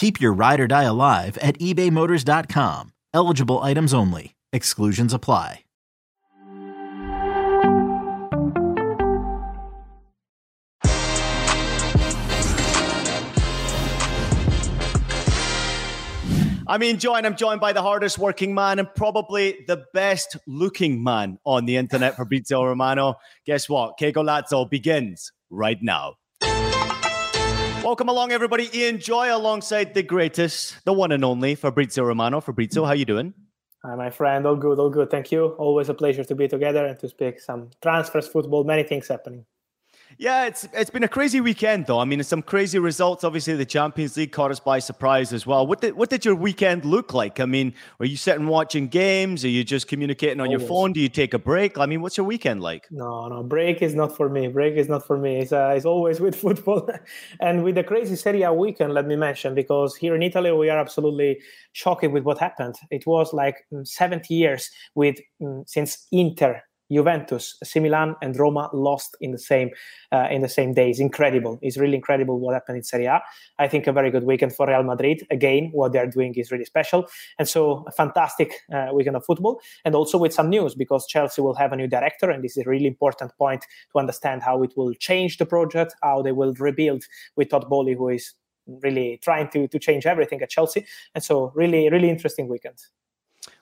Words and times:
Keep 0.00 0.18
your 0.18 0.32
ride 0.32 0.60
or 0.60 0.66
die 0.66 0.84
alive 0.84 1.36
at 1.42 1.58
ebaymotors.com. 1.58 2.92
Eligible 3.12 3.58
items 3.58 3.92
only. 3.92 4.34
Exclusions 4.50 5.12
apply. 5.12 5.60
I'm 16.66 16.82
Ian 16.82 16.98
Joy. 16.98 17.16
I'm 17.16 17.36
joined 17.36 17.60
by 17.60 17.74
the 17.74 17.82
hardest 17.82 18.16
working 18.16 18.54
man 18.54 18.78
and 18.78 18.88
probably 18.94 19.66
the 19.68 19.84
best 19.92 20.38
looking 20.46 21.04
man 21.04 21.38
on 21.44 21.66
the 21.66 21.76
internet, 21.76 22.16
Fabrizio 22.16 22.64
Romano. 22.64 23.16
Guess 23.44 23.68
what? 23.68 23.98
Que 23.98 24.12
Golazo 24.12 24.70
begins 24.70 25.30
right 25.50 25.82
now. 25.82 26.14
Welcome 27.82 28.10
along, 28.10 28.30
everybody. 28.30 28.68
Ian 28.78 28.98
Joy 28.98 29.34
alongside 29.34 29.94
the 29.94 30.02
greatest, 30.02 30.84
the 30.84 30.92
one 30.92 31.12
and 31.12 31.24
only 31.24 31.54
Fabrizio 31.54 32.04
Romano. 32.04 32.42
Fabrizio, 32.42 32.84
how 32.84 32.92
you 32.92 33.06
doing? 33.06 33.32
Hi, 33.82 33.94
my 33.94 34.10
friend. 34.10 34.46
All 34.46 34.54
good, 34.54 34.78
all 34.78 34.90
good. 34.90 35.10
Thank 35.10 35.32
you. 35.32 35.46
Always 35.56 35.88
a 35.88 35.94
pleasure 35.94 36.22
to 36.22 36.34
be 36.34 36.46
together 36.46 36.84
and 36.84 36.98
to 36.98 37.08
speak 37.08 37.40
some 37.40 37.70
transfers, 37.80 38.28
football, 38.28 38.64
many 38.64 38.82
things 38.82 39.08
happening. 39.08 39.46
Yeah, 40.20 40.44
it's 40.44 40.68
it's 40.74 40.90
been 40.90 41.02
a 41.02 41.08
crazy 41.08 41.40
weekend 41.40 41.86
though. 41.86 41.98
I 41.98 42.04
mean, 42.04 42.22
some 42.24 42.42
crazy 42.42 42.78
results. 42.78 43.24
Obviously, 43.24 43.56
the 43.56 43.64
Champions 43.64 44.18
League 44.18 44.32
caught 44.32 44.50
us 44.50 44.60
by 44.60 44.78
surprise 44.78 45.32
as 45.32 45.46
well. 45.46 45.66
What 45.66 45.80
did 45.80 45.94
what 45.94 46.10
did 46.10 46.26
your 46.26 46.34
weekend 46.34 46.84
look 46.84 47.14
like? 47.14 47.40
I 47.40 47.46
mean, 47.46 47.72
are 48.00 48.04
you 48.04 48.18
sitting 48.18 48.46
watching 48.46 48.88
games? 48.88 49.46
Are 49.46 49.48
you 49.48 49.64
just 49.64 49.88
communicating 49.88 50.38
on 50.38 50.48
Always. 50.48 50.60
your 50.60 50.68
phone? 50.68 50.92
Do 50.92 51.00
you 51.00 51.08
take 51.08 51.32
a 51.32 51.38
break? 51.38 51.78
I 51.78 51.86
mean, 51.86 52.02
what's 52.02 52.18
your 52.18 52.26
weekend 52.26 52.60
like? 52.60 52.86
No, 52.90 53.28
no, 53.28 53.42
break 53.42 53.80
is 53.80 53.94
not 53.94 54.14
for 54.14 54.28
me. 54.28 54.48
Break 54.48 54.74
is 54.74 54.90
not 54.90 55.06
for 55.06 55.16
me. 55.16 55.38
It's, 55.38 55.52
uh, 55.52 55.72
it's 55.74 55.86
always 55.86 56.20
with 56.24 56.36
football 56.36 56.86
and 57.40 57.64
with 57.64 57.76
the 57.76 57.82
crazy 57.82 58.14
Serie 58.14 58.42
A 58.42 58.52
weekend. 58.52 58.92
Let 58.92 59.06
me 59.06 59.16
mention 59.16 59.54
because 59.54 59.96
here 59.96 60.14
in 60.14 60.22
Italy 60.22 60.52
we 60.52 60.68
are 60.68 60.78
absolutely 60.78 61.40
shocked 61.72 62.06
with 62.12 62.24
what 62.24 62.36
happened. 62.36 62.74
It 62.90 63.06
was 63.06 63.32
like 63.32 63.56
mm, 63.72 63.88
70 63.88 64.34
years 64.34 64.68
with 64.94 65.16
um, 65.42 65.64
since 65.66 66.06
Inter 66.12 66.62
Juventus, 66.90 67.56
AC 67.62 67.80
Milan, 67.80 68.16
and 68.22 68.36
Roma 68.38 68.68
lost 68.72 69.16
in 69.20 69.30
the 69.30 69.38
same 69.38 69.70
uh, 70.12 70.28
in 70.30 70.42
the 70.42 70.48
same 70.48 70.74
days. 70.74 71.00
Incredible! 71.00 71.58
It's 71.62 71.76
really 71.76 71.94
incredible 71.94 72.38
what 72.38 72.54
happened 72.54 72.78
in 72.78 72.82
Serie 72.82 73.06
A. 73.06 73.20
I 73.58 73.68
think 73.68 73.86
a 73.86 73.92
very 73.92 74.10
good 74.10 74.24
weekend 74.24 74.54
for 74.54 74.66
Real 74.66 74.82
Madrid. 74.82 75.26
Again, 75.30 75.70
what 75.72 75.92
they 75.92 75.98
are 75.98 76.06
doing 76.06 76.34
is 76.34 76.50
really 76.50 76.64
special, 76.64 77.06
and 77.38 77.48
so 77.48 77.84
a 77.86 77.92
fantastic 77.92 78.54
uh, 78.72 78.88
weekend 78.92 79.16
of 79.16 79.24
football, 79.24 79.60
and 79.84 79.94
also 79.94 80.18
with 80.18 80.32
some 80.32 80.48
news 80.48 80.74
because 80.74 81.06
Chelsea 81.06 81.42
will 81.42 81.54
have 81.54 81.72
a 81.72 81.76
new 81.76 81.86
director, 81.86 82.30
and 82.30 82.42
this 82.42 82.56
is 82.56 82.66
a 82.66 82.68
really 82.70 82.86
important 82.86 83.32
point 83.38 83.64
to 83.92 83.98
understand 83.98 84.42
how 84.42 84.62
it 84.62 84.72
will 84.76 84.94
change 84.94 85.38
the 85.38 85.46
project, 85.46 85.94
how 86.02 86.22
they 86.22 86.32
will 86.32 86.54
rebuild 86.54 87.04
with 87.36 87.50
Todd 87.50 87.68
Boehly, 87.68 87.94
who 87.94 88.08
is 88.08 88.34
really 88.82 89.18
trying 89.22 89.48
to 89.50 89.68
to 89.68 89.78
change 89.78 90.06
everything 90.06 90.42
at 90.42 90.50
Chelsea, 90.50 90.86
and 91.14 91.22
so 91.22 91.52
really 91.54 91.88
really 91.90 92.10
interesting 92.10 92.48
weekend. 92.48 92.78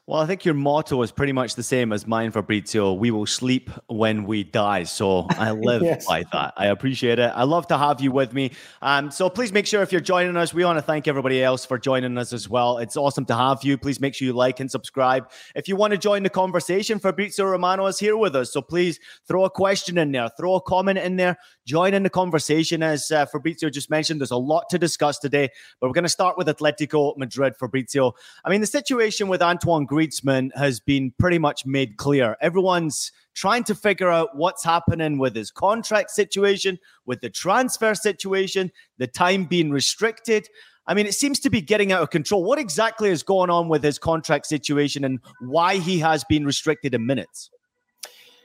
Well, 0.08 0.22
I 0.22 0.24
think 0.24 0.46
your 0.46 0.54
motto 0.54 1.02
is 1.02 1.12
pretty 1.12 1.34
much 1.34 1.54
the 1.54 1.62
same 1.62 1.92
as 1.92 2.06
mine, 2.06 2.30
Fabrizio. 2.30 2.94
We 2.94 3.10
will 3.10 3.26
sleep 3.26 3.68
when 3.88 4.24
we 4.24 4.42
die. 4.42 4.84
So 4.84 5.26
I 5.28 5.50
live 5.68 5.82
yes. 5.82 6.06
by 6.06 6.24
that. 6.32 6.54
I 6.56 6.68
appreciate 6.68 7.18
it. 7.18 7.30
I 7.34 7.42
love 7.42 7.66
to 7.66 7.76
have 7.76 8.00
you 8.00 8.10
with 8.10 8.32
me. 8.32 8.52
Um, 8.80 9.10
so 9.10 9.28
please 9.28 9.52
make 9.52 9.66
sure 9.66 9.82
if 9.82 9.92
you're 9.92 10.00
joining 10.00 10.34
us, 10.38 10.54
we 10.54 10.64
want 10.64 10.78
to 10.78 10.82
thank 10.82 11.08
everybody 11.08 11.44
else 11.44 11.66
for 11.66 11.76
joining 11.76 12.16
us 12.16 12.32
as 12.32 12.48
well. 12.48 12.78
It's 12.78 12.96
awesome 12.96 13.26
to 13.26 13.34
have 13.34 13.62
you. 13.64 13.76
Please 13.76 14.00
make 14.00 14.14
sure 14.14 14.24
you 14.24 14.32
like 14.32 14.60
and 14.60 14.70
subscribe. 14.70 15.30
If 15.54 15.68
you 15.68 15.76
want 15.76 15.90
to 15.90 15.98
join 15.98 16.22
the 16.22 16.30
conversation, 16.30 16.98
Fabrizio 16.98 17.44
Romano 17.44 17.84
is 17.84 17.98
here 17.98 18.16
with 18.16 18.34
us. 18.34 18.50
So 18.50 18.62
please 18.62 18.98
throw 19.26 19.44
a 19.44 19.50
question 19.50 19.98
in 19.98 20.10
there, 20.12 20.30
throw 20.38 20.54
a 20.54 20.62
comment 20.62 20.96
in 20.96 21.16
there, 21.16 21.36
join 21.66 21.92
in 21.92 22.02
the 22.02 22.08
conversation. 22.08 22.82
As 22.82 23.10
uh, 23.10 23.26
Fabrizio 23.26 23.68
just 23.68 23.90
mentioned, 23.90 24.22
there's 24.22 24.30
a 24.30 24.38
lot 24.38 24.70
to 24.70 24.78
discuss 24.78 25.18
today, 25.18 25.50
but 25.78 25.88
we're 25.88 25.92
going 25.92 26.04
to 26.04 26.08
start 26.08 26.38
with 26.38 26.46
Atletico 26.46 27.14
Madrid, 27.18 27.58
Fabrizio. 27.58 28.14
I 28.42 28.48
mean, 28.48 28.62
the 28.62 28.66
situation 28.66 29.28
with 29.28 29.42
Antoine 29.42 29.84
Griezmann 29.98 30.50
has 30.54 30.80
been 30.80 31.12
pretty 31.18 31.38
much 31.38 31.66
made 31.66 31.96
clear. 31.96 32.36
Everyone's 32.40 33.10
trying 33.34 33.64
to 33.64 33.74
figure 33.74 34.10
out 34.10 34.36
what's 34.36 34.64
happening 34.64 35.18
with 35.18 35.34
his 35.34 35.50
contract 35.50 36.10
situation, 36.10 36.78
with 37.06 37.20
the 37.20 37.30
transfer 37.30 37.94
situation, 37.94 38.70
the 38.98 39.06
time 39.06 39.44
being 39.44 39.70
restricted. 39.70 40.48
I 40.86 40.94
mean, 40.94 41.06
it 41.06 41.14
seems 41.14 41.40
to 41.40 41.50
be 41.50 41.60
getting 41.60 41.92
out 41.92 42.02
of 42.02 42.10
control. 42.10 42.44
What 42.44 42.58
exactly 42.58 43.10
is 43.10 43.22
going 43.22 43.50
on 43.50 43.68
with 43.68 43.82
his 43.82 43.98
contract 43.98 44.46
situation 44.46 45.04
and 45.04 45.18
why 45.40 45.78
he 45.78 45.98
has 45.98 46.24
been 46.24 46.46
restricted 46.46 46.94
in 46.94 47.04
minutes? 47.04 47.50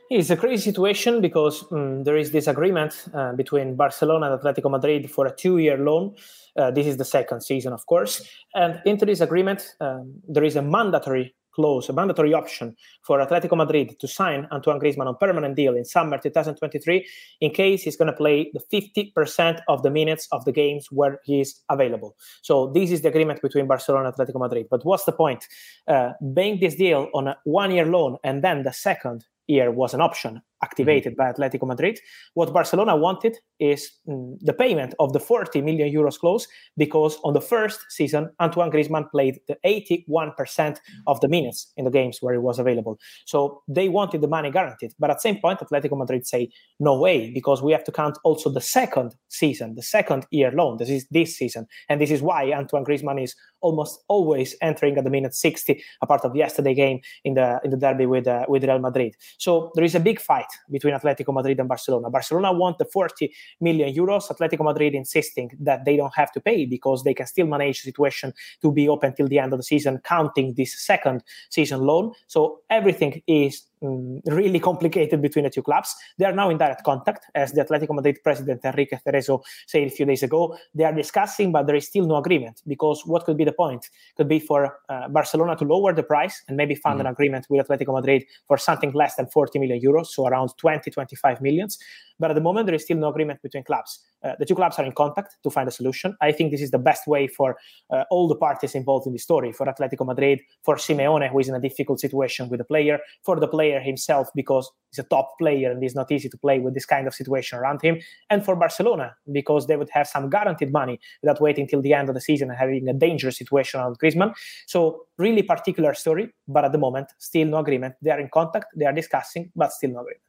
It's 0.10 0.30
a 0.30 0.38
crazy 0.38 0.64
situation 0.64 1.22
because 1.22 1.66
um, 1.72 2.04
there 2.04 2.18
is 2.18 2.32
this 2.32 2.48
agreement 2.48 3.06
uh, 3.14 3.34
between 3.34 3.76
Barcelona 3.76 4.32
and 4.32 4.42
Atletico 4.42 4.70
Madrid 4.70 5.10
for 5.10 5.26
a 5.26 5.36
two 5.36 5.58
year 5.58 5.78
loan. 5.78 6.16
Uh, 6.56 6.70
this 6.70 6.86
is 6.86 6.98
the 6.98 7.06
second 7.06 7.42
season, 7.42 7.74
of 7.74 7.86
course. 7.88 8.22
And 8.54 8.80
into 8.86 9.06
this 9.06 9.22
agreement, 9.22 9.76
um, 9.80 10.22
there 10.28 10.44
is 10.44 10.56
a 10.56 10.62
mandatory 10.62 11.34
clause, 11.54 11.90
a 11.90 11.94
mandatory 11.94 12.34
option 12.34 12.76
for 13.02 13.20
Atletico 13.20 13.56
Madrid 13.56 14.00
to 14.00 14.08
sign 14.08 14.48
Antoine 14.52 14.80
Griezmann 14.80 15.08
on 15.08 15.18
permanent 15.18 15.56
deal 15.56 15.76
in 15.76 15.86
summer 15.86 16.18
2023 16.18 17.08
in 17.42 17.52
case 17.52 17.84
he's 17.84 17.96
going 17.96 18.12
to 18.12 18.18
play 18.18 18.52
the 18.54 18.62
50% 18.72 19.62
of 19.68 19.84
the 19.84 19.90
minutes 19.90 20.28
of 20.32 20.44
the 20.46 20.52
games 20.52 20.88
where 20.92 21.20
he 21.24 21.42
is 21.42 21.62
available. 21.70 22.16
So 22.42 22.72
this 22.74 22.92
is 22.92 23.02
the 23.02 23.10
agreement 23.10 23.42
between 23.42 23.68
Barcelona 23.68 24.10
and 24.10 24.16
Atletico 24.16 24.40
Madrid. 24.40 24.68
But 24.70 24.86
what's 24.86 25.06
the 25.06 25.12
point? 25.12 25.48
Uh, 25.88 26.12
this 26.22 26.76
deal 26.76 27.10
on 27.14 27.28
a 27.28 27.38
one-year 27.44 27.86
loan 27.86 28.18
and 28.24 28.44
then 28.44 28.64
the 28.64 28.74
second 28.74 29.26
year 29.48 29.72
was 29.72 29.94
an 29.94 30.02
option 30.02 30.42
activated 30.64 31.14
mm-hmm. 31.14 31.22
by 31.22 31.34
Atletico 31.34 31.68
Madrid. 31.68 32.00
What 32.34 32.54
Barcelona 32.54 32.96
wanted 32.96 33.38
is 33.60 33.92
mm, 34.08 34.38
the 34.42 34.54
payment 34.54 34.94
of 35.00 35.14
the 35.14 35.20
40 35.20 35.62
million 35.62 35.94
euros 35.94 36.18
clause 36.18 36.48
because 36.78 37.18
on 37.24 37.34
the 37.34 37.42
first 37.42 37.80
season, 37.90 38.30
Antoine 38.40 38.72
Griezmann 38.72 39.10
played 39.12 39.40
the 39.48 39.58
81% 39.66 40.78
of 41.08 41.20
the 41.22 41.28
minutes 41.28 41.72
in 41.78 41.86
the 41.86 41.92
games 41.92 42.18
where 42.22 42.34
he 42.34 42.40
was 42.40 42.60
available. 42.60 42.98
So 43.26 43.62
they 43.68 43.90
wanted 43.90 44.22
the 44.22 44.28
money 44.28 44.52
guaranteed. 44.52 44.94
But 45.00 45.10
at 45.10 45.18
the 45.18 45.28
same 45.28 45.40
point, 45.40 45.60
Atletico 45.60 45.98
Madrid 45.98 46.26
say, 46.26 46.50
no 46.80 46.98
way, 47.00 47.32
because 47.32 47.62
we 47.62 47.72
have 47.72 47.84
to 47.86 47.92
count 47.92 48.18
also 48.24 48.50
the 48.50 48.62
second 48.62 49.16
season, 49.30 49.76
the 49.76 49.84
second 49.84 50.26
year 50.32 50.52
loan. 50.52 50.78
This 50.78 50.90
is 50.90 51.08
this 51.12 51.38
season. 51.38 51.68
And 51.90 52.00
this 52.02 52.12
is 52.12 52.22
why 52.22 52.52
Antoine 52.52 52.86
Griezmann 52.86 53.22
is 53.22 53.36
almost 53.62 54.04
always 54.08 54.56
entering 54.62 54.98
at 54.98 55.04
the 55.04 55.10
minute 55.10 55.34
60, 55.34 55.82
a 56.02 56.08
part 56.08 56.24
of 56.26 56.36
yesterday 56.36 56.74
game 56.74 57.00
in 57.24 57.34
the 57.34 57.60
in 57.64 57.72
the 57.72 57.78
derby 57.78 58.06
with 58.06 58.28
uh, 58.28 58.46
with 58.48 58.64
Real 58.64 58.80
Madrid. 58.80 59.16
So 59.38 59.72
there 59.76 59.84
is 59.84 59.96
a 59.96 60.00
big 60.00 60.20
fight 60.20 60.52
between 60.70 60.94
Atletico 60.94 61.34
Madrid 61.34 61.60
and 61.60 61.70
Barcelona. 61.70 62.10
Barcelona 62.10 62.52
want 62.52 62.78
the 62.78 62.86
40 62.86 63.34
million 63.62 63.94
euros. 63.94 64.30
Atletico 64.30 64.64
Madrid 64.64 64.96
insisting 64.96 65.52
that 65.60 65.86
they 65.86 65.98
don't 65.98 66.16
have 66.16 66.32
to 66.32 66.40
pay 66.40 66.66
because 66.66 67.04
they 67.04 67.14
can 67.14 67.28
still 67.28 67.48
manage 67.48 67.82
the 67.82 67.86
situation 67.86 68.34
to 68.62 68.72
be 68.72 68.88
open 68.90 69.14
till 69.14 69.28
the 69.28 69.40
end 69.40 69.54
of 69.54 69.60
the 69.60 69.64
season, 69.64 70.00
counting 70.04 70.54
this 70.56 70.80
second 70.80 71.24
season 71.50 71.82
loan. 71.82 72.12
So 72.28 72.62
everything 72.70 73.22
is 73.28 73.64
um, 73.84 74.22
really 74.26 74.60
complicated 74.60 75.22
between 75.22 75.44
the 75.44 75.50
two 75.50 75.62
clubs. 75.62 75.96
They 76.18 76.26
are 76.26 76.32
now 76.32 76.50
in 76.50 76.58
direct 76.58 76.84
contact, 76.84 77.26
as 77.36 77.52
the 77.52 77.64
Atletico 77.64 77.96
Madrid 77.96 78.20
president 78.24 78.62
Enrique 78.64 78.98
Cerezo 79.06 79.44
said 79.68 79.84
a 79.84 79.90
few 79.90 80.06
days 80.06 80.24
ago. 80.24 80.58
They 80.74 80.84
are 80.84 80.94
discussing, 80.94 81.52
but 81.52 81.68
there 81.68 81.76
is 81.76 81.88
still 81.88 82.06
no 82.06 82.18
agreement 82.18 82.62
because 82.68 83.06
what 83.06 83.26
could 83.26 83.38
be 83.38 83.46
the 83.46 83.52
point? 83.52 83.90
Could 84.18 84.28
be 84.28 84.40
for 84.40 84.80
uh, 84.90 85.10
Barcelona 85.10 85.56
to 85.58 85.66
lower 85.66 85.94
the 85.94 86.04
price 86.04 86.44
and 86.48 86.58
maybe 86.58 86.76
find 86.76 86.98
mm-hmm. 86.98 87.08
an 87.08 87.12
agreement 87.12 87.48
with 87.50 87.68
Atletico 87.68 87.94
Madrid 87.94 88.26
for 88.48 88.58
something 88.58 88.92
less 88.94 89.16
than 89.16 89.28
40 89.28 89.60
million 89.60 89.82
euros, 89.82 90.08
so 90.08 90.28
around 90.28 90.52
20, 90.58 90.90
25 90.90 91.42
millions. 91.42 91.78
But 92.20 92.32
at 92.32 92.36
the 92.36 92.42
moment, 92.42 92.68
there 92.68 92.76
is 92.76 92.84
still 92.84 92.98
no 92.98 93.10
agreement 93.10 93.42
between 93.42 93.64
clubs. 93.64 94.00
Uh, 94.24 94.34
the 94.40 94.46
two 94.46 94.56
clubs 94.56 94.80
are 94.80 94.86
in 94.86 94.92
contact 94.92 95.38
to 95.44 95.50
find 95.50 95.68
a 95.68 95.72
solution. 95.72 96.16
I 96.22 96.32
think 96.32 96.52
this 96.52 96.62
is 96.62 96.72
the 96.72 96.80
best 96.80 97.08
way 97.08 97.28
for 97.28 97.58
uh, 97.92 98.04
all 98.10 98.28
the 98.28 98.36
parties 98.36 98.76
involved 98.76 99.08
in 99.08 99.14
the 99.14 99.20
story 99.20 99.52
for 99.52 99.66
Atletico 99.66 100.06
Madrid, 100.06 100.40
for 100.64 100.76
Simeone, 100.76 101.30
who 101.30 101.40
is 101.40 101.50
in 101.50 101.56
a 101.56 101.60
difficult 101.60 102.00
situation 102.00 102.50
with 102.50 102.60
the 102.60 102.66
player, 102.66 103.00
for 103.24 103.40
the 103.40 103.48
player 103.48 103.80
himself, 103.80 104.30
because 104.36 104.70
he's 104.92 105.00
a 105.00 105.08
top 105.08 105.38
player 105.40 105.72
and 105.72 105.84
it's 105.84 105.96
not 105.96 106.12
easy 106.12 106.30
to 106.30 106.38
play 106.38 106.60
with 106.60 106.74
this 106.74 106.86
kind 106.86 107.08
of 107.08 107.14
situation 107.14 107.60
around 107.60 107.82
him, 107.82 108.00
and 108.30 108.46
for 108.46 108.56
Barcelona, 108.56 109.16
because 109.32 109.68
they 109.68 109.76
would 109.76 109.90
have 109.90 110.08
some 110.08 110.30
guaranteed 110.30 110.72
money 110.72 111.00
without 111.22 111.42
waiting 111.42 111.68
till 111.68 111.82
the 111.82 111.94
end 111.94 112.10
of 112.10 112.16
the 112.16 112.22
season 112.22 112.50
and 112.50 112.58
having 112.58 112.88
a 112.88 112.94
dangerous 112.94 113.38
situation 113.38 113.80
around 113.80 113.98
Griezmann. 114.00 114.34
So, 114.68 115.06
really 115.18 115.44
particular 115.44 115.94
story, 115.94 116.34
but 116.48 116.66
at 116.66 116.72
the 116.72 116.78
moment, 116.78 117.08
still 117.20 117.48
no 117.48 117.58
agreement. 117.58 117.96
They 118.02 118.12
are 118.12 118.20
in 118.20 118.30
contact, 118.34 118.68
they 118.76 118.86
are 118.86 118.94
discussing, 118.94 119.52
but 119.56 119.72
still 119.72 119.92
no 119.92 120.00
agreement. 120.00 120.22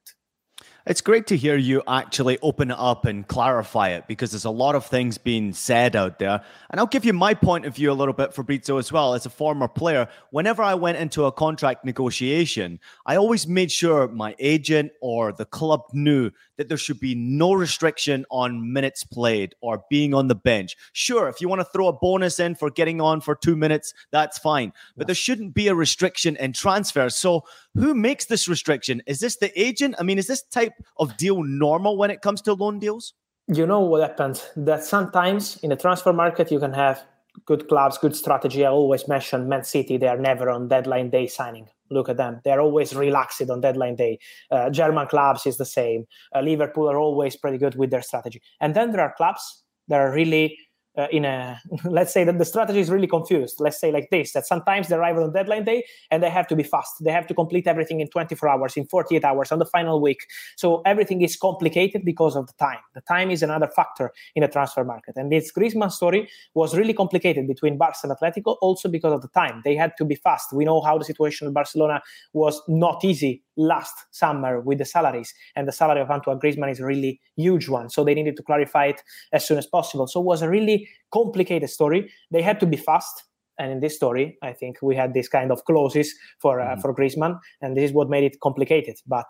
It's 0.86 1.00
great 1.00 1.26
to 1.28 1.36
hear 1.38 1.56
you 1.56 1.82
actually 1.88 2.38
open 2.42 2.70
it 2.70 2.76
up 2.78 3.06
and 3.06 3.26
clarify 3.26 3.88
it 3.88 4.06
because 4.06 4.32
there's 4.32 4.44
a 4.44 4.50
lot 4.50 4.74
of 4.74 4.84
things 4.84 5.16
being 5.16 5.54
said 5.54 5.96
out 5.96 6.18
there. 6.18 6.42
And 6.68 6.78
I'll 6.78 6.86
give 6.86 7.06
you 7.06 7.14
my 7.14 7.32
point 7.32 7.64
of 7.64 7.74
view 7.74 7.90
a 7.90 7.94
little 7.94 8.12
bit, 8.12 8.34
Fabrizio, 8.34 8.76
as 8.76 8.92
well. 8.92 9.14
As 9.14 9.24
a 9.24 9.30
former 9.30 9.66
player, 9.66 10.06
whenever 10.30 10.62
I 10.62 10.74
went 10.74 10.98
into 10.98 11.24
a 11.24 11.32
contract 11.32 11.86
negotiation, 11.86 12.78
I 13.06 13.16
always 13.16 13.48
made 13.48 13.72
sure 13.72 14.08
my 14.08 14.36
agent 14.38 14.92
or 15.00 15.32
the 15.32 15.46
club 15.46 15.84
knew 15.94 16.30
that 16.56 16.68
there 16.68 16.78
should 16.78 17.00
be 17.00 17.14
no 17.14 17.52
restriction 17.52 18.24
on 18.30 18.72
minutes 18.72 19.04
played 19.04 19.54
or 19.60 19.84
being 19.90 20.14
on 20.14 20.28
the 20.28 20.34
bench. 20.34 20.76
Sure, 20.92 21.28
if 21.28 21.40
you 21.40 21.48
want 21.48 21.60
to 21.60 21.64
throw 21.66 21.88
a 21.88 21.92
bonus 21.92 22.38
in 22.38 22.54
for 22.54 22.70
getting 22.70 23.00
on 23.00 23.20
for 23.20 23.34
two 23.34 23.56
minutes, 23.56 23.94
that's 24.10 24.38
fine. 24.38 24.72
But 24.96 25.06
there 25.06 25.14
shouldn't 25.14 25.54
be 25.54 25.68
a 25.68 25.74
restriction 25.74 26.36
in 26.36 26.52
transfers. 26.52 27.16
So, 27.16 27.44
who 27.74 27.94
makes 27.94 28.26
this 28.26 28.48
restriction? 28.48 29.02
Is 29.06 29.20
this 29.20 29.36
the 29.36 29.50
agent? 29.60 29.96
I 29.98 30.02
mean, 30.02 30.18
is 30.18 30.26
this 30.26 30.42
type 30.42 30.72
of 30.98 31.16
deal 31.16 31.42
normal 31.42 31.96
when 31.96 32.10
it 32.10 32.22
comes 32.22 32.40
to 32.42 32.54
loan 32.54 32.78
deals? 32.78 33.14
You 33.48 33.66
know 33.66 33.80
what 33.80 34.00
happens? 34.00 34.48
That 34.56 34.84
sometimes 34.84 35.58
in 35.58 35.70
the 35.70 35.76
transfer 35.76 36.12
market, 36.12 36.50
you 36.50 36.58
can 36.58 36.72
have 36.72 37.04
good 37.44 37.68
clubs, 37.68 37.98
good 37.98 38.16
strategy. 38.16 38.64
I 38.64 38.70
always 38.70 39.06
mention 39.08 39.48
Man 39.48 39.64
City, 39.64 39.96
they 39.96 40.08
are 40.08 40.16
never 40.16 40.48
on 40.50 40.68
deadline 40.68 41.10
day 41.10 41.26
signing 41.26 41.68
look 41.94 42.08
at 42.08 42.16
them. 42.16 42.40
They're 42.44 42.60
always 42.60 42.94
relaxed 42.94 43.48
on 43.48 43.60
deadline 43.60 43.96
day. 43.96 44.18
Uh, 44.50 44.70
German 44.70 45.06
clubs 45.06 45.46
is 45.46 45.56
the 45.56 45.64
same. 45.64 46.06
Uh, 46.34 46.40
Liverpool 46.40 46.90
are 46.90 46.98
always 46.98 47.36
pretty 47.36 47.58
good 47.58 47.74
with 47.76 47.90
their 47.90 48.02
strategy. 48.02 48.42
And 48.60 48.74
then 48.74 48.92
there 48.92 49.00
are 49.00 49.14
clubs 49.16 49.62
that 49.88 50.00
are 50.00 50.12
really 50.12 50.58
uh, 50.96 51.06
in 51.10 51.24
a 51.24 51.60
let's 51.84 52.12
say 52.12 52.24
that 52.24 52.38
the 52.38 52.44
strategy 52.44 52.80
is 52.80 52.90
really 52.90 53.06
confused. 53.06 53.56
Let's 53.58 53.80
say 53.80 53.90
like 53.92 54.08
this 54.10 54.32
that 54.32 54.46
sometimes 54.46 54.88
they 54.88 54.96
arrive 54.96 55.18
on 55.18 55.32
deadline 55.32 55.64
day 55.64 55.84
and 56.10 56.22
they 56.22 56.30
have 56.30 56.46
to 56.48 56.56
be 56.56 56.62
fast. 56.62 57.02
They 57.02 57.10
have 57.10 57.26
to 57.28 57.34
complete 57.34 57.66
everything 57.66 58.00
in 58.00 58.08
24 58.08 58.48
hours 58.48 58.76
in 58.76 58.86
48 58.86 59.24
hours 59.24 59.52
on 59.52 59.58
the 59.58 59.66
final 59.66 60.00
week. 60.00 60.26
So 60.56 60.82
everything 60.82 61.22
is 61.22 61.36
complicated 61.36 62.04
because 62.04 62.36
of 62.36 62.46
the 62.46 62.52
time. 62.54 62.78
The 62.94 63.00
time 63.02 63.30
is 63.30 63.42
another 63.42 63.68
factor 63.68 64.12
in 64.34 64.42
the 64.42 64.48
transfer 64.48 64.84
market. 64.84 65.16
And 65.16 65.30
this 65.30 65.52
Griezmann 65.52 65.90
story 65.90 66.28
was 66.54 66.76
really 66.76 66.94
complicated 66.94 67.46
between 67.46 67.76
Barca 67.76 67.98
and 68.04 68.12
Atletico 68.12 68.56
also 68.60 68.88
because 68.88 69.12
of 69.12 69.22
the 69.22 69.28
time. 69.28 69.62
They 69.64 69.76
had 69.76 69.92
to 69.98 70.04
be 70.04 70.14
fast. 70.14 70.52
We 70.52 70.64
know 70.64 70.80
how 70.80 70.98
the 70.98 71.04
situation 71.04 71.46
in 71.46 71.52
Barcelona 71.52 72.00
was 72.32 72.60
not 72.68 73.04
easy 73.04 73.42
last 73.56 73.94
summer 74.10 74.60
with 74.60 74.78
the 74.78 74.84
salaries. 74.84 75.32
And 75.54 75.68
the 75.68 75.72
salary 75.72 76.00
of 76.00 76.10
Antoine 76.10 76.40
Griezmann 76.40 76.70
is 76.70 76.80
a 76.80 76.86
really 76.86 77.20
huge 77.36 77.68
one. 77.68 77.88
So 77.88 78.04
they 78.04 78.14
needed 78.14 78.36
to 78.36 78.42
clarify 78.42 78.86
it 78.86 79.02
as 79.32 79.46
soon 79.46 79.58
as 79.58 79.66
possible. 79.66 80.06
So 80.06 80.20
it 80.20 80.24
was 80.24 80.42
a 80.42 80.48
really 80.48 80.83
complicated 81.12 81.70
story. 81.70 82.10
They 82.30 82.42
had 82.42 82.60
to 82.60 82.66
be 82.66 82.76
fast. 82.76 83.24
And 83.58 83.70
in 83.70 83.80
this 83.80 83.94
story, 83.94 84.36
I 84.42 84.52
think 84.52 84.78
we 84.82 84.96
had 84.96 85.14
this 85.14 85.28
kind 85.28 85.52
of 85.52 85.64
clauses 85.64 86.12
for 86.40 86.60
uh, 86.60 86.70
mm-hmm. 86.70 86.80
for 86.80 86.92
Griezmann, 86.92 87.38
and 87.60 87.76
this 87.76 87.84
is 87.84 87.92
what 87.92 88.10
made 88.10 88.24
it 88.24 88.40
complicated. 88.40 88.96
But 89.06 89.26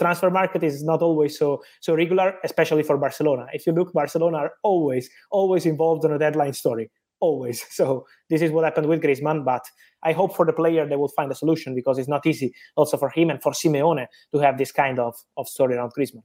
transfer 0.00 0.30
market 0.30 0.62
is 0.62 0.82
not 0.82 1.02
always 1.02 1.38
so 1.38 1.62
so 1.80 1.94
regular, 1.94 2.36
especially 2.42 2.82
for 2.82 2.96
Barcelona. 2.96 3.46
If 3.52 3.66
you 3.66 3.74
look, 3.74 3.92
Barcelona 3.92 4.38
are 4.38 4.52
always 4.62 5.10
always 5.30 5.66
involved 5.66 6.06
in 6.06 6.12
a 6.12 6.18
deadline 6.18 6.54
story, 6.54 6.90
always. 7.20 7.64
So 7.70 8.06
this 8.30 8.40
is 8.40 8.50
what 8.50 8.64
happened 8.64 8.86
with 8.86 9.02
Griezmann. 9.02 9.44
But 9.44 9.66
I 10.02 10.12
hope 10.12 10.34
for 10.34 10.46
the 10.46 10.54
player 10.54 10.88
they 10.88 10.96
will 10.96 11.12
find 11.16 11.30
a 11.30 11.34
solution 11.34 11.74
because 11.74 11.98
it's 11.98 12.08
not 12.08 12.24
easy, 12.24 12.54
also 12.76 12.96
for 12.96 13.10
him 13.10 13.28
and 13.28 13.42
for 13.42 13.52
Simeone 13.52 14.06
to 14.32 14.38
have 14.38 14.56
this 14.56 14.72
kind 14.72 14.98
of 14.98 15.14
of 15.36 15.48
story 15.48 15.74
around 15.74 15.92
Griezmann. 15.92 16.24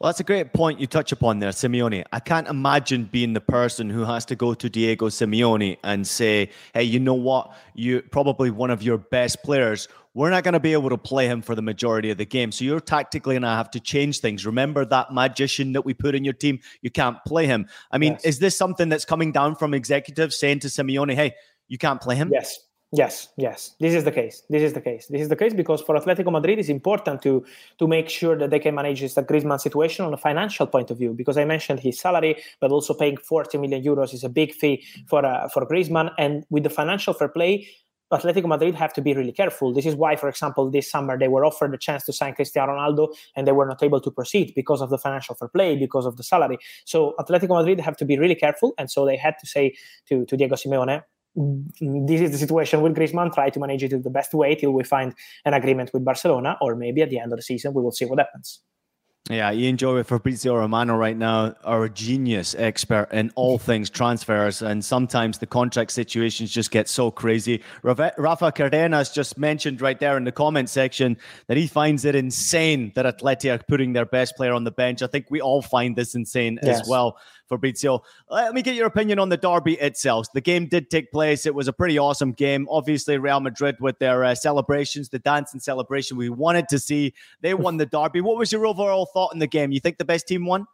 Well, 0.00 0.08
that's 0.08 0.20
a 0.20 0.24
great 0.24 0.54
point 0.54 0.80
you 0.80 0.86
touch 0.86 1.12
upon 1.12 1.40
there, 1.40 1.50
Simeone. 1.50 2.04
I 2.10 2.20
can't 2.20 2.48
imagine 2.48 3.04
being 3.04 3.34
the 3.34 3.40
person 3.42 3.90
who 3.90 4.02
has 4.04 4.24
to 4.26 4.34
go 4.34 4.54
to 4.54 4.70
Diego 4.70 5.10
Simeone 5.10 5.76
and 5.84 6.06
say, 6.06 6.48
hey, 6.72 6.84
you 6.84 6.98
know 6.98 7.12
what? 7.12 7.54
You 7.74 8.00
probably 8.00 8.50
one 8.50 8.70
of 8.70 8.82
your 8.82 8.96
best 8.96 9.42
players. 9.42 9.88
We're 10.14 10.30
not 10.30 10.42
going 10.42 10.54
to 10.54 10.60
be 10.60 10.72
able 10.72 10.88
to 10.88 10.96
play 10.96 11.26
him 11.26 11.42
for 11.42 11.54
the 11.54 11.60
majority 11.60 12.10
of 12.10 12.16
the 12.16 12.24
game. 12.24 12.50
So 12.50 12.64
you're 12.64 12.80
tactically 12.80 13.34
going 13.34 13.42
to 13.42 13.48
have 13.48 13.70
to 13.72 13.80
change 13.80 14.20
things. 14.20 14.46
Remember 14.46 14.86
that 14.86 15.12
magician 15.12 15.74
that 15.74 15.84
we 15.84 15.92
put 15.92 16.14
in 16.14 16.24
your 16.24 16.32
team? 16.32 16.60
You 16.80 16.90
can't 16.90 17.22
play 17.26 17.44
him. 17.44 17.68
I 17.90 17.98
mean, 17.98 18.12
yes. 18.12 18.24
is 18.24 18.38
this 18.38 18.56
something 18.56 18.88
that's 18.88 19.04
coming 19.04 19.32
down 19.32 19.54
from 19.54 19.74
executives 19.74 20.38
saying 20.38 20.60
to 20.60 20.68
Simeone, 20.68 21.14
hey, 21.14 21.34
you 21.68 21.76
can't 21.76 22.00
play 22.00 22.16
him? 22.16 22.30
Yes. 22.32 22.58
Yes, 22.92 23.28
yes, 23.36 23.76
this 23.78 23.94
is 23.94 24.02
the 24.02 24.10
case. 24.10 24.42
This 24.50 24.62
is 24.62 24.72
the 24.72 24.80
case. 24.80 25.06
This 25.06 25.20
is 25.20 25.28
the 25.28 25.36
case 25.36 25.54
because 25.54 25.80
for 25.80 25.94
Atletico 25.94 26.32
Madrid, 26.32 26.58
it's 26.58 26.68
important 26.68 27.22
to 27.22 27.44
to 27.78 27.86
make 27.86 28.08
sure 28.08 28.36
that 28.36 28.50
they 28.50 28.58
can 28.58 28.74
manage 28.74 29.00
this 29.00 29.14
Griezmann 29.14 29.60
situation 29.60 30.04
on 30.04 30.12
a 30.12 30.16
financial 30.16 30.66
point 30.66 30.90
of 30.90 30.98
view. 30.98 31.12
Because 31.12 31.38
I 31.38 31.44
mentioned 31.44 31.78
his 31.78 32.00
salary, 32.00 32.42
but 32.60 32.72
also 32.72 32.92
paying 32.92 33.16
40 33.16 33.58
million 33.58 33.84
euros 33.84 34.12
is 34.12 34.24
a 34.24 34.28
big 34.28 34.52
fee 34.52 34.84
for 35.06 35.24
uh, 35.24 35.48
for 35.50 35.64
Griezmann, 35.66 36.10
and 36.18 36.44
with 36.50 36.64
the 36.64 36.70
financial 36.70 37.14
fair 37.14 37.28
play. 37.28 37.68
Atletico 38.12 38.48
Madrid 38.48 38.74
have 38.74 38.92
to 38.94 39.00
be 39.00 39.14
really 39.14 39.30
careful. 39.30 39.72
This 39.72 39.86
is 39.86 39.94
why, 39.94 40.16
for 40.16 40.28
example, 40.28 40.68
this 40.68 40.90
summer 40.90 41.16
they 41.16 41.28
were 41.28 41.44
offered 41.44 41.72
the 41.72 41.78
chance 41.78 42.02
to 42.06 42.12
sign 42.12 42.34
Cristiano 42.34 42.72
Ronaldo 42.72 43.14
and 43.36 43.46
they 43.46 43.52
were 43.52 43.66
not 43.66 43.84
able 43.84 44.00
to 44.00 44.10
proceed 44.10 44.52
because 44.56 44.80
of 44.80 44.90
the 44.90 44.98
financial 44.98 45.36
fair 45.36 45.46
play, 45.46 45.76
because 45.76 46.06
of 46.06 46.16
the 46.16 46.24
salary. 46.24 46.58
So 46.84 47.14
Atletico 47.20 47.56
Madrid 47.56 47.78
have 47.78 47.96
to 47.98 48.04
be 48.04 48.18
really 48.18 48.34
careful, 48.34 48.74
and 48.78 48.90
so 48.90 49.06
they 49.06 49.16
had 49.16 49.36
to 49.38 49.46
say 49.46 49.76
to, 50.08 50.24
to 50.26 50.36
Diego 50.36 50.56
Simeone, 50.56 51.04
this 51.34 52.20
is 52.20 52.32
the 52.32 52.38
situation 52.38 52.80
with 52.82 52.96
Griezmann. 52.96 53.32
Try 53.32 53.50
to 53.50 53.60
manage 53.60 53.82
it 53.82 53.92
in 53.92 54.02
the 54.02 54.10
best 54.10 54.34
way 54.34 54.54
till 54.54 54.72
we 54.72 54.84
find 54.84 55.14
an 55.44 55.54
agreement 55.54 55.90
with 55.92 56.04
Barcelona, 56.04 56.56
or 56.60 56.74
maybe 56.74 57.02
at 57.02 57.10
the 57.10 57.18
end 57.18 57.32
of 57.32 57.38
the 57.38 57.42
season 57.42 57.72
we 57.74 57.82
will 57.82 57.92
see 57.92 58.04
what 58.04 58.18
happens. 58.18 58.60
Yeah, 59.28 59.52
Ian 59.52 59.76
Joy 59.76 59.94
with 59.94 60.08
Fabrizio 60.08 60.56
Romano 60.56 60.96
right 60.96 61.16
now, 61.16 61.54
are 61.62 61.84
a 61.84 61.90
genius 61.90 62.56
expert 62.58 63.08
in 63.12 63.30
all 63.36 63.58
things 63.58 63.88
transfers, 63.88 64.62
and 64.62 64.84
sometimes 64.84 65.38
the 65.38 65.46
contract 65.46 65.92
situations 65.92 66.50
just 66.50 66.70
get 66.72 66.88
so 66.88 67.10
crazy. 67.10 67.62
Rafa 67.82 68.50
Cardenas 68.50 69.10
just 69.10 69.38
mentioned 69.38 69.82
right 69.82 70.00
there 70.00 70.16
in 70.16 70.24
the 70.24 70.32
comment 70.32 70.68
section 70.68 71.16
that 71.46 71.58
he 71.58 71.68
finds 71.68 72.04
it 72.06 72.16
insane 72.16 72.92
that 72.96 73.04
Atleti 73.04 73.54
are 73.54 73.62
putting 73.68 73.92
their 73.92 74.06
best 74.06 74.36
player 74.36 74.54
on 74.54 74.64
the 74.64 74.72
bench. 74.72 75.02
I 75.02 75.06
think 75.06 75.26
we 75.30 75.40
all 75.40 75.62
find 75.62 75.94
this 75.94 76.14
insane 76.14 76.58
yes. 76.62 76.80
as 76.80 76.88
well. 76.88 77.18
Fabrizio. 77.50 78.02
Let 78.30 78.54
me 78.54 78.62
get 78.62 78.74
your 78.74 78.86
opinion 78.86 79.18
on 79.18 79.28
the 79.28 79.36
derby 79.36 79.74
itself. 79.74 80.32
The 80.32 80.40
game 80.40 80.66
did 80.66 80.88
take 80.88 81.12
place. 81.12 81.44
It 81.44 81.54
was 81.54 81.68
a 81.68 81.72
pretty 81.72 81.98
awesome 81.98 82.32
game. 82.32 82.66
Obviously, 82.70 83.18
Real 83.18 83.40
Madrid 83.40 83.76
with 83.80 83.98
their 83.98 84.24
uh, 84.24 84.34
celebrations, 84.34 85.10
the 85.10 85.18
dance 85.18 85.52
and 85.52 85.62
celebration 85.62 86.16
we 86.16 86.30
wanted 86.30 86.68
to 86.68 86.78
see. 86.78 87.12
They 87.42 87.52
won 87.52 87.76
the 87.76 87.86
derby. 87.86 88.22
What 88.22 88.38
was 88.38 88.50
your 88.52 88.64
overall 88.64 89.04
thought 89.04 89.34
in 89.34 89.40
the 89.40 89.46
game? 89.46 89.72
You 89.72 89.80
think 89.80 89.98
the 89.98 90.06
best 90.06 90.26
team 90.26 90.46
won? 90.46 90.66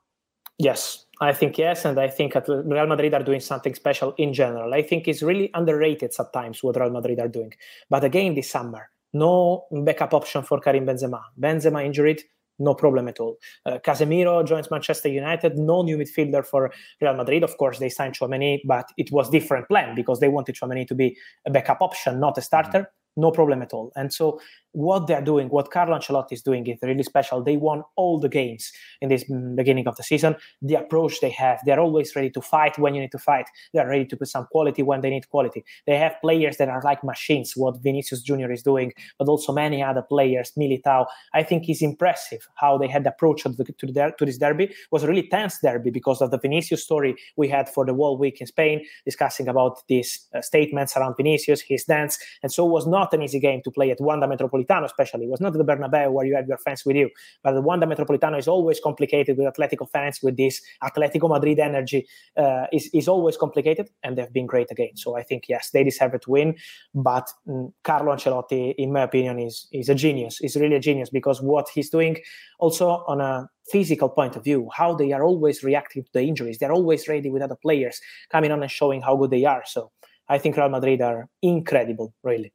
Yes, 0.59 1.05
I 1.21 1.33
think 1.33 1.59
yes, 1.59 1.85
and 1.85 1.99
I 1.99 2.09
think 2.09 2.35
Real 2.35 2.87
Madrid 2.87 3.13
are 3.13 3.23
doing 3.23 3.41
something 3.41 3.75
special 3.75 4.15
in 4.17 4.33
general. 4.33 4.73
I 4.73 4.83
think 4.83 5.07
it's 5.07 5.23
really 5.23 5.51
underrated 5.53 6.15
sometimes 6.15 6.63
what 6.63 6.77
Real 6.77 6.91
Madrid 6.91 7.21
are 7.21 7.29
doing. 7.29 7.53
But 7.91 8.05
again, 8.05 8.35
this 8.35 8.51
summer, 8.51 8.89
no 9.13 9.67
backup 9.71 10.15
option 10.15 10.43
for 10.43 10.61
Karim 10.61 10.87
Benzema. 10.87 11.23
Benzema 11.39 11.85
injured, 11.85 12.23
no 12.59 12.75
problem 12.75 13.09
at 13.09 13.21
all. 13.21 13.37
Uh, 13.65 13.79
Casemiro 13.85 14.47
joins 14.47 14.71
Manchester 14.71 15.09
United, 15.09 15.59
no 15.59 15.83
new 15.83 15.97
midfielder 15.97 16.45
for 16.45 16.73
Real 17.01 17.15
Madrid. 17.15 17.43
Of 17.43 17.57
course, 17.59 17.79
they 17.79 17.89
signed 17.89 18.15
Tchouameni, 18.15 18.61
but 18.65 18.87
it 18.97 19.11
was 19.13 19.31
different 19.31 19.69
plan 19.69 19.95
because 19.95 20.21
they 20.21 20.29
wanted 20.29 20.57
Tchouameni 20.57 20.87
to 20.89 20.95
be 20.95 21.17
a 21.47 21.51
backup 21.51 21.81
option, 21.81 22.21
not 22.21 22.39
a 22.39 22.43
starter. 22.43 22.81
Mm-hmm. 22.81 22.91
No 23.19 23.31
problem 23.31 23.63
at 23.63 23.73
all. 23.73 23.93
And 23.97 24.13
so 24.13 24.41
what 24.77 25.07
they're 25.07 25.23
doing, 25.23 25.49
what 25.49 25.71
Carlo 25.71 25.97
Ancelotti 25.97 26.33
is 26.33 26.43
doing 26.43 26.67
is 26.67 26.77
really 26.83 27.03
special. 27.03 27.43
They 27.43 27.57
won 27.57 27.83
all 27.97 28.21
the 28.21 28.29
games 28.29 28.71
in 29.01 29.09
this 29.09 29.25
beginning 29.25 29.89
of 29.89 29.97
the 29.97 30.03
season. 30.03 30.37
The 30.61 30.75
approach 30.75 31.21
they 31.23 31.31
have, 31.31 31.61
they're 31.65 31.81
always 31.81 32.15
ready 32.15 32.29
to 32.33 32.43
fight 32.43 32.79
when 32.79 32.95
you 32.95 33.01
need 33.01 33.13
to 33.13 33.19
fight. 33.19 33.47
They're 33.73 33.89
ready 33.89 34.05
to 34.05 34.17
put 34.19 34.29
some 34.29 34.47
quality 34.53 34.83
when 34.83 35.01
they 35.01 35.09
need 35.09 35.31
quality. 35.31 35.65
They 35.87 35.97
have 35.97 36.21
players 36.21 36.59
that 36.59 36.69
are 36.69 36.83
like 36.83 37.03
machines, 37.03 37.55
what 37.57 37.83
Vinicius 37.83 38.21
Junior 38.21 38.53
is 38.53 38.63
doing, 38.63 38.93
but 39.19 39.29
also 39.29 39.51
many 39.51 39.83
other 39.83 40.03
players, 40.03 40.53
Militao. 40.59 41.07
I 41.33 41.43
think 41.43 41.71
it's 41.71 41.81
impressive 41.81 42.47
how 42.57 42.77
they 42.77 42.89
had 42.89 43.05
the 43.05 43.11
approach 43.11 43.45
to, 43.45 43.49
the, 43.49 43.65
to, 43.65 43.87
the, 43.87 44.13
to 44.19 44.27
this 44.27 44.37
derby. 44.37 44.65
It 44.65 44.75
was 44.91 45.05
a 45.05 45.09
really 45.09 45.27
tense 45.27 45.59
derby 45.63 45.89
because 45.89 46.21
of 46.21 46.31
the 46.31 46.39
Vinicius 46.39 46.85
story 46.85 47.17
we 47.39 47.49
had 47.49 47.71
for 47.71 47.87
the 47.87 47.95
whole 47.95 48.19
week 48.19 48.43
in 48.43 48.47
Spain, 48.47 48.85
discussing 49.07 49.49
about 49.49 49.79
these 49.89 50.29
uh, 50.35 50.43
statements 50.43 50.99
around 50.99 51.17
Vinicius, 51.17 51.63
his 51.63 51.85
dance. 51.85 52.19
And 52.43 52.53
so 52.53 52.67
it 52.67 52.71
was 52.71 52.87
not 52.87 53.15
an 53.15 53.23
easy 53.23 53.41
game 53.41 53.63
to 53.63 53.71
play 53.71 53.91
at 53.91 54.03
Wanda 54.03 54.27
Metropolitano 54.27 54.66
Metropolitano, 54.67 54.85
especially. 54.85 55.25
It 55.25 55.31
was 55.31 55.41
not 55.41 55.53
the 55.53 55.65
Bernabeu 55.65 56.13
where 56.13 56.27
you 56.27 56.37
have 56.37 56.49
your 56.49 56.59
fans 56.59 56.85
with 56.85 56.97
you, 56.97 57.11
but 57.43 57.53
the 57.53 57.61
Wanda 57.61 57.87
Metropolitano 57.87 58.39
is 58.39 58.49
always 58.49 58.81
complicated 58.81 59.37
with 59.37 59.47
Atletico 59.47 59.89
fans, 59.91 60.21
with 60.23 60.37
this 60.37 60.61
Atletico 60.83 61.29
Madrid 61.29 61.59
energy 61.59 62.07
uh, 62.37 62.67
is, 62.73 62.91
is 62.93 63.09
always 63.09 63.37
complicated, 63.37 63.91
and 64.03 64.17
they've 64.17 64.33
been 64.33 64.47
great 64.47 64.71
again. 64.71 64.97
So 64.97 65.17
I 65.17 65.23
think, 65.23 65.45
yes, 65.49 65.71
they 65.71 65.85
deserve 65.85 66.21
to 66.21 66.31
win. 66.31 66.57
But 66.95 67.29
um, 67.49 67.73
Carlo 67.85 68.15
Ancelotti, 68.15 68.75
in 68.77 68.93
my 68.93 69.03
opinion, 69.03 69.39
is, 69.39 69.69
is 69.73 69.89
a 69.89 69.95
genius. 69.95 70.39
He's 70.39 70.57
really 70.57 70.77
a 70.77 70.81
genius 70.81 71.11
because 71.11 71.41
what 71.43 71.69
he's 71.75 71.91
doing 71.91 72.19
also 72.59 73.05
on 73.07 73.21
a 73.21 73.49
physical 73.71 74.09
point 74.09 74.37
of 74.37 74.45
view, 74.45 74.69
how 74.73 74.95
they 74.95 75.13
are 75.13 75.25
always 75.25 75.65
reacting 75.65 76.05
to 76.05 76.11
the 76.13 76.23
injuries. 76.23 76.59
They're 76.59 76.73
always 76.73 77.09
ready 77.09 77.31
with 77.31 77.43
other 77.43 77.57
players 77.57 78.01
coming 78.31 78.53
on 78.53 78.63
and 78.63 78.71
showing 78.71 79.03
how 79.03 79.17
good 79.17 79.31
they 79.31 79.45
are. 79.45 79.65
So 79.67 79.91
I 80.29 80.39
think 80.39 80.57
Real 80.57 80.69
Madrid 80.69 81.03
are 81.03 81.29
incredible, 81.43 82.15
really. 82.23 82.53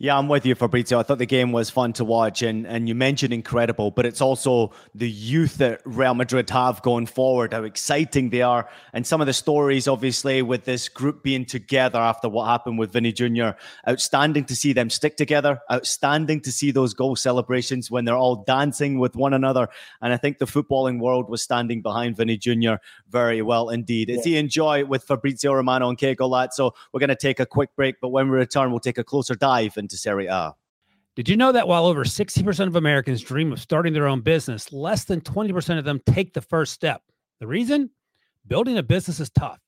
Yeah, 0.00 0.18
I'm 0.18 0.26
with 0.26 0.44
you, 0.44 0.56
Fabrizio. 0.56 0.98
I 0.98 1.04
thought 1.04 1.18
the 1.18 1.26
game 1.26 1.52
was 1.52 1.70
fun 1.70 1.92
to 1.94 2.04
watch, 2.04 2.42
and 2.42 2.66
and 2.66 2.88
you 2.88 2.96
mentioned 2.96 3.32
incredible, 3.32 3.92
but 3.92 4.04
it's 4.04 4.20
also 4.20 4.72
the 4.92 5.08
youth 5.08 5.58
that 5.58 5.82
Real 5.84 6.14
Madrid 6.14 6.50
have 6.50 6.82
going 6.82 7.06
forward, 7.06 7.52
how 7.52 7.62
exciting 7.62 8.30
they 8.30 8.42
are, 8.42 8.68
and 8.92 9.06
some 9.06 9.20
of 9.20 9.28
the 9.28 9.32
stories, 9.32 9.86
obviously, 9.86 10.42
with 10.42 10.64
this 10.64 10.88
group 10.88 11.22
being 11.22 11.44
together 11.44 12.00
after 12.00 12.28
what 12.28 12.46
happened 12.46 12.76
with 12.76 12.92
Vinny 12.92 13.12
Jr. 13.12 13.50
Outstanding 13.88 14.46
to 14.46 14.56
see 14.56 14.72
them 14.72 14.90
stick 14.90 15.16
together. 15.16 15.60
Outstanding 15.70 16.40
to 16.40 16.50
see 16.50 16.72
those 16.72 16.92
goal 16.92 17.14
celebrations 17.14 17.88
when 17.88 18.04
they're 18.04 18.16
all 18.16 18.42
dancing 18.42 18.98
with 18.98 19.14
one 19.14 19.32
another, 19.32 19.68
and 20.02 20.12
I 20.12 20.16
think 20.16 20.38
the 20.38 20.46
footballing 20.46 20.98
world 20.98 21.30
was 21.30 21.40
standing 21.40 21.82
behind 21.82 22.16
Vinny 22.16 22.36
Jr. 22.36 22.74
very 23.08 23.42
well 23.42 23.68
indeed. 23.68 24.10
It's 24.10 24.26
yeah. 24.26 24.38
Ian 24.38 24.48
Joy 24.48 24.84
with 24.86 25.04
Fabrizio 25.04 25.52
Romano 25.52 25.88
and 25.88 25.96
Che 25.96 26.16
So 26.50 26.74
we're 26.92 26.98
going 26.98 27.10
to 27.10 27.14
take 27.14 27.38
a 27.38 27.46
quick 27.46 27.76
break, 27.76 28.00
but 28.00 28.08
when 28.08 28.28
we 28.28 28.36
return, 28.36 28.72
we'll 28.72 28.80
take 28.80 28.98
a 28.98 29.04
closer 29.04 29.36
dive 29.36 29.76
into 29.84 29.96
Serie 29.96 30.26
A. 30.26 30.54
Did 31.14 31.28
you 31.28 31.36
know 31.36 31.52
that 31.52 31.68
while 31.68 31.86
over 31.86 32.04
60% 32.04 32.66
of 32.66 32.74
Americans 32.74 33.22
dream 33.22 33.52
of 33.52 33.60
starting 33.60 33.92
their 33.92 34.08
own 34.08 34.20
business, 34.20 34.72
less 34.72 35.04
than 35.04 35.20
20% 35.20 35.78
of 35.78 35.84
them 35.84 36.00
take 36.06 36.32
the 36.32 36.40
first 36.40 36.72
step? 36.72 37.02
The 37.38 37.46
reason? 37.46 37.90
Building 38.46 38.78
a 38.78 38.82
business 38.82 39.20
is 39.20 39.30
tough. 39.30 39.60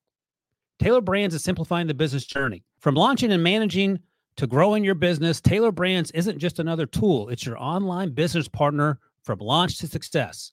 Tailor 0.81 1.01
Brands 1.01 1.35
is 1.35 1.45
simplifying 1.45 1.87
the 1.87 1.95
business 1.95 2.25
journey. 2.25 2.65
From 2.81 2.95
launching 2.95 3.33
and 3.33 3.43
managing 3.43 4.01
to 4.37 4.47
growing 4.47 4.85
your 4.85 4.95
business, 4.95 5.41
Tailor 5.41 5.73
Brands 5.73 6.11
isn't 6.11 6.39
just 6.39 6.59
another 6.59 6.85
tool, 6.85 7.29
it's 7.29 7.47
your 7.47 7.59
online 7.59 8.11
business 8.11 8.49
partner 8.49 8.99
from 9.23 9.39
launch 9.39 9.79
to 9.79 9.87
success. 9.87 10.53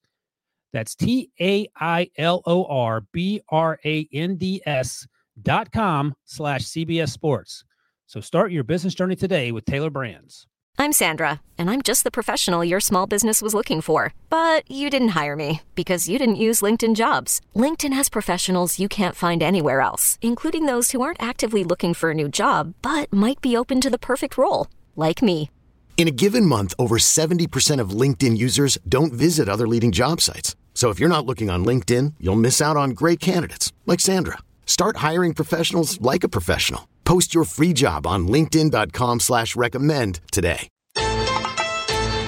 That's 0.73 0.95
T 0.95 1.31
A 1.39 1.67
I 1.79 2.09
L 2.17 2.41
O 2.45 2.65
R 2.65 3.01
B 3.11 3.41
R 3.49 3.79
A 3.85 4.07
N 4.13 4.35
D 4.35 4.61
S 4.65 5.07
dot 5.41 5.71
com 5.71 6.15
slash 6.25 6.63
CBS 6.63 7.09
Sports. 7.09 7.63
So 8.07 8.19
start 8.19 8.51
your 8.51 8.63
business 8.63 8.93
journey 8.93 9.15
today 9.15 9.51
with 9.51 9.65
Tailor 9.65 9.89
Brands. 9.89 10.47
I'm 10.77 10.93
Sandra, 10.93 11.41
and 11.57 11.69
I'm 11.69 11.81
just 11.81 12.03
the 12.03 12.11
professional 12.11 12.65
your 12.65 12.79
small 12.79 13.05
business 13.05 13.41
was 13.41 13.53
looking 13.53 13.81
for. 13.81 14.13
But 14.29 14.69
you 14.69 14.89
didn't 14.89 15.09
hire 15.09 15.35
me 15.35 15.61
because 15.75 16.09
you 16.09 16.17
didn't 16.17 16.35
use 16.47 16.61
LinkedIn 16.61 16.95
jobs. 16.95 17.39
LinkedIn 17.55 17.93
has 17.93 18.09
professionals 18.09 18.79
you 18.79 18.89
can't 18.89 19.15
find 19.15 19.43
anywhere 19.43 19.81
else, 19.81 20.17
including 20.21 20.65
those 20.65 20.91
who 20.91 21.01
aren't 21.01 21.21
actively 21.21 21.63
looking 21.63 21.93
for 21.93 22.11
a 22.11 22.15
new 22.15 22.27
job, 22.27 22.73
but 22.81 23.13
might 23.13 23.41
be 23.41 23.55
open 23.55 23.79
to 23.81 23.89
the 23.89 23.99
perfect 23.99 24.37
role, 24.37 24.67
like 24.95 25.21
me. 25.21 25.51
In 25.97 26.07
a 26.07 26.17
given 26.23 26.47
month, 26.47 26.73
over 26.79 26.97
70% 26.97 27.79
of 27.79 27.91
LinkedIn 27.91 28.37
users 28.37 28.79
don't 28.89 29.13
visit 29.13 29.47
other 29.47 29.67
leading 29.67 29.91
job 29.91 30.19
sites. 30.19 30.55
So 30.73 30.89
if 30.89 30.99
you're 30.99 31.15
not 31.15 31.25
looking 31.27 31.51
on 31.51 31.63
LinkedIn, 31.63 32.13
you'll 32.19 32.35
miss 32.35 32.59
out 32.59 32.77
on 32.77 32.91
great 32.91 33.19
candidates 33.19 33.71
like 33.85 33.99
Sandra. 33.99 34.39
Start 34.65 34.97
hiring 34.97 35.35
professionals 35.35 36.01
like 36.01 36.23
a 36.23 36.29
professional. 36.29 36.87
Post 37.05 37.35
your 37.35 37.43
free 37.43 37.73
job 37.73 38.07
on 38.07 38.27
LinkedIn.com 38.27 39.19
slash 39.19 39.55
recommend 39.55 40.21
today. 40.31 40.69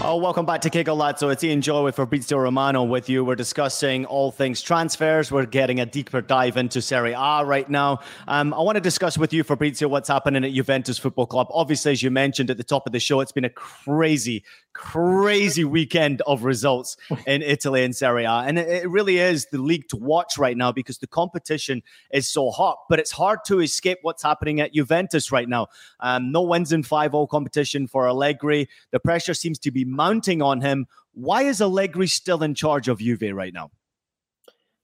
Oh, 0.06 0.18
welcome 0.18 0.46
back 0.46 0.60
to 0.62 0.70
Que 0.70 0.84
Golazo 0.84 1.32
It's 1.32 1.46
Ian 1.46 1.62
Joy 1.62 1.82
with 1.82 1.96
Fabrizio 1.96 2.38
Romano 2.38 2.84
with 2.84 3.08
you. 3.08 3.24
We're 3.24 3.36
discussing 3.36 4.06
all 4.06 4.32
things 4.32 4.62
transfers. 4.62 5.32
We're 5.32 5.46
getting 5.46 5.80
a 5.80 5.86
deeper 5.86 6.20
dive 6.20 6.58
into 6.58 6.82
Serie 6.82 7.14
A 7.14 7.46
right 7.46 7.70
now. 7.70 8.02
Um, 8.28 8.54
I 8.54 8.60
want 8.60 8.76
to 8.76 8.82
discuss 8.82 9.18
with 9.18 9.32
you, 9.32 9.46
Fabrizio, 9.46 9.88
what's 9.88 10.10
happening 10.10 10.44
at 10.44 10.52
Juventus 10.52 10.98
Football 10.98 11.28
Club. 11.28 11.48
Obviously, 11.52 11.94
as 11.94 12.04
you 12.04 12.12
mentioned 12.12 12.50
at 12.50 12.58
the 12.58 12.66
top 12.66 12.86
of 12.86 12.92
the 12.92 13.00
show, 13.00 13.22
it's 13.22 13.32
been 13.32 13.46
a 13.46 13.50
crazy, 13.50 14.44
crazy 14.74 15.64
weekend 15.64 16.22
of 16.28 16.44
results 16.44 16.98
in 17.28 17.42
Italy 17.42 17.84
and 17.84 17.96
Serie 17.96 18.26
A. 18.26 18.32
And 18.32 18.60
it, 18.60 18.90
really 18.90 19.20
is 19.20 19.48
the 19.52 19.58
league 19.58 19.88
to 19.90 19.98
watch 19.98 20.38
right 20.38 20.58
now 20.58 20.72
because 20.72 20.98
the 20.98 21.08
competition 21.08 21.82
is 22.12 22.28
so 22.28 22.52
hot. 22.52 22.78
But 22.90 23.00
it's 23.00 23.12
hard 23.12 23.40
to 23.48 23.60
escape 23.60 24.00
what's 24.02 24.24
happening 24.24 24.60
at 24.60 24.74
Juventus 24.74 25.32
right 25.32 25.48
now. 25.48 25.68
Um, 26.00 26.32
no 26.32 26.42
wins 26.42 26.74
in 26.74 26.84
5 26.84 27.12
0 27.12 27.28
competition 27.28 27.88
for 27.88 28.08
Allegri. 28.08 28.68
The 28.92 29.00
pressure 29.00 29.34
seems 29.34 29.60
to 29.60 29.72
be 29.72 29.86
mounting 29.86 30.42
on 30.42 30.62
him. 30.62 30.88
Why 31.14 31.44
is 31.44 31.62
Allegri 31.62 32.08
still 32.08 32.44
in 32.44 32.56
charge 32.56 32.88
of 32.88 33.00
Juve 33.00 33.34
right 33.34 33.54
now? 33.54 33.72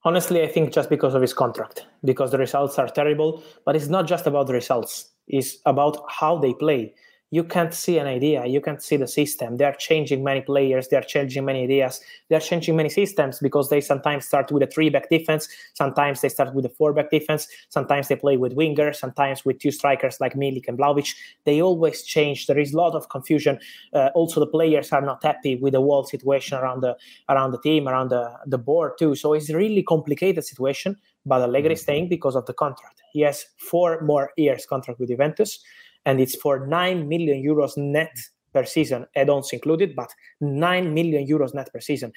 Honestly, 0.05 0.41
I 0.41 0.47
think 0.47 0.71
just 0.71 0.89
because 0.89 1.13
of 1.13 1.21
his 1.21 1.33
contract, 1.33 1.85
because 2.05 2.31
the 2.31 2.37
results 2.37 2.79
are 2.79 2.87
terrible. 2.87 3.43
But 3.65 3.75
it's 3.75 3.87
not 3.87 4.07
just 4.07 4.27
about 4.27 4.47
the 4.47 4.53
results, 4.53 5.09
it's 5.27 5.57
about 5.65 5.97
how 6.09 6.37
they 6.37 6.53
play 6.53 6.93
you 7.31 7.43
can't 7.43 7.73
see 7.73 7.99
an 7.99 8.07
idea. 8.07 8.45
You 8.45 8.59
can't 8.59 8.81
see 8.81 8.97
the 8.97 9.07
system. 9.07 9.57
They're 9.57 9.73
changing 9.73 10.23
many 10.23 10.41
players. 10.41 10.87
They're 10.87 11.01
changing 11.01 11.45
many 11.45 11.63
ideas. 11.63 12.01
They're 12.27 12.39
changing 12.39 12.75
many 12.75 12.89
systems 12.89 13.39
because 13.39 13.69
they 13.69 13.81
sometimes 13.81 14.25
start 14.25 14.51
with 14.51 14.63
a 14.63 14.67
three 14.67 14.89
back 14.89 15.09
defense. 15.09 15.47
Sometimes 15.73 16.21
they 16.21 16.29
start 16.29 16.55
with 16.55 16.65
a 16.65 16.69
four 16.69 16.91
back 16.91 17.11
defense. 17.11 17.47
Sometimes 17.69 18.07
they 18.07 18.15
play 18.15 18.37
with 18.37 18.55
wingers. 18.55 18.95
Sometimes 18.95 19.45
with 19.45 19.59
two 19.59 19.71
strikers 19.71 20.19
like 20.19 20.33
milik 20.33 20.67
and 20.67 20.77
Vlahovic. 20.77 21.13
they 21.45 21.61
always 21.61 22.01
change. 22.01 22.47
There 22.47 22.59
is 22.59 22.73
a 22.73 22.77
lot 22.77 22.95
of 22.95 23.09
confusion. 23.09 23.59
Uh, 23.93 24.09
also 24.15 24.39
the 24.39 24.47
players 24.47 24.91
are 24.91 25.01
not 25.01 25.23
happy 25.23 25.55
with 25.55 25.73
the 25.73 25.81
whole 25.81 26.03
situation 26.03 26.57
around 26.57 26.81
the 26.81 26.97
around 27.29 27.51
the 27.51 27.61
team 27.61 27.87
around 27.87 28.09
the, 28.09 28.31
the 28.47 28.57
board 28.57 28.93
too. 28.97 29.13
So 29.13 29.33
it's 29.33 29.49
a 29.49 29.57
really 29.57 29.83
complicated 29.83 30.43
situation 30.45 30.97
but 31.25 31.41
Allegri 31.41 31.73
is 31.73 31.79
mm-hmm. 31.79 31.83
staying 31.83 32.09
because 32.09 32.35
of 32.35 32.45
the 32.45 32.53
contract. 32.53 33.01
He 33.11 33.21
has 33.21 33.45
four 33.57 34.01
more 34.01 34.31
years 34.37 34.65
contract 34.65 34.99
with 34.99 35.09
Juventus 35.09 35.59
and 36.05 36.19
it's 36.19 36.35
for 36.35 36.65
9 36.65 37.07
million 37.07 37.43
euros 37.43 37.77
net 37.77 38.11
per 38.53 38.65
season, 38.65 39.05
add-ons 39.15 39.53
included, 39.53 39.95
but 39.95 40.09
9 40.41 40.93
million 40.93 41.25
euros 41.25 41.53
net 41.53 41.71
per 41.71 41.79
season 41.79 42.11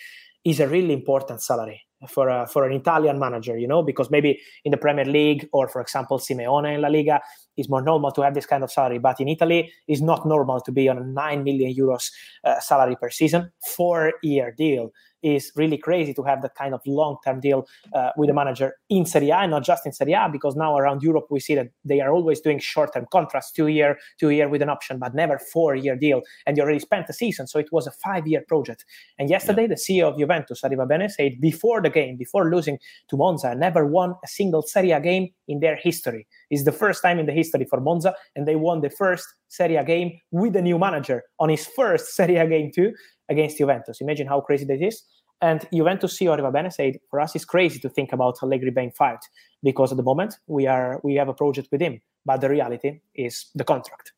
is 0.44 0.60
a 0.60 0.68
really 0.68 0.92
important 0.92 1.42
salary 1.42 1.82
for 2.08 2.28
a, 2.28 2.46
for 2.46 2.66
an 2.66 2.72
Italian 2.72 3.18
manager, 3.18 3.56
you 3.56 3.68
know, 3.68 3.82
because 3.82 4.10
maybe 4.10 4.40
in 4.64 4.72
the 4.72 4.76
Premier 4.76 5.04
League 5.04 5.48
or, 5.52 5.68
for 5.68 5.80
example, 5.80 6.18
Simeone 6.18 6.74
in 6.74 6.80
La 6.80 6.88
Liga, 6.88 7.20
it's 7.56 7.68
more 7.68 7.82
normal 7.82 8.12
to 8.12 8.22
have 8.22 8.34
this 8.34 8.46
kind 8.46 8.64
of 8.64 8.70
salary. 8.70 8.98
But 8.98 9.20
in 9.20 9.28
Italy, 9.28 9.72
it's 9.88 10.00
not 10.00 10.26
normal 10.26 10.60
to 10.60 10.72
be 10.72 10.88
on 10.88 10.98
a 10.98 11.04
9 11.04 11.44
million 11.44 11.74
euros 11.74 12.10
uh, 12.44 12.60
salary 12.60 12.96
per 12.96 13.10
season, 13.10 13.52
four 13.76 14.14
year 14.22 14.52
deal 14.56 14.92
is 15.22 15.52
really 15.56 15.78
crazy 15.78 16.12
to 16.14 16.22
have 16.22 16.42
that 16.42 16.54
kind 16.54 16.74
of 16.74 16.80
long-term 16.86 17.40
deal 17.40 17.66
uh, 17.94 18.10
with 18.16 18.28
a 18.28 18.34
manager 18.34 18.74
in 18.88 19.06
Serie 19.06 19.30
A, 19.30 19.46
not 19.46 19.64
just 19.64 19.86
in 19.86 19.92
Serie 19.92 20.12
A, 20.12 20.28
because 20.30 20.56
now 20.56 20.76
around 20.76 21.02
Europe 21.02 21.26
we 21.30 21.40
see 21.40 21.54
that 21.54 21.68
they 21.84 22.00
are 22.00 22.12
always 22.12 22.40
doing 22.40 22.58
short-term 22.58 23.06
contracts, 23.10 23.52
two 23.52 23.68
year, 23.68 23.98
two 24.18 24.30
year 24.30 24.48
with 24.48 24.62
an 24.62 24.68
option, 24.68 24.98
but 24.98 25.14
never 25.14 25.38
four-year 25.38 25.96
deal. 25.96 26.22
And 26.46 26.56
you 26.56 26.62
already 26.62 26.80
spent 26.80 27.08
a 27.08 27.12
season, 27.12 27.46
so 27.46 27.58
it 27.58 27.72
was 27.72 27.86
a 27.86 27.92
five-year 27.92 28.44
project. 28.48 28.84
And 29.18 29.30
yesterday, 29.30 29.62
yeah. 29.62 29.68
the 29.68 29.74
CEO 29.74 30.12
of 30.12 30.18
Juventus, 30.18 30.62
Arrivabene, 30.62 31.10
said 31.10 31.40
before 31.40 31.80
the 31.80 31.90
game, 31.90 32.16
before 32.16 32.50
losing 32.50 32.78
to 33.08 33.16
Monza, 33.16 33.54
never 33.54 33.86
won 33.86 34.14
a 34.24 34.28
single 34.28 34.62
Serie 34.62 34.90
A 34.90 35.00
game 35.00 35.28
in 35.48 35.60
their 35.60 35.76
history. 35.76 36.26
It's 36.52 36.64
the 36.64 36.70
first 36.70 37.02
time 37.02 37.18
in 37.18 37.24
the 37.24 37.32
history 37.32 37.64
for 37.68 37.80
Monza, 37.80 38.14
and 38.36 38.46
they 38.46 38.56
won 38.56 38.82
the 38.82 38.90
first 38.90 39.26
Serie 39.48 39.76
A 39.76 39.84
game 39.84 40.20
with 40.30 40.54
a 40.54 40.60
new 40.60 40.78
manager 40.78 41.22
on 41.40 41.48
his 41.48 41.66
first 41.66 42.14
Serie 42.16 42.36
A 42.36 42.46
game 42.46 42.70
too 42.72 42.92
against 43.30 43.56
Juventus. 43.56 44.02
Imagine 44.02 44.26
how 44.26 44.42
crazy 44.42 44.66
that 44.66 44.80
is. 44.80 45.02
And 45.40 45.66
Juventus 45.74 46.16
CEO 46.16 46.38
Arrivabene 46.38 46.70
said, 46.70 46.98
for 47.10 47.20
us, 47.20 47.34
it's 47.34 47.46
crazy 47.46 47.80
to 47.80 47.88
think 47.88 48.12
about 48.12 48.36
Allegri 48.42 48.70
being 48.70 48.92
fired 48.92 49.18
because 49.62 49.90
at 49.90 49.96
the 49.96 50.04
moment 50.04 50.34
we 50.46 50.66
are 50.66 51.00
we 51.02 51.14
have 51.14 51.28
a 51.28 51.34
project 51.34 51.68
with 51.72 51.80
him, 51.80 52.00
but 52.26 52.42
the 52.42 52.50
reality 52.50 53.00
is 53.14 53.46
the 53.54 53.64
contract. 53.64 54.12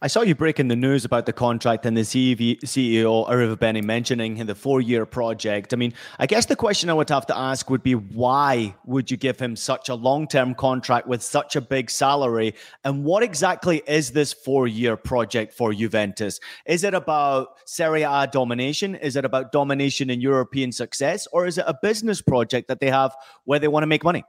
I 0.00 0.06
saw 0.06 0.22
you 0.22 0.36
breaking 0.36 0.68
the 0.68 0.76
news 0.76 1.04
about 1.04 1.26
the 1.26 1.32
contract 1.32 1.84
and 1.84 1.96
the 1.96 2.02
CEO 2.02 3.28
Arrivabene 3.28 3.82
mentioning 3.82 4.36
the 4.46 4.54
four-year 4.54 5.04
project. 5.06 5.72
I 5.72 5.76
mean, 5.76 5.92
I 6.20 6.26
guess 6.26 6.46
the 6.46 6.54
question 6.54 6.88
I 6.88 6.94
would 6.94 7.08
have 7.08 7.26
to 7.26 7.36
ask 7.36 7.68
would 7.68 7.82
be 7.82 7.96
why 7.96 8.76
would 8.84 9.10
you 9.10 9.16
give 9.16 9.40
him 9.40 9.56
such 9.56 9.88
a 9.88 9.96
long-term 9.96 10.54
contract 10.54 11.08
with 11.08 11.20
such 11.20 11.56
a 11.56 11.60
big 11.60 11.90
salary? 11.90 12.54
And 12.84 13.04
what 13.04 13.24
exactly 13.24 13.82
is 13.88 14.12
this 14.12 14.32
four-year 14.32 14.96
project 14.96 15.52
for 15.52 15.72
Juventus? 15.72 16.38
Is 16.64 16.84
it 16.84 16.94
about 16.94 17.48
Serie 17.66 18.02
A 18.02 18.28
domination? 18.30 18.94
Is 18.94 19.16
it 19.16 19.24
about 19.24 19.50
domination 19.50 20.10
and 20.10 20.22
European 20.22 20.70
success? 20.70 21.26
Or 21.32 21.46
is 21.46 21.58
it 21.58 21.64
a 21.66 21.76
business 21.82 22.22
project 22.22 22.68
that 22.68 22.78
they 22.78 22.90
have 22.90 23.16
where 23.44 23.58
they 23.58 23.68
want 23.68 23.82
to 23.82 23.88
make 23.88 24.04
money? 24.04 24.22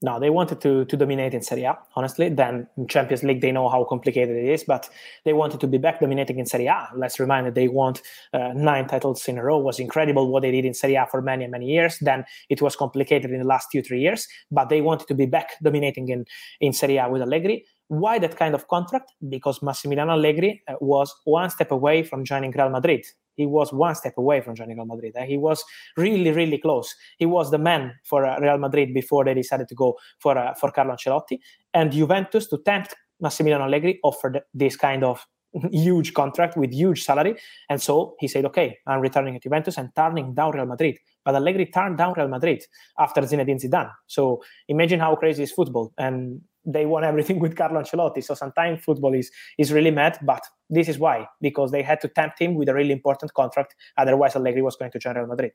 No, 0.00 0.20
they 0.20 0.30
wanted 0.30 0.60
to 0.60 0.84
to 0.84 0.96
dominate 0.96 1.34
in 1.34 1.42
Serie 1.42 1.64
A, 1.64 1.76
honestly. 1.96 2.28
Then 2.28 2.68
in 2.76 2.86
Champions 2.86 3.24
League, 3.24 3.40
they 3.40 3.50
know 3.50 3.68
how 3.68 3.82
complicated 3.82 4.36
it 4.36 4.48
is, 4.48 4.62
but 4.62 4.88
they 5.24 5.32
wanted 5.32 5.58
to 5.60 5.66
be 5.66 5.78
back 5.78 5.98
dominating 5.98 6.38
in 6.38 6.46
Serie 6.46 6.68
A. 6.68 6.88
Let's 6.94 7.18
remind 7.18 7.46
that 7.46 7.56
they 7.56 7.66
won 7.66 7.94
uh, 8.32 8.52
nine 8.54 8.86
titles 8.86 9.26
in 9.26 9.38
a 9.38 9.42
row. 9.42 9.58
It 9.58 9.64
was 9.64 9.80
incredible 9.80 10.30
what 10.30 10.42
they 10.42 10.52
did 10.52 10.64
in 10.64 10.74
Serie 10.74 10.94
A 10.94 11.06
for 11.10 11.20
many, 11.20 11.48
many 11.48 11.66
years. 11.66 11.98
Then 12.00 12.24
it 12.48 12.62
was 12.62 12.76
complicated 12.76 13.32
in 13.32 13.40
the 13.40 13.46
last 13.46 13.72
two, 13.72 13.82
three 13.82 14.00
years, 14.00 14.28
but 14.52 14.68
they 14.68 14.80
wanted 14.82 15.08
to 15.08 15.14
be 15.14 15.26
back 15.26 15.56
dominating 15.64 16.10
in, 16.10 16.26
in 16.60 16.72
Serie 16.72 16.98
A 16.98 17.08
with 17.08 17.22
Allegri. 17.22 17.64
Why 17.88 18.20
that 18.20 18.36
kind 18.36 18.54
of 18.54 18.68
contract? 18.68 19.12
Because 19.28 19.58
Massimiliano 19.60 20.12
Allegri 20.12 20.62
uh, 20.68 20.74
was 20.80 21.12
one 21.24 21.50
step 21.50 21.72
away 21.72 22.04
from 22.04 22.24
joining 22.24 22.52
Real 22.52 22.70
Madrid 22.70 23.04
he 23.38 23.46
was 23.46 23.72
one 23.72 23.94
step 23.94 24.18
away 24.18 24.42
from 24.42 24.54
joining 24.54 24.76
Real 24.76 24.84
Madrid. 24.84 25.14
Eh? 25.16 25.24
He 25.24 25.38
was 25.38 25.64
really, 25.96 26.32
really 26.32 26.58
close. 26.58 26.94
He 27.18 27.24
was 27.24 27.50
the 27.50 27.58
man 27.58 27.94
for 28.04 28.26
uh, 28.26 28.38
Real 28.40 28.58
Madrid 28.58 28.92
before 28.92 29.24
they 29.24 29.32
decided 29.32 29.68
to 29.68 29.74
go 29.74 29.96
for 30.18 30.36
uh, 30.36 30.54
for 30.54 30.70
Carlo 30.72 30.94
Ancelotti. 30.94 31.38
And 31.72 31.92
Juventus, 31.92 32.48
to 32.48 32.58
tempt 32.58 32.94
Massimiliano 33.22 33.62
Allegri, 33.62 34.00
offered 34.02 34.40
this 34.52 34.76
kind 34.76 35.04
of 35.04 35.24
huge 35.70 36.12
contract 36.14 36.56
with 36.56 36.72
huge 36.72 37.04
salary. 37.04 37.36
And 37.70 37.80
so 37.80 38.16
he 38.18 38.26
said, 38.26 38.44
okay, 38.46 38.76
I'm 38.86 39.00
returning 39.00 39.34
to 39.34 39.40
Juventus 39.40 39.78
and 39.78 39.90
turning 39.94 40.34
down 40.34 40.52
Real 40.52 40.66
Madrid. 40.66 40.98
But 41.24 41.36
Allegri 41.36 41.66
turned 41.66 41.96
down 41.96 42.14
Real 42.16 42.28
Madrid 42.28 42.64
after 42.98 43.20
Zinedine 43.22 43.62
Zidane. 43.62 43.92
So 44.06 44.42
imagine 44.66 44.98
how 44.98 45.14
crazy 45.14 45.44
is 45.44 45.52
football. 45.52 45.92
And 45.96 46.40
they 46.64 46.86
won 46.86 47.04
everything 47.04 47.38
with 47.44 47.56
Carlo 47.56 47.80
Ancelotti. 47.80 48.22
So 48.22 48.34
sometimes 48.34 48.82
football 48.82 49.14
is 49.14 49.30
is 49.58 49.72
really 49.72 49.92
mad, 49.92 50.18
but 50.22 50.42
this 50.70 50.88
is 50.88 50.98
why 50.98 51.26
because 51.40 51.70
they 51.70 51.82
had 51.82 52.00
to 52.00 52.08
tempt 52.08 52.40
him 52.40 52.54
with 52.54 52.68
a 52.68 52.74
really 52.74 52.92
important 52.92 53.32
contract. 53.34 53.74
Otherwise, 53.96 54.36
Allegri 54.36 54.62
was 54.62 54.76
going 54.76 54.90
to 54.90 54.98
join 54.98 55.16
Real 55.16 55.26
Madrid. 55.26 55.52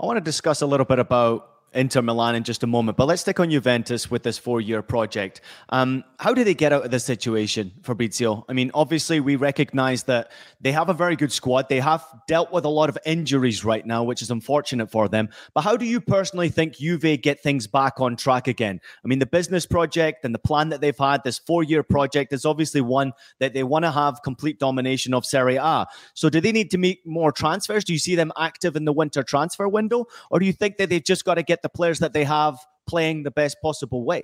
I 0.00 0.06
want 0.06 0.16
to 0.16 0.20
discuss 0.20 0.62
a 0.62 0.66
little 0.66 0.86
bit 0.86 0.98
about 0.98 1.48
Inter 1.76 2.00
Milan 2.00 2.34
in 2.34 2.42
just 2.42 2.62
a 2.62 2.66
moment. 2.66 2.96
But 2.96 3.06
let's 3.06 3.20
stick 3.20 3.38
on 3.38 3.50
Juventus 3.50 4.10
with 4.10 4.22
this 4.22 4.38
four 4.38 4.60
year 4.60 4.80
project. 4.82 5.42
Um, 5.68 6.04
how 6.18 6.32
do 6.32 6.42
they 6.42 6.54
get 6.54 6.72
out 6.72 6.84
of 6.84 6.90
this 6.90 7.04
situation, 7.04 7.72
Fabrizio? 7.82 8.44
I 8.48 8.54
mean, 8.54 8.70
obviously, 8.72 9.20
we 9.20 9.36
recognize 9.36 10.04
that 10.04 10.32
they 10.60 10.72
have 10.72 10.88
a 10.88 10.94
very 10.94 11.16
good 11.16 11.30
squad. 11.30 11.68
They 11.68 11.80
have 11.80 12.02
dealt 12.26 12.50
with 12.50 12.64
a 12.64 12.70
lot 12.70 12.88
of 12.88 12.96
injuries 13.04 13.64
right 13.64 13.84
now, 13.84 14.02
which 14.02 14.22
is 14.22 14.30
unfortunate 14.30 14.90
for 14.90 15.06
them. 15.06 15.28
But 15.52 15.60
how 15.62 15.76
do 15.76 15.84
you 15.84 16.00
personally 16.00 16.48
think 16.48 16.78
Juve 16.78 17.20
get 17.20 17.42
things 17.42 17.66
back 17.66 18.00
on 18.00 18.16
track 18.16 18.48
again? 18.48 18.80
I 19.04 19.08
mean, 19.08 19.18
the 19.18 19.26
business 19.26 19.66
project 19.66 20.24
and 20.24 20.34
the 20.34 20.38
plan 20.38 20.70
that 20.70 20.80
they've 20.80 20.96
had, 20.98 21.22
this 21.24 21.38
four 21.38 21.62
year 21.62 21.82
project, 21.82 22.32
is 22.32 22.46
obviously 22.46 22.80
one 22.80 23.12
that 23.38 23.52
they 23.52 23.62
want 23.62 23.84
to 23.84 23.90
have 23.90 24.22
complete 24.22 24.58
domination 24.58 25.12
of 25.12 25.26
Serie 25.26 25.56
A. 25.56 25.86
So, 26.14 26.30
do 26.30 26.40
they 26.40 26.52
need 26.52 26.70
to 26.70 26.78
make 26.78 27.06
more 27.06 27.32
transfers? 27.32 27.84
Do 27.84 27.92
you 27.92 27.98
see 27.98 28.14
them 28.14 28.32
active 28.38 28.76
in 28.76 28.86
the 28.86 28.92
winter 28.94 29.22
transfer 29.22 29.68
window? 29.68 30.06
Or 30.30 30.38
do 30.38 30.46
you 30.46 30.54
think 30.54 30.78
that 30.78 30.88
they've 30.88 31.04
just 31.04 31.26
got 31.26 31.34
to 31.34 31.42
get 31.42 31.62
the 31.66 31.76
players 31.78 31.98
that 31.98 32.12
they 32.12 32.24
have 32.24 32.54
playing 32.88 33.24
the 33.24 33.30
best 33.30 33.56
possible 33.62 34.04
way? 34.04 34.22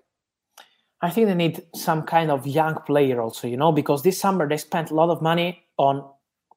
I 1.00 1.10
think 1.10 1.26
they 1.26 1.34
need 1.34 1.62
some 1.74 2.02
kind 2.02 2.30
of 2.30 2.46
young 2.46 2.76
player 2.86 3.20
also, 3.20 3.48
you 3.48 3.56
know, 3.56 3.72
because 3.72 4.02
this 4.02 4.20
summer 4.20 4.48
they 4.48 4.56
spent 4.56 4.90
a 4.92 4.94
lot 4.94 5.10
of 5.10 5.20
money 5.20 5.64
on 5.76 6.08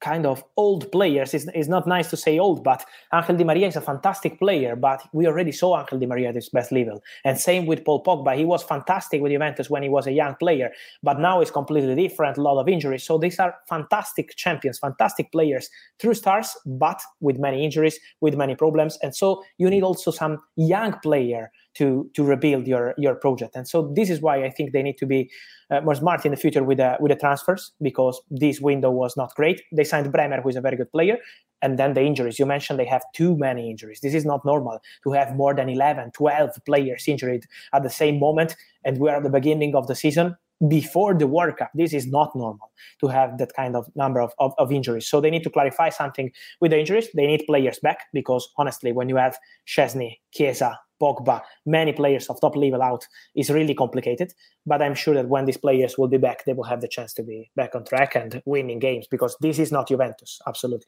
kind 0.01 0.25
of 0.25 0.43
old 0.57 0.91
players. 0.91 1.33
It's, 1.33 1.45
it's 1.53 1.67
not 1.67 1.87
nice 1.87 2.09
to 2.09 2.17
say 2.17 2.39
old, 2.39 2.63
but 2.63 2.85
Angel 3.13 3.35
Di 3.35 3.43
Maria 3.43 3.67
is 3.67 3.75
a 3.75 3.81
fantastic 3.81 4.39
player, 4.39 4.75
but 4.75 5.01
we 5.13 5.27
already 5.27 5.51
saw 5.51 5.79
Angel 5.79 5.99
Di 5.99 6.05
Maria 6.05 6.29
at 6.29 6.35
his 6.35 6.49
best 6.49 6.71
level. 6.71 7.01
And 7.23 7.39
same 7.39 7.65
with 7.65 7.83
Paul 7.83 8.03
Pogba. 8.03 8.35
He 8.35 8.45
was 8.45 8.63
fantastic 8.63 9.21
with 9.21 9.31
Juventus 9.31 9.69
when 9.69 9.83
he 9.83 9.89
was 9.89 10.07
a 10.07 10.11
young 10.11 10.35
player, 10.35 10.71
but 11.03 11.19
now 11.19 11.41
it's 11.41 11.51
completely 11.51 11.95
different, 11.95 12.37
a 12.37 12.41
lot 12.41 12.59
of 12.59 12.67
injuries. 12.67 13.03
So 13.03 13.17
these 13.17 13.39
are 13.39 13.55
fantastic 13.67 14.35
champions, 14.35 14.79
fantastic 14.79 15.31
players, 15.31 15.69
true 15.99 16.13
stars, 16.13 16.55
but 16.65 17.01
with 17.19 17.39
many 17.39 17.63
injuries, 17.63 17.99
with 18.21 18.35
many 18.35 18.55
problems. 18.55 18.97
And 19.01 19.15
so 19.15 19.43
you 19.57 19.69
need 19.69 19.83
also 19.83 20.11
some 20.11 20.39
young 20.55 20.93
player 20.99 21.51
to 21.75 22.09
to 22.13 22.23
rebuild 22.23 22.67
your 22.67 22.93
your 22.97 23.15
project. 23.15 23.55
And 23.55 23.67
so 23.67 23.91
this 23.95 24.09
is 24.09 24.21
why 24.21 24.43
I 24.43 24.49
think 24.49 24.71
they 24.71 24.83
need 24.83 24.97
to 24.97 25.05
be 25.05 25.29
uh, 25.69 25.81
more 25.81 25.95
smart 25.95 26.25
in 26.25 26.31
the 26.31 26.37
future 26.37 26.63
with 26.63 26.77
the 26.77 26.97
with 26.99 27.11
the 27.11 27.15
transfers 27.15 27.71
because 27.81 28.21
this 28.29 28.59
window 28.59 28.91
was 28.91 29.15
not 29.17 29.33
great. 29.35 29.61
They 29.71 29.83
signed 29.83 30.11
Bremer, 30.11 30.41
who 30.41 30.49
is 30.49 30.55
a 30.55 30.61
very 30.61 30.77
good 30.77 30.91
player, 30.91 31.17
and 31.61 31.77
then 31.77 31.93
the 31.93 32.01
injuries. 32.01 32.39
You 32.39 32.45
mentioned 32.45 32.79
they 32.79 32.85
have 32.85 33.03
too 33.13 33.37
many 33.37 33.69
injuries. 33.69 33.99
This 34.01 34.13
is 34.13 34.25
not 34.25 34.45
normal 34.45 34.79
to 35.03 35.11
have 35.11 35.35
more 35.35 35.53
than 35.53 35.69
11, 35.69 36.11
12 36.11 36.51
players 36.65 37.05
injured 37.07 37.45
at 37.73 37.83
the 37.83 37.89
same 37.89 38.19
moment, 38.19 38.55
and 38.83 38.99
we 38.99 39.09
are 39.09 39.17
at 39.17 39.23
the 39.23 39.29
beginning 39.29 39.75
of 39.75 39.87
the 39.87 39.95
season 39.95 40.35
before 40.67 41.13
the 41.13 41.27
World 41.27 41.57
Cup. 41.57 41.71
This 41.73 41.93
is 41.93 42.07
not 42.07 42.35
normal 42.35 42.71
to 43.01 43.07
have 43.07 43.37
that 43.39 43.53
kind 43.55 43.75
of 43.75 43.87
number 43.95 44.21
of, 44.21 44.31
of, 44.39 44.53
of, 44.57 44.71
injuries. 44.71 45.07
So 45.07 45.19
they 45.19 45.29
need 45.29 45.43
to 45.43 45.49
clarify 45.49 45.89
something 45.89 46.31
with 46.61 46.71
the 46.71 46.79
injuries. 46.79 47.09
They 47.13 47.27
need 47.27 47.43
players 47.45 47.79
back 47.79 48.05
because 48.13 48.47
honestly, 48.57 48.91
when 48.91 49.09
you 49.09 49.17
have 49.17 49.37
Szczesny, 49.67 50.19
Chiesa, 50.31 50.79
Pogba, 51.01 51.41
many 51.65 51.93
players 51.93 52.27
of 52.27 52.39
top 52.39 52.55
level 52.55 52.81
out 52.81 53.05
is 53.35 53.49
really 53.49 53.73
complicated. 53.73 54.33
But 54.65 54.81
I'm 54.81 54.95
sure 54.95 55.13
that 55.15 55.27
when 55.27 55.45
these 55.45 55.57
players 55.57 55.97
will 55.97 56.07
be 56.07 56.17
back, 56.17 56.45
they 56.45 56.53
will 56.53 56.63
have 56.63 56.81
the 56.81 56.87
chance 56.87 57.13
to 57.15 57.23
be 57.23 57.51
back 57.55 57.75
on 57.75 57.85
track 57.85 58.15
and 58.15 58.41
winning 58.45 58.79
games 58.79 59.07
because 59.09 59.35
this 59.41 59.59
is 59.59 59.71
not 59.71 59.87
Juventus. 59.87 60.39
Absolutely. 60.47 60.87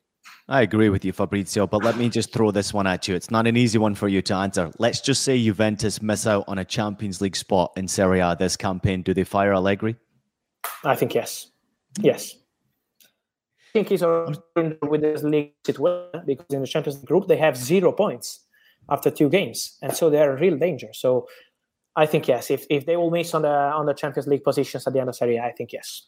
I 0.50 0.62
agree 0.62 0.90
with 0.90 1.06
you, 1.06 1.14
Fabrizio, 1.14 1.68
but 1.68 1.84
let 1.84 1.98
me 1.98 2.10
just 2.10 2.34
throw 2.34 2.52
this 2.52 2.74
one 2.74 2.88
at 2.88 3.08
you. 3.08 3.16
It's 3.16 3.32
not 3.32 3.48
an 3.48 3.56
easy 3.56 3.78
one 3.78 3.96
for 3.96 4.08
you 4.08 4.22
to 4.24 4.34
answer. 4.34 4.72
Let's 4.78 5.02
just 5.02 5.24
say 5.24 5.42
Juventus 5.42 6.02
miss 6.02 6.28
out 6.28 6.46
on 6.48 6.58
a 6.58 6.66
Champions 6.66 7.22
League 7.22 7.36
spot 7.36 7.74
in 7.78 7.88
Serie 7.88 8.20
A 8.20 8.36
this 8.38 8.58
campaign. 8.58 9.02
Do 9.02 9.14
they 9.14 9.24
fire 9.24 9.54
Allegri? 9.54 9.96
I 10.84 10.96
think 10.96 11.14
yes. 11.14 11.52
Yes. 12.00 12.36
I 13.04 13.72
think 13.74 13.90
he's 13.90 14.02
with 14.02 15.02
this 15.02 15.24
league 15.24 15.54
situation 15.66 16.24
because 16.26 16.46
in 16.50 16.62
the 16.62 16.68
Champions 16.68 16.98
League 16.98 17.06
group 17.06 17.28
they 17.28 17.38
have 17.38 17.56
zero 17.56 17.92
points 17.92 18.47
after 18.90 19.12
two 19.12 19.30
games, 19.30 19.78
and 19.82 19.94
so 19.94 20.10
they're 20.10 20.36
in 20.36 20.42
real 20.42 20.58
danger. 20.58 20.90
So 20.94 21.28
I 21.96 22.06
think 22.06 22.28
yes. 22.28 22.52
If 22.52 22.66
if 22.70 22.86
they 22.86 22.96
will 22.96 23.12
miss 23.12 23.34
on 23.34 23.42
the 23.42 23.50
on 23.50 23.86
the 23.88 23.94
Champions 23.94 24.28
League 24.28 24.44
positions 24.44 24.86
at 24.88 24.94
the 24.94 25.00
end 25.00 25.10
of 25.10 25.16
Serie, 25.16 25.40
I 25.40 25.52
think 25.52 25.74
yes. 25.74 26.04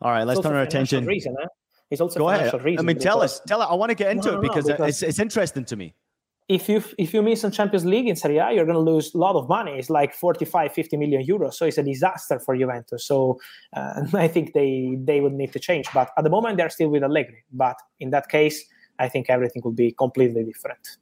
All 0.00 0.10
right, 0.10 0.24
let's 0.24 0.40
turn 0.40 0.54
our 0.54 0.62
attention. 0.62 1.04
Reason, 1.04 1.34
eh? 1.42 1.46
It's 1.90 2.00
also 2.00 2.18
Go 2.18 2.28
ahead. 2.28 2.52
Reason 2.64 2.78
I 2.78 2.82
mean, 2.86 2.98
tell 2.98 3.22
us, 3.22 3.40
tell 3.46 3.60
us. 3.60 3.68
I 3.70 3.74
want 3.74 3.90
to 3.90 3.94
get 3.94 4.10
into 4.10 4.32
no, 4.32 4.38
it 4.38 4.42
because, 4.42 4.66
no, 4.66 4.74
because, 4.74 4.88
it's 4.88 5.02
it's 5.02 5.18
interesting 5.18 5.64
to 5.66 5.76
me. 5.76 5.94
If 6.48 6.68
you 6.68 6.82
if 6.98 7.14
you 7.14 7.22
miss 7.22 7.42
on 7.44 7.52
Champions 7.52 7.84
League 7.84 8.08
in 8.08 8.16
Serie 8.16 8.38
A, 8.38 8.52
you're 8.52 8.66
going 8.66 8.76
to 8.84 8.90
lose 8.92 9.14
a 9.14 9.18
lot 9.18 9.34
of 9.34 9.48
money. 9.48 9.72
It's 9.72 9.90
like 9.90 10.14
45, 10.14 10.72
50 10.72 10.96
million 10.96 11.24
euros. 11.26 11.54
So 11.54 11.64
it's 11.66 11.78
a 11.78 11.82
disaster 11.82 12.38
for 12.38 12.56
Juventus. 12.56 13.06
So 13.06 13.40
uh, 13.74 14.02
I 14.14 14.28
think 14.28 14.52
they 14.52 14.96
they 15.02 15.20
would 15.20 15.32
need 15.32 15.52
to 15.52 15.58
change. 15.58 15.86
But 15.92 16.10
at 16.16 16.24
the 16.24 16.30
moment, 16.30 16.56
they're 16.58 16.70
still 16.70 16.90
with 16.90 17.02
Allegri. 17.02 17.44
But 17.52 17.76
in 17.98 18.10
that 18.10 18.28
case, 18.28 18.62
I 18.98 19.08
think 19.08 19.30
everything 19.30 19.62
will 19.64 19.72
be 19.72 19.92
completely 19.92 20.44
different. 20.44 20.98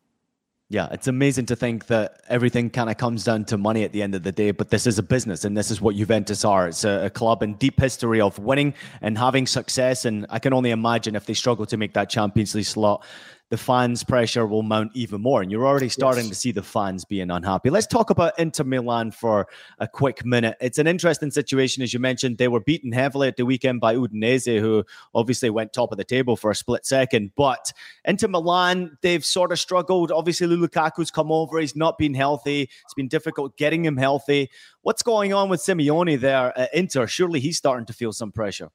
Yeah, 0.72 0.88
it's 0.90 1.06
amazing 1.06 1.44
to 1.46 1.54
think 1.54 1.88
that 1.88 2.22
everything 2.30 2.70
kind 2.70 2.88
of 2.88 2.96
comes 2.96 3.24
down 3.24 3.44
to 3.44 3.58
money 3.58 3.84
at 3.84 3.92
the 3.92 4.02
end 4.02 4.14
of 4.14 4.22
the 4.22 4.32
day, 4.32 4.52
but 4.52 4.70
this 4.70 4.86
is 4.86 4.98
a 4.98 5.02
business 5.02 5.44
and 5.44 5.54
this 5.54 5.70
is 5.70 5.82
what 5.82 5.96
Juventus 5.96 6.46
are. 6.46 6.66
It's 6.66 6.82
a, 6.84 7.04
a, 7.04 7.10
club 7.10 7.42
in 7.42 7.56
deep 7.56 7.78
history 7.78 8.22
of 8.22 8.38
winning 8.38 8.72
and 9.02 9.18
having 9.18 9.46
success. 9.46 10.06
And 10.06 10.24
I 10.30 10.38
can 10.38 10.54
only 10.54 10.70
imagine 10.70 11.14
if 11.14 11.26
they 11.26 11.34
struggle 11.34 11.66
to 11.66 11.76
make 11.76 11.92
that 11.92 12.08
Champions 12.08 12.54
League 12.54 12.64
slot, 12.64 13.04
the 13.52 13.58
fans' 13.58 14.02
pressure 14.02 14.46
will 14.46 14.62
mount 14.62 14.90
even 14.94 15.20
more. 15.20 15.42
And 15.42 15.50
you're 15.50 15.66
already 15.66 15.90
starting 15.90 16.24
yes. 16.24 16.30
to 16.30 16.34
see 16.36 16.52
the 16.52 16.62
fans 16.62 17.04
being 17.04 17.30
unhappy. 17.30 17.68
Let's 17.68 17.86
talk 17.86 18.08
about 18.08 18.38
Inter 18.38 18.64
Milan 18.64 19.10
for 19.10 19.46
a 19.78 19.86
quick 19.86 20.24
minute. 20.24 20.56
It's 20.58 20.78
an 20.78 20.86
interesting 20.86 21.30
situation, 21.30 21.82
as 21.82 21.92
you 21.92 22.00
mentioned. 22.00 22.38
They 22.38 22.48
were 22.48 22.60
beaten 22.60 22.92
heavily 22.92 23.28
at 23.28 23.36
the 23.36 23.44
weekend 23.44 23.78
by 23.78 23.94
Udinese, 23.94 24.58
who 24.58 24.84
obviously 25.14 25.50
went 25.50 25.74
top 25.74 25.92
of 25.92 25.98
the 25.98 26.04
table 26.04 26.34
for 26.34 26.50
a 26.50 26.54
split 26.54 26.86
second. 26.86 27.32
But 27.36 27.74
Inter 28.06 28.28
Milan, 28.28 28.96
they've 29.02 29.22
sort 29.22 29.52
of 29.52 29.58
struggled. 29.58 30.10
Obviously, 30.10 30.46
Lukaku's 30.46 31.10
come 31.10 31.30
over. 31.30 31.58
He's 31.58 31.76
not 31.76 31.98
been 31.98 32.14
healthy. 32.14 32.70
It's 32.84 32.94
been 32.94 33.08
difficult 33.08 33.58
getting 33.58 33.84
him 33.84 33.98
healthy. 33.98 34.48
What's 34.80 35.02
going 35.02 35.34
on 35.34 35.50
with 35.50 35.60
Simone 35.60 36.18
there 36.18 36.58
at 36.58 36.72
Inter? 36.72 37.06
Surely 37.06 37.38
he's 37.38 37.58
starting 37.58 37.84
to 37.84 37.92
feel 37.92 38.14
some 38.14 38.32
pressure. 38.32 38.70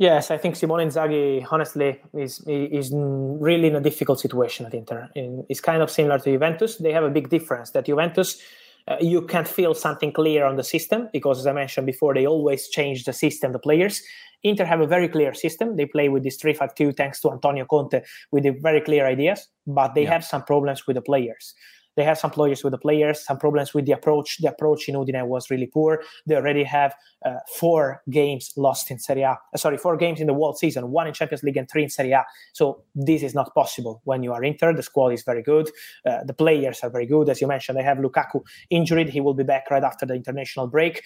Yes, 0.00 0.30
I 0.30 0.38
think 0.38 0.56
Simone 0.56 0.88
Inzaghi, 0.88 1.46
honestly, 1.50 2.00
is 2.14 2.40
is 2.46 2.90
really 2.94 3.68
in 3.68 3.76
a 3.76 3.82
difficult 3.82 4.18
situation 4.18 4.64
at 4.64 4.72
Inter. 4.72 5.10
It's 5.50 5.60
kind 5.60 5.82
of 5.82 5.90
similar 5.90 6.18
to 6.18 6.32
Juventus. 6.32 6.76
They 6.78 6.92
have 6.92 7.04
a 7.04 7.10
big 7.10 7.28
difference 7.28 7.72
that 7.72 7.84
Juventus, 7.84 8.40
uh, 8.88 8.96
you 8.98 9.20
can't 9.20 9.46
feel 9.46 9.74
something 9.74 10.10
clear 10.10 10.46
on 10.46 10.56
the 10.56 10.64
system 10.64 11.10
because, 11.12 11.38
as 11.40 11.46
I 11.46 11.52
mentioned 11.52 11.86
before, 11.86 12.14
they 12.14 12.26
always 12.26 12.70
change 12.70 13.04
the 13.04 13.12
system, 13.12 13.52
the 13.52 13.58
players. 13.58 14.00
Inter 14.42 14.64
have 14.64 14.80
a 14.80 14.86
very 14.86 15.06
clear 15.06 15.34
system. 15.34 15.76
They 15.76 15.84
play 15.84 16.08
with 16.08 16.22
this 16.22 16.38
3-5-2 16.38 16.96
thanks 16.96 17.20
to 17.20 17.30
Antonio 17.30 17.66
Conte 17.66 18.00
with 18.32 18.44
the 18.44 18.56
very 18.62 18.80
clear 18.80 19.04
ideas, 19.06 19.48
but 19.66 19.94
they 19.94 20.04
yeah. 20.04 20.12
have 20.12 20.24
some 20.24 20.44
problems 20.44 20.86
with 20.86 20.96
the 20.96 21.02
players. 21.02 21.54
They 22.00 22.04
have 22.04 22.18
some 22.18 22.30
players 22.30 22.64
with 22.64 22.70
the 22.70 22.78
players, 22.78 23.22
some 23.22 23.38
problems 23.38 23.74
with 23.74 23.84
the 23.84 23.92
approach. 23.92 24.38
The 24.38 24.48
approach 24.48 24.88
in 24.88 24.94
Udine 24.94 25.26
was 25.26 25.50
really 25.50 25.66
poor. 25.66 26.02
They 26.26 26.34
already 26.34 26.64
have 26.64 26.94
uh, 27.26 27.40
four 27.58 28.02
games 28.08 28.54
lost 28.56 28.90
in 28.90 28.98
Serie 28.98 29.20
A. 29.20 29.32
Uh, 29.32 29.58
sorry, 29.58 29.76
four 29.76 29.98
games 29.98 30.18
in 30.18 30.26
the 30.26 30.32
world 30.32 30.56
season, 30.56 30.90
one 30.90 31.06
in 31.06 31.12
Champions 31.12 31.42
League 31.42 31.58
and 31.58 31.68
three 31.70 31.82
in 31.82 31.90
Serie 31.90 32.12
A. 32.12 32.24
So 32.54 32.82
this 32.94 33.22
is 33.22 33.34
not 33.34 33.54
possible 33.54 34.00
when 34.04 34.22
you 34.22 34.32
are 34.32 34.42
Inter. 34.42 34.72
The 34.72 34.82
squad 34.82 35.08
is 35.08 35.24
very 35.24 35.42
good. 35.42 35.68
Uh, 36.06 36.24
the 36.24 36.32
players 36.32 36.80
are 36.82 36.88
very 36.88 37.04
good. 37.04 37.28
As 37.28 37.42
you 37.42 37.46
mentioned, 37.46 37.76
they 37.76 37.82
have 37.82 37.98
Lukaku 37.98 38.40
injured. 38.70 39.10
He 39.10 39.20
will 39.20 39.34
be 39.34 39.44
back 39.44 39.70
right 39.70 39.84
after 39.84 40.06
the 40.06 40.14
international 40.14 40.68
break 40.68 41.02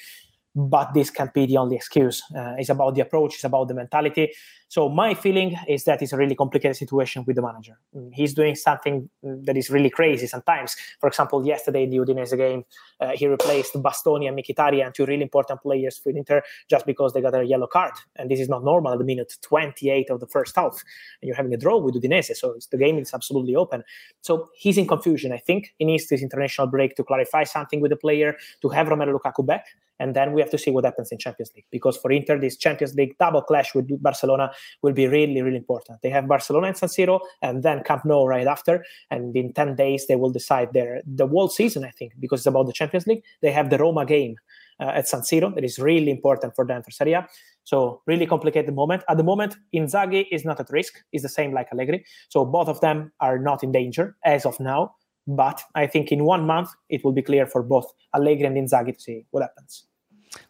but 0.54 0.94
this 0.94 1.10
can't 1.10 1.34
be 1.34 1.46
the 1.46 1.56
only 1.56 1.76
excuse. 1.76 2.22
Uh, 2.34 2.54
it's 2.58 2.68
about 2.68 2.94
the 2.94 3.00
approach, 3.00 3.34
it's 3.34 3.44
about 3.44 3.68
the 3.68 3.74
mentality. 3.74 4.32
So 4.68 4.88
my 4.88 5.14
feeling 5.14 5.56
is 5.68 5.84
that 5.84 6.02
it's 6.02 6.12
a 6.12 6.16
really 6.16 6.34
complicated 6.34 6.76
situation 6.76 7.24
with 7.26 7.36
the 7.36 7.42
manager. 7.42 7.78
Mm, 7.94 8.10
he's 8.12 8.34
doing 8.34 8.54
something 8.54 9.08
mm, 9.24 9.44
that 9.44 9.56
is 9.56 9.70
really 9.70 9.90
crazy 9.90 10.26
sometimes. 10.26 10.76
For 11.00 11.08
example, 11.08 11.46
yesterday 11.46 11.84
in 11.84 11.90
the 11.90 11.98
Udinese 11.98 12.36
game, 12.36 12.64
uh, 13.00 13.12
he 13.14 13.26
replaced 13.26 13.74
Bastoni 13.74 14.28
and 14.28 14.38
Mkhitaryan, 14.38 14.94
two 14.94 15.06
really 15.06 15.22
important 15.22 15.60
players 15.60 15.98
for 15.98 16.10
Inter, 16.10 16.42
just 16.68 16.86
because 16.86 17.12
they 17.12 17.20
got 17.20 17.34
a 17.34 17.44
yellow 17.44 17.66
card. 17.66 17.92
And 18.16 18.30
this 18.30 18.40
is 18.40 18.48
not 18.48 18.64
normal 18.64 18.92
at 18.92 18.98
the 18.98 19.04
minute 19.04 19.32
28 19.42 20.10
of 20.10 20.20
the 20.20 20.26
first 20.26 20.56
half. 20.56 20.82
And 21.20 21.28
you're 21.28 21.36
having 21.36 21.54
a 21.54 21.56
draw 21.56 21.78
with 21.78 21.94
Udinese, 21.94 22.34
so 22.36 22.56
the 22.70 22.78
game 22.78 22.98
is 22.98 23.12
absolutely 23.12 23.56
open. 23.56 23.82
So 24.22 24.50
he's 24.54 24.78
in 24.78 24.86
confusion. 24.86 25.32
I 25.32 25.38
think 25.38 25.74
he 25.78 25.84
needs 25.84 26.08
this 26.08 26.22
international 26.22 26.68
break 26.68 26.94
to 26.96 27.04
clarify 27.04 27.44
something 27.44 27.80
with 27.80 27.90
the 27.90 27.96
player, 27.96 28.36
to 28.62 28.68
have 28.68 28.86
Romelu 28.86 29.18
Lukaku 29.18 29.44
back, 29.44 29.66
and 30.04 30.14
then 30.14 30.34
we 30.34 30.42
have 30.42 30.50
to 30.50 30.58
see 30.58 30.70
what 30.70 30.84
happens 30.84 31.10
in 31.10 31.16
Champions 31.16 31.50
League. 31.56 31.64
Because 31.70 31.96
for 31.96 32.12
Inter, 32.12 32.38
this 32.38 32.58
Champions 32.58 32.94
League 32.94 33.16
double 33.18 33.40
clash 33.40 33.74
with 33.74 33.86
Barcelona 34.02 34.52
will 34.82 34.92
be 34.92 35.06
really, 35.06 35.40
really 35.40 35.56
important. 35.56 36.02
They 36.02 36.10
have 36.10 36.28
Barcelona 36.28 36.66
and 36.66 36.76
San 36.76 36.90
Siro, 36.90 37.20
and 37.40 37.62
then 37.62 37.82
Camp 37.84 38.04
Nou 38.04 38.26
right 38.26 38.46
after. 38.46 38.84
And 39.10 39.34
in 39.34 39.54
10 39.54 39.76
days, 39.76 40.06
they 40.06 40.16
will 40.16 40.28
decide 40.28 40.74
their 40.74 41.00
the 41.06 41.26
whole 41.26 41.48
season, 41.48 41.84
I 41.84 41.90
think, 41.90 42.12
because 42.20 42.40
it's 42.40 42.46
about 42.46 42.66
the 42.66 42.74
Champions 42.74 43.06
League. 43.06 43.22
They 43.40 43.50
have 43.50 43.70
the 43.70 43.78
Roma 43.78 44.04
game 44.04 44.36
uh, 44.78 44.92
at 44.98 45.08
San 45.08 45.20
Siro 45.20 45.54
that 45.54 45.64
is 45.64 45.78
really 45.78 46.10
important 46.10 46.54
for 46.54 46.66
them 46.66 46.82
for 46.82 46.90
Serie 46.90 47.14
A. 47.14 47.26
So 47.64 48.02
really 48.04 48.26
complicated 48.26 48.74
moment. 48.74 49.04
At 49.08 49.16
the 49.16 49.24
moment, 49.24 49.56
Inzaghi 49.74 50.26
is 50.30 50.44
not 50.44 50.60
at 50.60 50.68
risk. 50.68 51.02
It's 51.12 51.22
the 51.22 51.30
same 51.30 51.54
like 51.54 51.68
Allegri. 51.72 52.04
So 52.28 52.44
both 52.44 52.68
of 52.68 52.78
them 52.82 53.10
are 53.20 53.38
not 53.38 53.64
in 53.64 53.72
danger 53.72 54.16
as 54.22 54.44
of 54.44 54.60
now. 54.60 54.96
But 55.26 55.62
I 55.74 55.86
think 55.86 56.12
in 56.12 56.24
one 56.24 56.46
month, 56.46 56.68
it 56.90 57.02
will 57.04 57.12
be 57.12 57.22
clear 57.22 57.46
for 57.46 57.62
both 57.62 57.90
Allegri 58.14 58.44
and 58.44 58.56
Inzaghi 58.56 58.94
to 58.94 59.00
see 59.00 59.24
what 59.30 59.42
happens. 59.42 59.86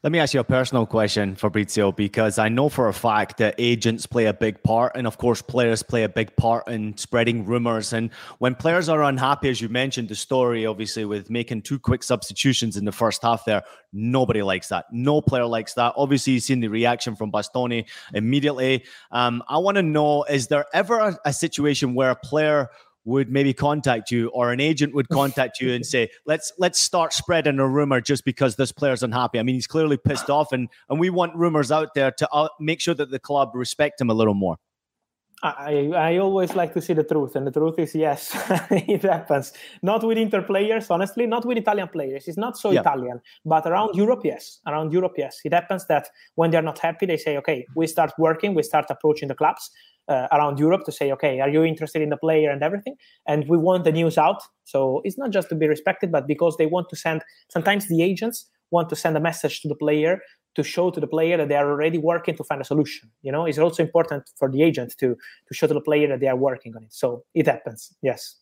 Let 0.02 0.12
me 0.12 0.18
ask 0.18 0.34
you 0.34 0.40
a 0.40 0.44
personal 0.44 0.86
question, 0.86 1.34
Fabrizio, 1.34 1.92
because 1.92 2.38
I 2.38 2.48
know 2.48 2.68
for 2.68 2.88
a 2.88 2.92
fact 2.92 3.38
that 3.38 3.54
agents 3.58 4.06
play 4.06 4.26
a 4.26 4.34
big 4.34 4.62
part, 4.62 4.92
and 4.96 5.06
of 5.06 5.18
course, 5.18 5.42
players 5.42 5.82
play 5.82 6.04
a 6.04 6.08
big 6.08 6.34
part 6.36 6.68
in 6.68 6.96
spreading 6.96 7.44
rumors. 7.44 7.92
And 7.92 8.10
when 8.38 8.54
players 8.54 8.88
are 8.88 9.02
unhappy, 9.02 9.48
as 9.48 9.60
you 9.60 9.68
mentioned, 9.68 10.08
the 10.08 10.14
story 10.14 10.66
obviously 10.66 11.04
with 11.04 11.30
making 11.30 11.62
two 11.62 11.78
quick 11.78 12.02
substitutions 12.02 12.76
in 12.76 12.84
the 12.84 12.92
first 12.92 13.22
half 13.22 13.44
there, 13.44 13.62
nobody 13.92 14.42
likes 14.42 14.68
that. 14.68 14.86
No 14.92 15.20
player 15.20 15.46
likes 15.46 15.74
that. 15.74 15.94
Obviously, 15.96 16.34
you've 16.34 16.42
seen 16.42 16.60
the 16.60 16.68
reaction 16.68 17.16
from 17.16 17.32
Bastoni 17.32 17.86
immediately. 18.12 18.84
Um, 19.10 19.42
I 19.48 19.58
want 19.58 19.76
to 19.76 19.82
know 19.82 20.24
is 20.24 20.48
there 20.48 20.66
ever 20.72 20.98
a, 20.98 21.18
a 21.24 21.32
situation 21.32 21.94
where 21.94 22.10
a 22.10 22.16
player 22.16 22.68
would 23.04 23.30
maybe 23.30 23.52
contact 23.52 24.10
you 24.10 24.28
or 24.28 24.52
an 24.52 24.60
agent 24.60 24.94
would 24.94 25.08
contact 25.08 25.60
you 25.60 25.72
and 25.72 25.84
say 25.84 26.08
let's 26.26 26.52
let's 26.58 26.80
start 26.80 27.12
spreading 27.12 27.58
a 27.58 27.68
rumor 27.68 28.00
just 28.00 28.24
because 28.24 28.56
this 28.56 28.72
player's 28.72 29.02
unhappy 29.02 29.38
i 29.38 29.42
mean 29.42 29.54
he's 29.54 29.66
clearly 29.66 29.96
pissed 29.96 30.30
off 30.30 30.52
and 30.52 30.68
and 30.88 30.98
we 30.98 31.10
want 31.10 31.34
rumors 31.36 31.70
out 31.70 31.94
there 31.94 32.10
to 32.10 32.28
uh, 32.30 32.48
make 32.60 32.80
sure 32.80 32.94
that 32.94 33.10
the 33.10 33.18
club 33.18 33.50
respect 33.54 34.00
him 34.00 34.10
a 34.10 34.14
little 34.14 34.34
more 34.34 34.56
I, 35.42 35.90
I 35.94 36.16
always 36.18 36.54
like 36.54 36.72
to 36.72 36.80
see 36.80 36.94
the 36.94 37.04
truth, 37.04 37.36
and 37.36 37.46
the 37.46 37.50
truth 37.50 37.78
is 37.78 37.94
yes, 37.94 38.34
it 38.70 39.02
happens. 39.02 39.52
Not 39.82 40.02
with 40.02 40.16
Inter 40.16 40.40
players, 40.40 40.90
honestly, 40.90 41.26
not 41.26 41.44
with 41.44 41.58
Italian 41.58 41.88
players. 41.88 42.26
It's 42.28 42.38
not 42.38 42.56
so 42.56 42.70
yeah. 42.70 42.80
Italian, 42.80 43.20
but 43.44 43.66
around 43.66 43.94
Europe, 43.94 44.22
yes. 44.24 44.60
Around 44.66 44.92
Europe, 44.94 45.12
yes. 45.18 45.40
It 45.44 45.52
happens 45.52 45.86
that 45.88 46.08
when 46.36 46.50
they're 46.50 46.62
not 46.62 46.78
happy, 46.78 47.04
they 47.04 47.18
say, 47.18 47.36
okay, 47.36 47.66
we 47.76 47.86
start 47.86 48.12
working, 48.16 48.54
we 48.54 48.62
start 48.62 48.86
approaching 48.88 49.28
the 49.28 49.34
clubs 49.34 49.70
uh, 50.08 50.28
around 50.32 50.58
Europe 50.58 50.84
to 50.84 50.92
say, 50.92 51.12
okay, 51.12 51.40
are 51.40 51.48
you 51.48 51.64
interested 51.64 52.02
in 52.02 52.10
the 52.10 52.16
player 52.16 52.50
and 52.50 52.62
everything? 52.62 52.96
And 53.26 53.48
we 53.48 53.56
want 53.56 53.84
the 53.84 53.92
news 53.92 54.18
out. 54.18 54.42
So 54.64 55.00
it's 55.04 55.18
not 55.18 55.30
just 55.30 55.48
to 55.48 55.54
be 55.54 55.66
respected, 55.66 56.12
but 56.12 56.26
because 56.26 56.56
they 56.56 56.66
want 56.66 56.88
to 56.90 56.96
send, 56.96 57.22
sometimes 57.48 57.88
the 57.88 58.02
agents 58.02 58.48
want 58.70 58.88
to 58.90 58.96
send 58.96 59.16
a 59.16 59.20
message 59.20 59.60
to 59.62 59.68
the 59.68 59.74
player 59.74 60.20
to 60.54 60.62
show 60.62 60.90
to 60.90 61.00
the 61.00 61.06
player 61.06 61.36
that 61.36 61.48
they 61.48 61.56
are 61.56 61.70
already 61.70 61.98
working 61.98 62.36
to 62.36 62.44
find 62.44 62.60
a 62.60 62.64
solution. 62.64 63.10
You 63.22 63.32
know, 63.32 63.44
it's 63.44 63.58
also 63.58 63.82
important 63.82 64.30
for 64.38 64.48
the 64.50 64.62
agent 64.62 64.94
to 64.98 65.16
to 65.48 65.54
show 65.54 65.66
to 65.66 65.74
the 65.74 65.80
player 65.80 66.06
that 66.08 66.20
they 66.20 66.28
are 66.28 66.36
working 66.36 66.76
on 66.76 66.84
it. 66.84 66.92
So 66.92 67.24
it 67.34 67.46
happens. 67.46 67.94
Yes. 68.02 68.36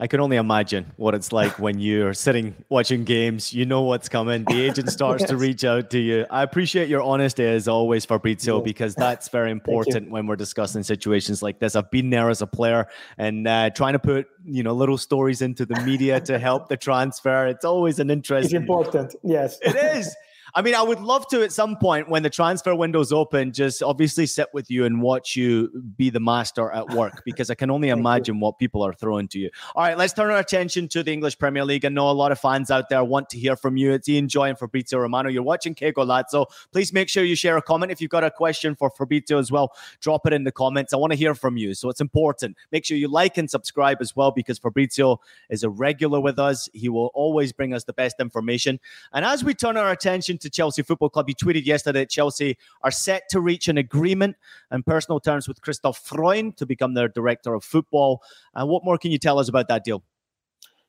I 0.00 0.06
can 0.06 0.20
only 0.20 0.36
imagine 0.36 0.92
what 0.96 1.14
it's 1.16 1.32
like 1.32 1.58
when 1.58 1.80
you're 1.80 2.14
sitting 2.14 2.54
watching 2.68 3.02
games. 3.02 3.52
You 3.52 3.66
know 3.66 3.82
what's 3.82 4.08
coming. 4.08 4.44
The 4.44 4.60
agent 4.60 4.90
starts 4.90 5.20
yes. 5.22 5.30
to 5.30 5.36
reach 5.36 5.64
out 5.64 5.90
to 5.90 5.98
you. 5.98 6.24
I 6.30 6.44
appreciate 6.44 6.88
your 6.88 7.02
honesty 7.02 7.44
as 7.44 7.66
always, 7.66 8.04
Fabrizio, 8.04 8.58
yeah. 8.58 8.62
because 8.62 8.94
that's 8.94 9.28
very 9.38 9.50
important 9.50 10.08
when 10.08 10.28
we're 10.28 10.36
discussing 10.36 10.84
situations 10.84 11.42
like 11.42 11.58
this. 11.58 11.74
I've 11.74 11.90
been 11.90 12.10
there 12.10 12.30
as 12.30 12.42
a 12.42 12.46
player 12.46 12.86
and 13.16 13.48
uh, 13.48 13.70
trying 13.70 13.94
to 13.94 13.98
put 13.98 14.28
you 14.44 14.62
know 14.62 14.72
little 14.72 14.98
stories 14.98 15.42
into 15.42 15.66
the 15.66 15.80
media 15.80 16.20
to 16.20 16.38
help 16.38 16.68
the 16.68 16.76
transfer. 16.76 17.48
It's 17.48 17.64
always 17.64 17.98
an 17.98 18.08
interest. 18.08 18.46
It's 18.46 18.54
important. 18.54 19.16
Yes, 19.24 19.58
it 19.62 19.74
is. 19.74 20.14
I 20.54 20.62
mean, 20.62 20.74
I 20.74 20.82
would 20.82 21.00
love 21.00 21.26
to 21.28 21.42
at 21.42 21.52
some 21.52 21.76
point 21.76 22.08
when 22.08 22.22
the 22.22 22.30
transfer 22.30 22.74
window's 22.74 23.12
open, 23.12 23.52
just 23.52 23.82
obviously 23.82 24.26
sit 24.26 24.48
with 24.52 24.70
you 24.70 24.84
and 24.84 25.02
watch 25.02 25.36
you 25.36 25.70
be 25.96 26.10
the 26.10 26.20
master 26.20 26.70
at 26.70 26.90
work 26.90 27.22
because 27.24 27.50
I 27.50 27.54
can 27.54 27.70
only 27.70 27.88
imagine 27.88 28.40
what 28.40 28.58
people 28.58 28.82
are 28.82 28.92
throwing 28.92 29.28
to 29.28 29.38
you. 29.38 29.50
All 29.74 29.82
right, 29.82 29.96
let's 29.96 30.12
turn 30.12 30.30
our 30.30 30.38
attention 30.38 30.88
to 30.88 31.02
the 31.02 31.12
English 31.12 31.38
Premier 31.38 31.64
League. 31.64 31.84
I 31.84 31.88
know 31.88 32.10
a 32.10 32.12
lot 32.12 32.32
of 32.32 32.38
fans 32.38 32.70
out 32.70 32.88
there 32.88 33.04
want 33.04 33.28
to 33.30 33.38
hear 33.38 33.56
from 33.56 33.76
you. 33.76 33.92
It's 33.92 34.08
Ian 34.08 34.28
Joy 34.28 34.48
and 34.48 34.58
Fabrizio 34.58 34.98
Romano. 34.98 35.28
You're 35.28 35.42
watching 35.42 35.74
Que 35.74 35.92
Golazo. 35.92 36.46
Please 36.72 36.92
make 36.92 37.08
sure 37.08 37.24
you 37.24 37.36
share 37.36 37.56
a 37.56 37.62
comment. 37.62 37.92
If 37.92 38.00
you've 38.00 38.10
got 38.10 38.24
a 38.24 38.30
question 38.30 38.74
for 38.74 38.90
Fabrizio 38.90 39.38
as 39.38 39.52
well, 39.52 39.72
drop 40.00 40.26
it 40.26 40.32
in 40.32 40.44
the 40.44 40.52
comments. 40.52 40.92
I 40.92 40.96
want 40.96 41.12
to 41.12 41.18
hear 41.18 41.34
from 41.34 41.56
you. 41.56 41.74
So 41.74 41.88
it's 41.90 42.00
important. 42.00 42.56
Make 42.72 42.84
sure 42.84 42.96
you 42.96 43.08
like 43.08 43.38
and 43.38 43.50
subscribe 43.50 43.98
as 44.00 44.16
well 44.16 44.30
because 44.30 44.58
Fabrizio 44.58 45.20
is 45.50 45.62
a 45.62 45.70
regular 45.70 46.20
with 46.20 46.38
us. 46.38 46.68
He 46.72 46.88
will 46.88 47.10
always 47.14 47.52
bring 47.52 47.74
us 47.74 47.84
the 47.84 47.92
best 47.92 48.16
information. 48.20 48.80
And 49.12 49.24
as 49.24 49.44
we 49.44 49.54
turn 49.54 49.76
our 49.76 49.90
attention 49.90 50.37
to 50.38 50.50
Chelsea 50.50 50.82
Football 50.82 51.10
Club. 51.10 51.28
You 51.28 51.34
tweeted 51.34 51.66
yesterday 51.66 52.00
that 52.00 52.10
Chelsea 52.10 52.56
are 52.82 52.90
set 52.90 53.28
to 53.30 53.40
reach 53.40 53.68
an 53.68 53.78
agreement 53.78 54.36
and 54.70 54.84
personal 54.84 55.20
terms 55.20 55.48
with 55.48 55.60
Christoph 55.60 55.98
Freund 55.98 56.56
to 56.56 56.66
become 56.66 56.94
their 56.94 57.08
director 57.08 57.54
of 57.54 57.64
football. 57.64 58.22
And 58.54 58.64
uh, 58.64 58.66
what 58.66 58.84
more 58.84 58.98
can 58.98 59.10
you 59.10 59.18
tell 59.18 59.38
us 59.38 59.48
about 59.48 59.68
that 59.68 59.84
deal? 59.84 60.02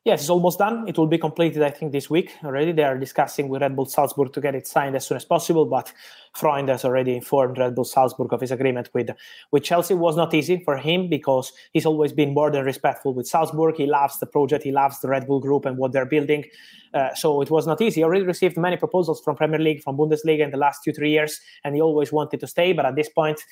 Yes, 0.02 0.22
it's 0.22 0.30
almost 0.30 0.58
done. 0.58 0.88
It 0.88 0.96
will 0.96 1.06
be 1.06 1.18
completed, 1.18 1.62
I 1.62 1.68
think, 1.68 1.92
this 1.92 2.08
week 2.08 2.32
already. 2.42 2.72
They 2.72 2.84
are 2.84 2.96
discussing 2.96 3.50
with 3.50 3.60
Red 3.60 3.76
Bull 3.76 3.84
Salzburg 3.84 4.32
to 4.32 4.40
get 4.40 4.54
it 4.54 4.66
signed 4.66 4.96
as 4.96 5.06
soon 5.06 5.16
as 5.16 5.26
possible, 5.26 5.66
but 5.66 5.92
Freund 6.34 6.70
has 6.70 6.86
already 6.86 7.14
informed 7.14 7.58
Red 7.58 7.74
Bull 7.74 7.84
Salzburg 7.84 8.32
of 8.32 8.40
his 8.40 8.50
agreement 8.50 8.88
with, 8.94 9.10
with 9.52 9.62
Chelsea. 9.62 9.92
It 9.92 9.98
was 9.98 10.16
not 10.16 10.32
easy 10.32 10.62
for 10.64 10.78
him 10.78 11.10
because 11.10 11.52
he's 11.74 11.84
always 11.84 12.14
been 12.14 12.32
more 12.32 12.50
than 12.50 12.64
respectful 12.64 13.12
with 13.12 13.28
Salzburg. 13.28 13.76
He 13.76 13.84
loves 13.84 14.18
the 14.20 14.26
project, 14.26 14.64
he 14.64 14.72
loves 14.72 15.00
the 15.00 15.08
Red 15.08 15.26
Bull 15.26 15.38
group 15.38 15.66
and 15.66 15.76
what 15.76 15.92
they're 15.92 16.06
building. 16.06 16.46
Uh, 16.94 17.14
so 17.14 17.42
it 17.42 17.50
was 17.50 17.66
not 17.66 17.82
easy. 17.82 18.00
He 18.00 18.04
already 18.04 18.24
received 18.24 18.56
many 18.56 18.78
proposals 18.78 19.20
from 19.20 19.36
Premier 19.36 19.58
League, 19.60 19.82
from 19.82 19.98
Bundesliga 19.98 20.40
in 20.40 20.50
the 20.50 20.56
last 20.56 20.82
two, 20.82 20.94
three 20.94 21.10
years, 21.10 21.38
and 21.62 21.74
he 21.74 21.82
always 21.82 22.10
wanted 22.10 22.40
to 22.40 22.46
stay. 22.46 22.72
But 22.72 22.86
at 22.86 22.96
this 22.96 23.10
point, 23.10 23.42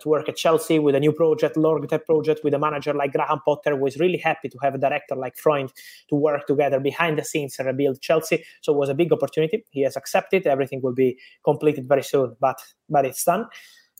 to 0.00 0.08
work 0.08 0.28
at 0.28 0.36
Chelsea 0.36 0.78
with 0.78 0.94
a 0.94 1.00
new 1.00 1.12
project, 1.12 1.56
long 1.56 1.86
term 1.86 2.00
project 2.06 2.40
with 2.44 2.54
a 2.54 2.58
manager 2.58 2.92
like 2.92 3.12
Graham 3.12 3.40
Potter, 3.44 3.76
was 3.76 3.98
really 3.98 4.18
happy 4.18 4.48
to 4.48 4.58
have 4.62 4.74
a 4.74 4.78
director 4.78 5.16
like 5.16 5.36
Freund 5.36 5.72
to 6.08 6.14
work 6.14 6.46
together 6.46 6.80
behind 6.80 7.18
the 7.18 7.24
scenes 7.24 7.56
and 7.58 7.66
rebuild 7.66 8.00
Chelsea. 8.00 8.44
So 8.60 8.72
it 8.72 8.78
was 8.78 8.88
a 8.88 8.94
big 8.94 9.12
opportunity. 9.12 9.64
He 9.70 9.82
has 9.82 9.96
accepted. 9.96 10.46
Everything 10.46 10.80
will 10.82 10.94
be 10.94 11.18
completed 11.44 11.88
very 11.88 12.02
soon, 12.02 12.36
but 12.40 12.60
but 12.88 13.04
it's 13.04 13.24
done 13.24 13.46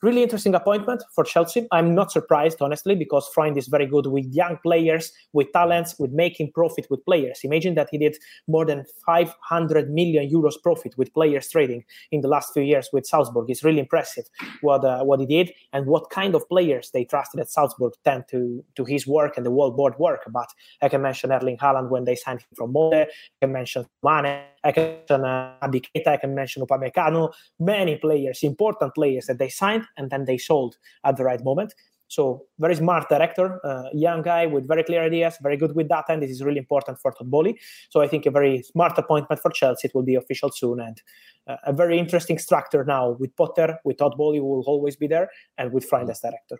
really 0.03 0.23
interesting 0.23 0.55
appointment 0.55 1.03
for 1.15 1.25
Chelsea. 1.25 1.67
I'm 1.73 1.95
not 1.95 2.13
surprised, 2.13 2.61
honestly, 2.61 2.95
because 2.95 3.29
Freund 3.35 3.57
is 3.57 3.69
very 3.69 3.87
good 3.87 4.07
with 4.07 4.27
young 4.33 4.59
players, 4.63 5.13
with 5.33 5.53
talents, 5.53 5.99
with 5.99 6.13
making 6.13 6.53
profit 6.53 6.87
with 6.91 7.05
players. 7.05 7.41
Imagine 7.43 7.75
that 7.75 7.89
he 7.91 7.99
did 7.99 8.17
more 8.47 8.65
than 8.65 8.85
500 9.05 9.91
million 9.91 10.29
euros 10.29 10.55
profit 10.63 10.97
with 10.97 11.13
players 11.15 11.49
trading 11.49 11.85
in 12.13 12.21
the 12.21 12.29
last 12.29 12.53
few 12.53 12.63
years 12.63 12.89
with 12.93 13.07
Salzburg. 13.07 13.51
It's 13.51 13.65
really 13.65 13.81
impressive 13.81 14.25
what 14.61 14.85
uh, 14.85 15.03
what 15.05 15.21
he 15.21 15.27
did 15.27 15.53
and 15.73 15.87
what 15.87 16.11
kind 16.11 16.35
of 16.35 16.49
players 16.49 16.91
they 16.93 17.05
trusted 17.05 17.41
at 17.41 17.51
Salzburg 17.51 17.93
tend 18.05 18.25
to 18.31 18.65
to 18.77 18.85
his 18.85 19.07
work 19.07 19.37
and 19.37 19.45
the 19.45 19.51
world 19.51 19.77
board 19.77 19.95
work. 19.99 20.23
But 20.31 20.49
I 20.83 20.89
can 20.89 21.03
mention 21.03 21.33
Erling 21.33 21.59
Haaland 21.59 21.91
when 21.91 22.05
they 22.05 22.17
signed 22.17 22.41
him 22.41 22.49
from 22.55 22.73
Molde. 22.73 23.07
I 23.07 23.07
can 23.41 23.53
mention 23.53 23.87
Mane. 24.03 24.43
I 24.65 24.73
can 24.73 24.99
mention 25.09 25.25
uh, 25.25 25.55
I 26.07 26.17
can 26.17 26.35
mention 26.35 26.67
Upamecano. 26.67 27.33
Many 27.59 27.97
players, 27.97 28.43
important 28.43 28.95
players 28.95 29.27
that 29.27 29.39
they 29.39 29.49
signed 29.49 29.85
and 29.97 30.11
then 30.11 30.25
they 30.25 30.39
sold 30.39 30.77
at 31.05 31.17
the 31.17 31.25
right 31.25 31.43
moment. 31.43 31.75
So 32.09 32.47
very 32.59 32.75
smart 32.75 33.09
director, 33.11 33.61
uh, 33.65 33.91
young 33.93 34.23
guy 34.23 34.47
with 34.47 34.67
very 34.67 34.83
clear 34.83 35.03
ideas, 35.03 35.37
very 35.43 35.59
good 35.59 35.77
with 35.77 35.89
data, 35.89 36.13
and 36.13 36.23
this 36.23 36.31
is 36.31 36.43
really 36.43 36.59
important 36.59 36.99
for 36.99 37.13
Todd. 37.13 37.59
So 37.91 38.01
I 38.01 38.09
think 38.09 38.25
a 38.25 38.31
very 38.31 38.63
smart 38.63 38.97
appointment 38.97 39.43
for 39.43 39.51
Chelsea. 39.51 39.89
It 39.89 39.95
will 39.95 40.05
be 40.05 40.15
official 40.15 40.51
soon, 40.51 40.81
and 40.81 41.03
uh, 41.47 41.57
a 41.65 41.73
very 41.73 41.99
interesting 41.99 42.39
structure 42.39 42.83
now 42.83 43.11
with 43.11 43.37
Potter, 43.37 43.79
with 43.85 43.99
Todd 43.99 44.15
who 44.17 44.43
will 44.43 44.65
always 44.67 44.97
be 44.97 45.07
there, 45.07 45.29
and 45.59 45.71
with 45.71 45.85
Freund 45.85 46.09
as 46.09 46.21
director. 46.21 46.59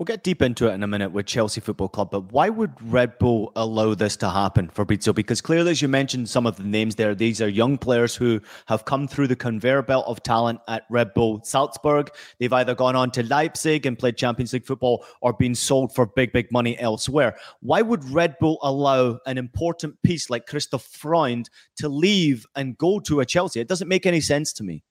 We'll 0.00 0.06
get 0.06 0.22
deep 0.22 0.40
into 0.40 0.66
it 0.66 0.72
in 0.72 0.82
a 0.82 0.86
minute 0.86 1.12
with 1.12 1.26
Chelsea 1.26 1.60
Football 1.60 1.90
Club, 1.90 2.10
but 2.10 2.32
why 2.32 2.48
would 2.48 2.72
Red 2.80 3.18
Bull 3.18 3.52
allow 3.54 3.92
this 3.92 4.16
to 4.16 4.30
happen, 4.30 4.70
Fabrizio? 4.70 5.12
Because 5.12 5.42
clearly, 5.42 5.72
as 5.72 5.82
you 5.82 5.88
mentioned, 5.88 6.30
some 6.30 6.46
of 6.46 6.56
the 6.56 6.62
names 6.62 6.94
there, 6.94 7.14
these 7.14 7.42
are 7.42 7.48
young 7.50 7.76
players 7.76 8.16
who 8.16 8.40
have 8.64 8.86
come 8.86 9.06
through 9.06 9.26
the 9.26 9.36
conveyor 9.36 9.82
belt 9.82 10.06
of 10.06 10.22
talent 10.22 10.58
at 10.68 10.84
Red 10.88 11.12
Bull 11.12 11.42
Salzburg. 11.44 12.08
They've 12.38 12.50
either 12.50 12.74
gone 12.74 12.96
on 12.96 13.10
to 13.10 13.22
Leipzig 13.22 13.84
and 13.84 13.98
played 13.98 14.16
Champions 14.16 14.54
League 14.54 14.64
football 14.64 15.04
or 15.20 15.34
been 15.34 15.54
sold 15.54 15.94
for 15.94 16.06
big, 16.06 16.32
big 16.32 16.50
money 16.50 16.78
elsewhere. 16.78 17.36
Why 17.60 17.82
would 17.82 18.02
Red 18.08 18.38
Bull 18.40 18.58
allow 18.62 19.18
an 19.26 19.36
important 19.36 20.02
piece 20.02 20.30
like 20.30 20.46
Christoph 20.46 20.84
Freund 20.84 21.50
to 21.76 21.90
leave 21.90 22.46
and 22.56 22.78
go 22.78 23.00
to 23.00 23.20
a 23.20 23.26
Chelsea? 23.26 23.60
It 23.60 23.68
doesn't 23.68 23.86
make 23.86 24.06
any 24.06 24.22
sense 24.22 24.54
to 24.54 24.64
me. 24.64 24.82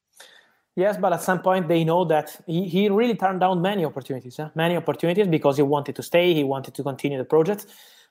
Yes, 0.80 0.96
but 0.96 1.12
at 1.12 1.22
some 1.22 1.42
point 1.42 1.68
they 1.68 1.84
know 1.84 2.06
that 2.06 2.42
he, 2.48 2.66
he 2.70 2.88
really 2.88 3.14
turned 3.16 3.42
down 3.42 3.62
many 3.62 3.84
opportunities, 3.84 4.40
many 4.56 4.78
opportunities 4.78 5.28
because 5.28 5.58
he 5.58 5.64
wanted 5.64 5.94
to 5.98 6.02
stay, 6.02 6.34
he 6.34 6.46
wanted 6.46 6.74
to 6.76 6.84
continue 6.84 7.18
the 7.18 7.26
project. 7.26 7.66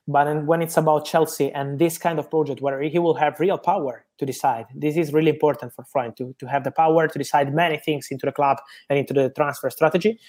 But 0.07 0.45
when 0.45 0.61
it's 0.61 0.77
about 0.77 1.05
Chelsea 1.05 1.51
and 1.51 1.79
this 1.79 1.97
kind 1.97 2.19
of 2.19 2.29
project 2.29 2.61
where 2.61 2.79
he 2.83 2.99
will 2.99 3.15
have 3.15 3.39
real 3.39 3.57
power 3.57 4.05
to 4.19 4.25
decide, 4.25 4.67
this 4.75 4.97
is 4.97 5.11
really 5.11 5.31
important 5.31 5.73
for 5.73 5.83
Freund 5.83 6.15
to, 6.17 6.35
to 6.37 6.45
have 6.45 6.63
the 6.63 6.69
power 6.69 7.07
to 7.07 7.17
decide 7.17 7.55
many 7.55 7.77
things 7.77 8.09
into 8.11 8.27
the 8.27 8.31
club 8.31 8.57
and 8.87 8.99
into 8.99 9.13
the 9.13 9.31
transfer 9.31 9.71
strategy. 9.71 10.19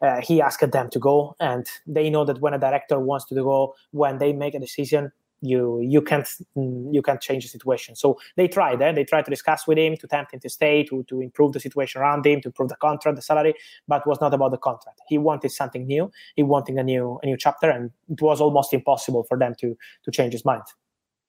Uh, 0.00 0.22
he 0.22 0.40
asked 0.40 0.72
them 0.72 0.88
to 0.90 0.98
go, 0.98 1.36
and 1.40 1.66
they 1.86 2.08
know 2.08 2.24
that 2.24 2.40
when 2.40 2.54
a 2.54 2.58
director 2.58 2.98
wants 2.98 3.26
to 3.26 3.34
go, 3.34 3.74
when 3.90 4.16
they 4.16 4.32
make 4.32 4.54
a 4.54 4.58
decision, 4.58 5.12
you 5.42 5.80
you 5.80 6.00
can't 6.00 6.26
you 6.54 7.02
can't 7.04 7.20
change 7.20 7.44
the 7.44 7.48
situation. 7.48 7.94
So 7.96 8.18
they 8.36 8.48
tried. 8.48 8.80
Eh? 8.80 8.92
They 8.92 9.04
tried 9.04 9.24
to 9.26 9.30
discuss 9.30 9.66
with 9.66 9.76
him 9.76 9.96
to 9.96 10.06
tempt 10.06 10.32
him 10.32 10.40
to 10.40 10.48
stay, 10.48 10.84
to 10.84 11.02
to 11.04 11.20
improve 11.20 11.52
the 11.52 11.60
situation 11.60 12.00
around 12.00 12.24
him, 12.24 12.40
to 12.42 12.48
improve 12.48 12.68
the 12.68 12.76
contract, 12.76 13.16
the 13.16 13.22
salary, 13.22 13.54
but 13.88 14.02
it 14.02 14.06
was 14.06 14.20
not 14.20 14.32
about 14.32 14.52
the 14.52 14.58
contract. 14.58 15.00
He 15.08 15.18
wanted 15.18 15.50
something 15.50 15.86
new. 15.86 16.10
He 16.36 16.42
wanted 16.42 16.76
a 16.76 16.84
new 16.84 17.18
a 17.22 17.26
new 17.26 17.36
chapter, 17.36 17.68
and 17.68 17.90
it 18.08 18.22
was 18.22 18.40
almost 18.40 18.72
impossible 18.72 19.24
for 19.24 19.36
them 19.36 19.54
to 19.60 19.76
to 20.04 20.10
change 20.10 20.32
his 20.32 20.44
mind. 20.44 20.62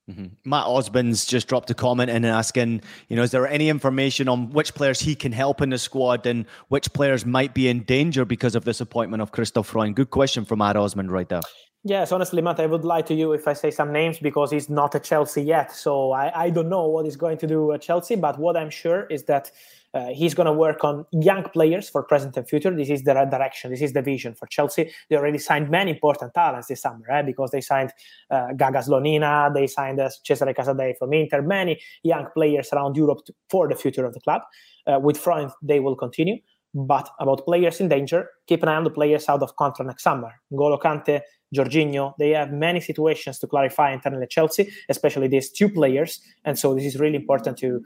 Mm-hmm. 0.09 0.25
Matt 0.43 0.65
Osmond's 0.67 1.25
just 1.25 1.47
dropped 1.47 1.69
a 1.69 1.73
comment 1.73 2.09
in 2.09 2.25
asking, 2.25 2.81
you 3.07 3.15
know, 3.15 3.23
is 3.23 3.31
there 3.31 3.47
any 3.47 3.69
information 3.69 4.27
on 4.27 4.49
which 4.49 4.73
players 4.73 4.99
he 4.99 5.15
can 5.15 5.31
help 5.31 5.61
in 5.61 5.69
the 5.69 5.77
squad 5.77 6.25
and 6.25 6.45
which 6.67 6.91
players 6.91 7.25
might 7.25 7.53
be 7.53 7.69
in 7.69 7.83
danger 7.83 8.25
because 8.25 8.53
of 8.53 8.65
this 8.65 8.81
appointment 8.81 9.21
of 9.21 9.31
Christoph 9.31 9.67
Freund? 9.67 9.95
Good 9.95 10.09
question 10.09 10.43
from 10.43 10.59
Matt 10.59 10.75
Osmond 10.75 11.09
right 11.09 11.29
there. 11.29 11.39
Yes, 11.85 12.13
honestly, 12.13 12.41
Matt, 12.41 12.61
I 12.61 12.65
would 12.65 12.85
lie 12.85 13.01
to 13.01 13.13
you 13.13 13.33
if 13.33 13.45
I 13.45 13.51
say 13.51 13.69
some 13.69 13.91
names 13.91 14.17
because 14.17 14.51
he's 14.51 14.69
not 14.69 14.95
at 14.95 15.03
Chelsea 15.03 15.43
yet. 15.43 15.75
So 15.75 16.13
I, 16.13 16.45
I 16.45 16.49
don't 16.49 16.69
know 16.69 16.87
what 16.87 17.03
he's 17.03 17.17
going 17.17 17.37
to 17.39 17.47
do 17.47 17.73
at 17.73 17.81
Chelsea. 17.81 18.15
But 18.15 18.39
what 18.39 18.55
I'm 18.55 18.69
sure 18.69 19.05
is 19.07 19.25
that 19.25 19.51
uh, 19.93 20.07
he's 20.07 20.33
going 20.33 20.45
to 20.45 20.53
work 20.53 20.85
on 20.85 21.05
young 21.11 21.43
players 21.43 21.89
for 21.89 22.01
present 22.01 22.37
and 22.37 22.47
future. 22.47 22.73
This 22.73 22.89
is 22.89 23.03
the 23.03 23.13
direction. 23.13 23.69
This 23.69 23.81
is 23.81 23.91
the 23.91 24.01
vision 24.01 24.33
for 24.33 24.47
Chelsea. 24.47 24.91
They 25.09 25.17
already 25.17 25.39
signed 25.39 25.69
many 25.69 25.91
important 25.91 26.33
talents 26.33 26.69
this 26.69 26.81
summer, 26.81 27.03
right? 27.09 27.25
Because 27.25 27.51
they 27.51 27.61
signed 27.61 27.91
uh, 28.31 28.53
Gaga 28.53 28.79
Slonina, 28.79 29.53
they 29.53 29.67
signed 29.67 29.99
uh, 29.99 30.09
Cesare 30.25 30.53
Casadei 30.53 30.97
from 30.97 31.11
Inter, 31.11 31.41
many 31.41 31.81
young 32.01 32.27
players 32.33 32.69
around 32.71 32.95
Europe 32.95 33.25
to, 33.25 33.33
for 33.49 33.67
the 33.67 33.75
future 33.75 34.05
of 34.05 34.13
the 34.13 34.21
club. 34.21 34.41
Uh, 34.87 34.99
with 34.99 35.17
Freund, 35.17 35.51
they 35.61 35.79
will 35.81 35.95
continue. 35.95 36.37
But 36.73 37.09
about 37.19 37.45
players 37.45 37.79
in 37.79 37.87
danger, 37.87 38.29
keep 38.47 38.63
an 38.63 38.69
eye 38.69 38.75
on 38.75 38.83
the 38.83 38.89
players 38.89 39.29
out 39.29 39.43
of 39.43 39.55
contract 39.55 39.87
next 39.87 40.03
summer. 40.03 40.31
N'Golo 40.51 40.81
Kante, 40.81 41.21
Jorginho, 41.55 42.13
they 42.17 42.31
have 42.31 42.51
many 42.51 42.81
situations 42.81 43.37
to 43.39 43.47
clarify 43.47 43.93
internally 43.93 44.23
at 44.23 44.31
Chelsea, 44.31 44.71
especially 44.89 45.27
these 45.27 45.51
two 45.51 45.69
players. 45.69 46.19
And 46.45 46.57
so 46.57 46.73
this 46.73 46.85
is 46.85 46.99
really 46.99 47.15
important 47.15 47.57
to 47.59 47.81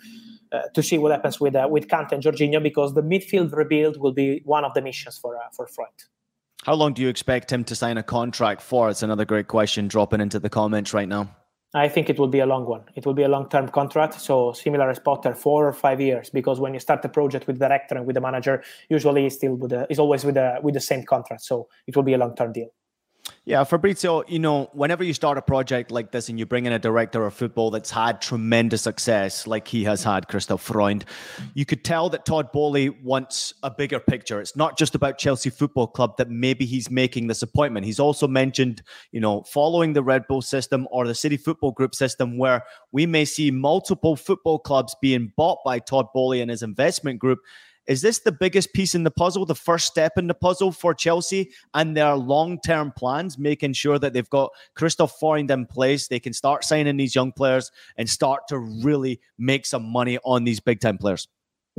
uh, 0.54 0.62
to 0.74 0.82
see 0.82 0.98
what 0.98 1.12
happens 1.12 1.40
with 1.42 1.56
uh, 1.56 1.68
with 1.70 1.88
Kante 1.88 2.14
and 2.14 2.24
Jorginho 2.24 2.64
because 2.64 2.94
the 2.94 3.04
midfield 3.04 3.54
rebuild 3.54 4.00
will 4.00 4.14
be 4.14 4.42
one 4.46 4.64
of 4.64 4.74
the 4.74 4.82
missions 4.82 5.18
for 5.18 5.36
uh, 5.36 5.42
for 5.54 5.68
Freund. 5.68 5.92
How 6.64 6.74
long 6.74 6.94
do 6.94 7.02
you 7.02 7.10
expect 7.10 7.52
him 7.52 7.64
to 7.66 7.76
sign 7.76 7.98
a 7.98 8.04
contract 8.04 8.62
for? 8.62 8.90
It's 8.90 9.04
another 9.04 9.26
great 9.26 9.48
question 9.48 9.88
dropping 9.88 10.22
into 10.22 10.40
the 10.40 10.50
comments 10.50 10.94
right 10.94 11.08
now. 11.08 11.36
I 11.74 11.90
think 11.90 12.10
it 12.10 12.18
will 12.18 12.30
be 12.30 12.40
a 12.40 12.46
long 12.46 12.66
one. 12.66 12.84
It 12.96 13.06
will 13.06 13.14
be 13.14 13.24
a 13.24 13.28
long-term 13.28 13.70
contract, 13.70 14.20
so 14.22 14.54
similar 14.54 14.90
as 14.90 15.00
Potter, 15.00 15.36
four 15.36 15.68
or 15.68 15.74
five 15.74 16.00
years. 16.00 16.30
Because 16.30 16.60
when 16.60 16.74
you 16.74 16.80
start 16.80 17.02
the 17.02 17.10
project 17.10 17.46
with 17.46 17.60
the 17.60 17.68
director 17.68 17.96
and 17.96 18.06
with 18.06 18.14
the 18.14 18.22
manager, 18.22 18.64
usually 18.90 19.30
still 19.30 19.56
with 19.56 19.72
the, 19.72 19.86
it's 19.90 20.00
always 20.00 20.24
with 20.24 20.36
the 20.36 20.60
with 20.64 20.74
the 20.74 20.80
same 20.80 21.04
contract. 21.04 21.44
So 21.44 21.68
it 21.86 21.96
will 21.96 22.04
be 22.04 22.14
a 22.14 22.18
long-term 22.18 22.54
deal. 22.54 22.70
Yeah, 23.48 23.64
Fabrizio, 23.64 24.26
you 24.28 24.40
know, 24.40 24.70
whenever 24.74 25.06
you 25.06 25.14
start 25.14 25.38
a 25.38 25.42
project 25.42 25.90
like 25.90 26.12
this 26.12 26.28
and 26.28 26.38
you 26.38 26.46
bring 26.46 26.66
in 26.66 26.74
a 26.74 26.80
director 26.80 27.26
of 27.26 27.34
football 27.34 27.72
that's 27.72 27.90
had 27.90 28.20
tremendous 28.20 28.82
success, 28.82 29.48
like 29.48 29.70
he 29.70 29.86
has 29.86 30.04
had, 30.04 30.28
Christoph 30.28 30.62
Freund, 30.62 31.06
you 31.54 31.64
could 31.64 31.86
tell 31.86 32.10
that 32.10 32.26
Todd 32.26 32.52
Boehly 32.52 32.90
wants 32.90 33.54
a 33.64 33.72
bigger 33.72 34.02
picture. 34.02 34.42
It's 34.42 34.58
not 34.58 34.78
just 34.78 34.96
about 34.96 35.18
Chelsea 35.18 35.50
Football 35.50 35.88
Club 35.88 36.18
that 36.18 36.30
maybe 36.30 36.66
he's 36.66 36.92
making 36.92 37.28
this 37.28 37.42
appointment. 37.42 37.86
He's 37.86 38.02
also 38.02 38.28
mentioned, 38.28 38.82
you 39.14 39.22
know, 39.22 39.44
following 39.44 39.94
the 39.94 40.04
Red 40.04 40.28
Bull 40.28 40.42
system 40.42 40.86
or 40.92 41.08
the 41.08 41.16
City 41.16 41.38
Football 41.38 41.72
Group 41.72 41.96
system, 41.96 42.38
where 42.38 42.66
we 42.92 43.06
may 43.06 43.24
see 43.24 43.50
multiple 43.50 44.18
football 44.18 44.60
clubs 44.60 44.94
being 45.02 45.32
bought 45.38 45.60
by 45.64 45.80
Todd 45.80 46.08
Boehly 46.14 46.42
and 46.42 46.52
his 46.52 46.64
investment 46.64 47.20
group 47.20 47.40
is 47.88 48.02
this 48.02 48.20
the 48.20 48.32
biggest 48.32 48.74
piece 48.74 48.96
in 48.96 49.04
the 49.04 49.12
puzzle, 49.12 49.46
the 49.46 49.56
first 49.56 49.88
step 49.88 50.18
in 50.18 50.28
the 50.28 50.34
puzzle 50.34 50.72
for 50.72 50.94
Chelsea 50.94 51.52
and 51.74 51.96
their 51.96 52.16
long 52.16 52.60
term 52.60 52.92
plans, 52.96 53.38
making 53.38 53.74
sure 53.74 53.98
that 53.98 54.14
they've 54.14 54.30
got 54.30 54.52
Christoph 54.76 55.18
Freund 55.20 55.50
in 55.50 55.66
place? 55.66 56.08
They 56.08 56.20
can 56.20 56.34
start 56.34 56.64
signing 56.64 56.98
these 56.98 57.16
young 57.16 57.32
players 57.32 57.72
and 57.98 58.10
start 58.10 58.48
to 58.50 58.58
really 58.58 59.22
make 59.38 59.66
some 59.66 59.84
money 59.84 60.20
on 60.24 60.44
these 60.44 60.60
big 60.60 60.80
time 60.80 60.98
players. 60.98 61.28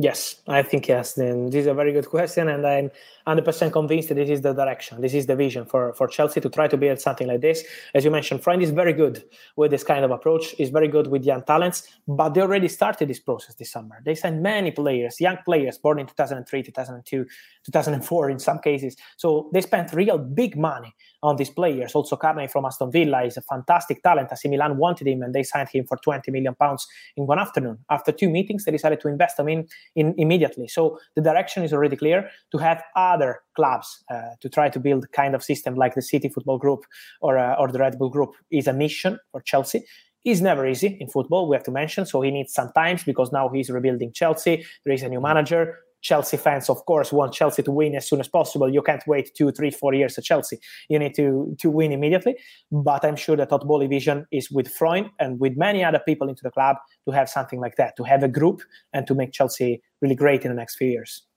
Yes, 0.00 0.36
I 0.46 0.62
think 0.62 0.86
yes. 0.86 1.14
Then 1.14 1.50
this 1.50 1.62
is 1.62 1.66
a 1.66 1.74
very 1.74 1.92
good 1.92 2.06
question, 2.06 2.48
and 2.48 2.64
I'm 2.64 2.90
100% 3.28 3.72
convinced 3.72 4.08
that 4.08 4.14
this 4.14 4.30
is 4.30 4.40
the 4.40 4.54
direction, 4.54 5.00
this 5.02 5.12
is 5.12 5.26
the 5.26 5.36
vision 5.36 5.66
for, 5.66 5.92
for 5.92 6.08
Chelsea 6.08 6.40
to 6.40 6.48
try 6.48 6.66
to 6.66 6.78
build 6.78 6.98
something 6.98 7.26
like 7.26 7.42
this. 7.42 7.62
As 7.94 8.02
you 8.04 8.10
mentioned, 8.10 8.42
Freund 8.42 8.62
is 8.62 8.70
very 8.70 8.94
good 8.94 9.22
with 9.56 9.70
this 9.70 9.84
kind 9.84 10.02
of 10.02 10.10
approach. 10.10 10.54
Is 10.58 10.70
very 10.70 10.88
good 10.88 11.08
with 11.08 11.24
young 11.24 11.42
talents, 11.42 11.86
but 12.06 12.30
they 12.30 12.40
already 12.40 12.68
started 12.68 13.08
this 13.08 13.20
process 13.20 13.54
this 13.56 13.70
summer. 13.70 14.00
They 14.04 14.14
signed 14.14 14.42
many 14.42 14.70
players, 14.70 15.20
young 15.20 15.36
players 15.44 15.76
born 15.76 15.98
in 15.98 16.06
2003, 16.06 16.62
2002, 16.62 17.26
2004 17.66 18.30
in 18.30 18.38
some 18.38 18.60
cases. 18.60 18.96
So 19.18 19.50
they 19.52 19.60
spent 19.60 19.92
real 19.92 20.16
big 20.16 20.56
money 20.56 20.94
on 21.22 21.36
these 21.36 21.50
players. 21.50 21.94
Also, 21.94 22.16
Carney 22.16 22.46
from 22.46 22.64
Aston 22.64 22.90
Villa 22.90 23.24
is 23.24 23.36
a 23.36 23.42
fantastic 23.42 24.02
talent. 24.02 24.30
AC 24.32 24.48
Milan 24.48 24.78
wanted 24.78 25.06
him 25.06 25.22
and 25.22 25.34
they 25.34 25.42
signed 25.42 25.68
him 25.68 25.84
for 25.86 25.98
20 25.98 26.30
million 26.30 26.54
pounds 26.54 26.86
in 27.16 27.26
one 27.26 27.38
afternoon. 27.38 27.78
After 27.90 28.12
two 28.12 28.30
meetings, 28.30 28.64
they 28.64 28.72
decided 28.72 29.00
to 29.00 29.08
invest 29.08 29.38
him 29.38 29.48
in, 29.48 29.68
in 29.96 30.14
immediately. 30.16 30.68
So 30.68 30.98
the 31.14 31.22
direction 31.22 31.62
is 31.62 31.72
already 31.72 31.96
clear 31.96 32.30
to 32.52 32.58
have 32.58 32.82
other 32.94 33.17
clubs 33.54 34.04
uh, 34.10 34.30
to 34.40 34.48
try 34.48 34.68
to 34.68 34.80
build 34.80 35.10
kind 35.12 35.34
of 35.34 35.42
system 35.42 35.74
like 35.74 35.94
the 35.94 36.02
City 36.02 36.28
Football 36.28 36.58
Group 36.58 36.84
or, 37.20 37.38
uh, 37.38 37.54
or 37.54 37.70
the 37.70 37.78
Red 37.78 37.98
Bull 37.98 38.10
Group 38.10 38.34
is 38.50 38.66
a 38.66 38.72
mission 38.72 39.18
for 39.32 39.40
Chelsea. 39.40 39.84
Is 40.24 40.42
never 40.42 40.66
easy 40.66 40.98
in 41.00 41.08
football, 41.08 41.48
we 41.48 41.56
have 41.56 41.64
to 41.64 41.70
mention. 41.70 42.04
So 42.04 42.20
he 42.20 42.30
needs 42.30 42.52
some 42.52 42.70
time 42.74 42.98
because 43.06 43.32
now 43.32 43.48
he's 43.48 43.70
rebuilding 43.70 44.12
Chelsea. 44.12 44.66
There 44.84 44.92
is 44.92 45.02
a 45.02 45.08
new 45.08 45.20
manager. 45.20 45.78
Chelsea 46.00 46.36
fans, 46.36 46.70
of 46.70 46.84
course, 46.86 47.12
want 47.12 47.32
Chelsea 47.32 47.62
to 47.62 47.72
win 47.72 47.94
as 47.94 48.08
soon 48.08 48.20
as 48.20 48.28
possible. 48.28 48.72
You 48.72 48.82
can't 48.82 49.02
wait 49.06 49.34
two, 49.34 49.50
three, 49.50 49.70
four 49.70 49.94
years 49.94 50.16
at 50.16 50.24
Chelsea. 50.24 50.58
You 50.88 50.98
need 50.98 51.14
to 51.14 51.56
to 51.58 51.70
win 51.70 51.92
immediately. 51.92 52.36
But 52.70 53.04
I'm 53.04 53.16
sure 53.16 53.36
that 53.36 53.50
Boehly 53.50 53.88
vision 53.88 54.26
is 54.30 54.50
with 54.50 54.68
Freund 54.68 55.10
and 55.18 55.40
with 55.40 55.56
many 55.56 55.82
other 55.84 56.00
people 56.04 56.28
into 56.28 56.42
the 56.42 56.50
club 56.50 56.76
to 57.06 57.12
have 57.12 57.28
something 57.28 57.60
like 57.60 57.76
that, 57.76 57.96
to 57.96 58.04
have 58.04 58.22
a 58.22 58.28
group 58.28 58.62
and 58.92 59.06
to 59.06 59.14
make 59.14 59.32
Chelsea 59.32 59.82
really 60.00 60.14
great 60.14 60.44
in 60.44 60.50
the 60.50 60.56
next 60.56 60.76
few 60.76 60.88
years. 60.88 61.27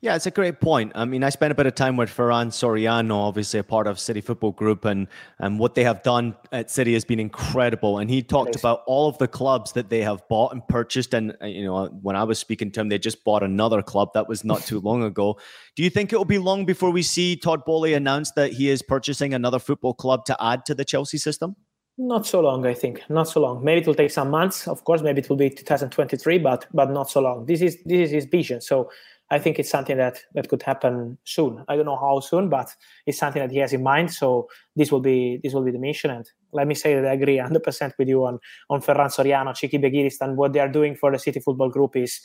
Yeah, 0.00 0.14
it's 0.14 0.26
a 0.26 0.30
great 0.30 0.60
point. 0.60 0.92
I 0.94 1.04
mean, 1.04 1.22
I 1.22 1.30
spent 1.30 1.52
a 1.52 1.54
bit 1.54 1.66
of 1.66 1.74
time 1.74 1.96
with 1.96 2.08
Ferran 2.08 2.48
Soriano, 2.48 3.14
obviously 3.14 3.60
a 3.60 3.64
part 3.64 3.86
of 3.86 3.98
City 3.98 4.20
Football 4.20 4.52
Group, 4.52 4.84
and 4.84 5.06
and 5.38 5.58
what 5.58 5.74
they 5.74 5.84
have 5.84 6.02
done 6.02 6.34
at 6.52 6.70
City 6.70 6.94
has 6.94 7.04
been 7.04 7.20
incredible. 7.20 7.98
And 7.98 8.08
he 8.08 8.22
talked 8.22 8.56
about 8.56 8.82
all 8.86 9.08
of 9.08 9.18
the 9.18 9.28
clubs 9.28 9.72
that 9.72 9.90
they 9.90 10.02
have 10.02 10.26
bought 10.28 10.52
and 10.52 10.66
purchased. 10.68 11.12
And 11.12 11.36
uh, 11.42 11.46
you 11.46 11.64
know, 11.64 11.86
when 12.02 12.14
I 12.14 12.24
was 12.24 12.38
speaking 12.38 12.70
to 12.72 12.80
him, 12.80 12.88
they 12.88 12.98
just 12.98 13.24
bought 13.24 13.42
another 13.42 13.82
club 13.82 14.10
that 14.14 14.28
was 14.28 14.44
not 14.44 14.62
too 14.62 14.80
long 14.84 15.02
ago. 15.02 15.38
Do 15.74 15.82
you 15.82 15.90
think 15.90 16.12
it 16.12 16.16
will 16.16 16.24
be 16.24 16.38
long 16.38 16.64
before 16.64 16.90
we 16.90 17.02
see 17.02 17.36
Todd 17.36 17.64
Boehly 17.64 17.94
announce 17.94 18.30
that 18.32 18.52
he 18.52 18.70
is 18.70 18.82
purchasing 18.82 19.34
another 19.34 19.58
football 19.58 19.92
club 19.92 20.24
to 20.26 20.36
add 20.42 20.64
to 20.66 20.74
the 20.74 20.84
Chelsea 20.84 21.18
system? 21.18 21.56
Not 21.98 22.26
so 22.26 22.40
long, 22.40 22.66
I 22.66 22.74
think. 22.74 23.00
Not 23.08 23.26
so 23.26 23.40
long. 23.40 23.64
Maybe 23.64 23.80
it 23.80 23.86
will 23.86 23.94
take 23.94 24.10
some 24.10 24.30
months. 24.30 24.68
Of 24.68 24.84
course, 24.84 25.00
maybe 25.00 25.22
it 25.22 25.30
will 25.30 25.36
be 25.36 25.48
2023, 25.48 26.38
but 26.38 26.66
but 26.74 26.90
not 26.90 27.10
so 27.10 27.20
long. 27.22 27.46
This 27.46 27.62
is 27.62 27.78
this 27.84 28.08
is 28.08 28.10
his 28.10 28.24
vision. 28.26 28.60
So 28.60 28.90
I 29.30 29.38
think 29.40 29.58
it's 29.58 29.70
something 29.70 29.96
that 29.96 30.18
that 30.34 30.48
could 30.48 30.62
happen 30.62 31.18
soon. 31.24 31.64
I 31.68 31.76
don't 31.76 31.86
know 31.86 31.96
how 31.96 32.20
soon, 32.20 32.48
but 32.48 32.72
it's 33.06 33.18
something 33.18 33.42
that 33.42 33.50
he 33.50 33.58
has 33.58 33.72
in 33.72 33.82
mind. 33.82 34.12
So 34.12 34.48
this 34.76 34.92
will 34.92 35.00
be 35.00 35.40
this 35.42 35.52
will 35.52 35.64
be 35.64 35.72
the 35.72 35.78
mission. 35.78 36.10
And 36.10 36.30
let 36.52 36.66
me 36.66 36.74
say 36.74 36.94
that 36.94 37.04
I 37.04 37.14
agree 37.14 37.36
100 37.36 37.62
percent 37.62 37.94
with 37.98 38.08
you 38.08 38.24
on 38.24 38.38
on 38.70 38.82
Ferran 38.82 39.10
Soriano, 39.10 39.52
Txiki 39.52 39.80
Begiristain. 39.80 40.36
What 40.36 40.52
they 40.52 40.60
are 40.60 40.68
doing 40.68 40.94
for 40.94 41.10
the 41.10 41.18
City 41.18 41.40
Football 41.40 41.70
Group 41.70 41.96
is 41.96 42.20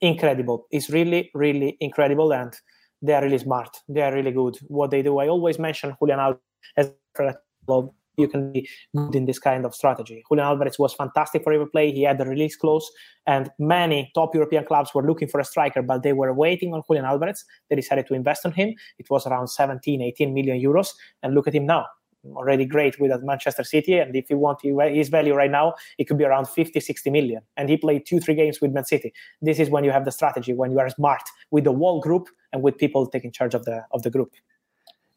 incredible. 0.00 0.66
It's 0.70 0.90
really 0.90 1.30
really 1.34 1.76
incredible, 1.80 2.32
and 2.32 2.52
they 3.00 3.14
are 3.14 3.22
really 3.22 3.38
smart. 3.38 3.76
They 3.88 4.02
are 4.02 4.12
really 4.12 4.32
good. 4.32 4.58
What 4.68 4.90
they 4.90 5.02
do. 5.02 5.18
I 5.18 5.28
always 5.28 5.58
mention 5.58 5.96
Julian 6.00 6.18
Alves 6.18 6.38
as 6.76 6.92
you 8.16 8.28
can 8.28 8.52
be 8.52 8.68
good 8.94 9.14
in 9.14 9.24
this 9.24 9.38
kind 9.38 9.64
of 9.64 9.74
strategy. 9.74 10.22
Julian 10.28 10.46
Alvarez 10.46 10.78
was 10.78 10.94
fantastic 10.94 11.42
for 11.42 11.50
River 11.50 11.66
play. 11.66 11.90
He 11.92 12.02
had 12.02 12.18
the 12.18 12.26
release 12.26 12.56
clause, 12.56 12.90
and 13.26 13.50
many 13.58 14.10
top 14.14 14.34
European 14.34 14.64
clubs 14.64 14.94
were 14.94 15.06
looking 15.06 15.28
for 15.28 15.40
a 15.40 15.44
striker, 15.44 15.82
but 15.82 16.02
they 16.02 16.12
were 16.12 16.32
waiting 16.32 16.74
on 16.74 16.82
Julian 16.86 17.04
Alvarez. 17.04 17.44
They 17.68 17.76
decided 17.76 18.06
to 18.08 18.14
invest 18.14 18.44
on 18.44 18.52
him. 18.52 18.74
It 18.98 19.08
was 19.10 19.26
around 19.26 19.48
17, 19.48 20.02
18 20.02 20.34
million 20.34 20.60
euros. 20.60 20.88
And 21.22 21.34
look 21.34 21.48
at 21.48 21.54
him 21.54 21.66
now. 21.66 21.86
Already 22.24 22.64
great 22.64 23.00
with 23.00 23.10
Manchester 23.24 23.64
City. 23.64 23.98
And 23.98 24.14
if 24.14 24.30
you 24.30 24.38
want 24.38 24.60
his 24.62 25.08
value 25.08 25.34
right 25.34 25.50
now, 25.50 25.74
it 25.98 26.04
could 26.04 26.18
be 26.18 26.24
around 26.24 26.46
50, 26.46 26.78
60 26.78 27.10
million. 27.10 27.42
And 27.56 27.68
he 27.68 27.76
played 27.76 28.06
two, 28.06 28.20
three 28.20 28.36
games 28.36 28.60
with 28.60 28.72
Man 28.72 28.84
City. 28.84 29.12
This 29.40 29.58
is 29.58 29.70
when 29.70 29.82
you 29.82 29.90
have 29.90 30.04
the 30.04 30.12
strategy, 30.12 30.52
when 30.52 30.70
you 30.70 30.78
are 30.78 30.88
smart 30.90 31.22
with 31.50 31.64
the 31.64 31.72
whole 31.72 32.00
group 32.00 32.28
and 32.52 32.62
with 32.62 32.78
people 32.78 33.08
taking 33.08 33.32
charge 33.32 33.54
of 33.54 33.64
the 33.64 33.84
of 33.90 34.02
the 34.02 34.10
group. 34.10 34.34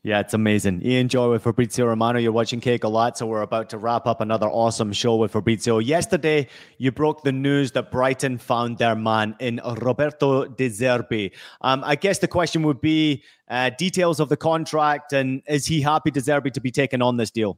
Yeah, 0.06 0.20
it's 0.20 0.36
amazing. 0.36 0.86
Ian 0.86 1.10
Joy 1.10 1.32
with 1.32 1.42
Fabrizio 1.42 1.88
Romano. 1.88 2.20
You're 2.20 2.32
watching 2.32 2.62
Que 2.62 2.78
Golazo 2.78 3.28
We're 3.28 3.42
about 3.42 3.72
to 3.72 3.80
wrap 3.80 4.06
up 4.06 4.22
another 4.22 4.46
awesome 4.46 4.94
show 4.94 5.16
with 5.16 5.32
Fabrizio. 5.32 5.80
Yesterday, 5.80 6.48
you 6.78 6.92
broke 6.92 7.24
the 7.24 7.32
news 7.32 7.72
that 7.72 7.90
Brighton 7.90 8.38
found 8.38 8.78
their 8.78 8.96
man 8.96 9.36
in 9.40 9.60
Roberto 9.82 10.46
De 10.46 10.70
Zerbi. 10.70 11.32
Um, 11.62 11.84
I 11.84 11.96
guess 11.96 12.20
the 12.20 12.28
question 12.28 12.62
would 12.62 12.82
be 12.82 13.24
uh, 13.50 13.72
details 13.80 14.20
of 14.20 14.30
the 14.30 14.38
contract 14.38 15.12
and 15.12 15.42
is 15.48 15.66
he 15.66 15.82
happy 15.82 16.12
De 16.12 16.20
Zerbi 16.20 16.54
to 16.54 16.62
be 16.62 16.70
taking 16.70 17.02
on 17.02 17.18
this 17.18 17.32
deal? 17.32 17.58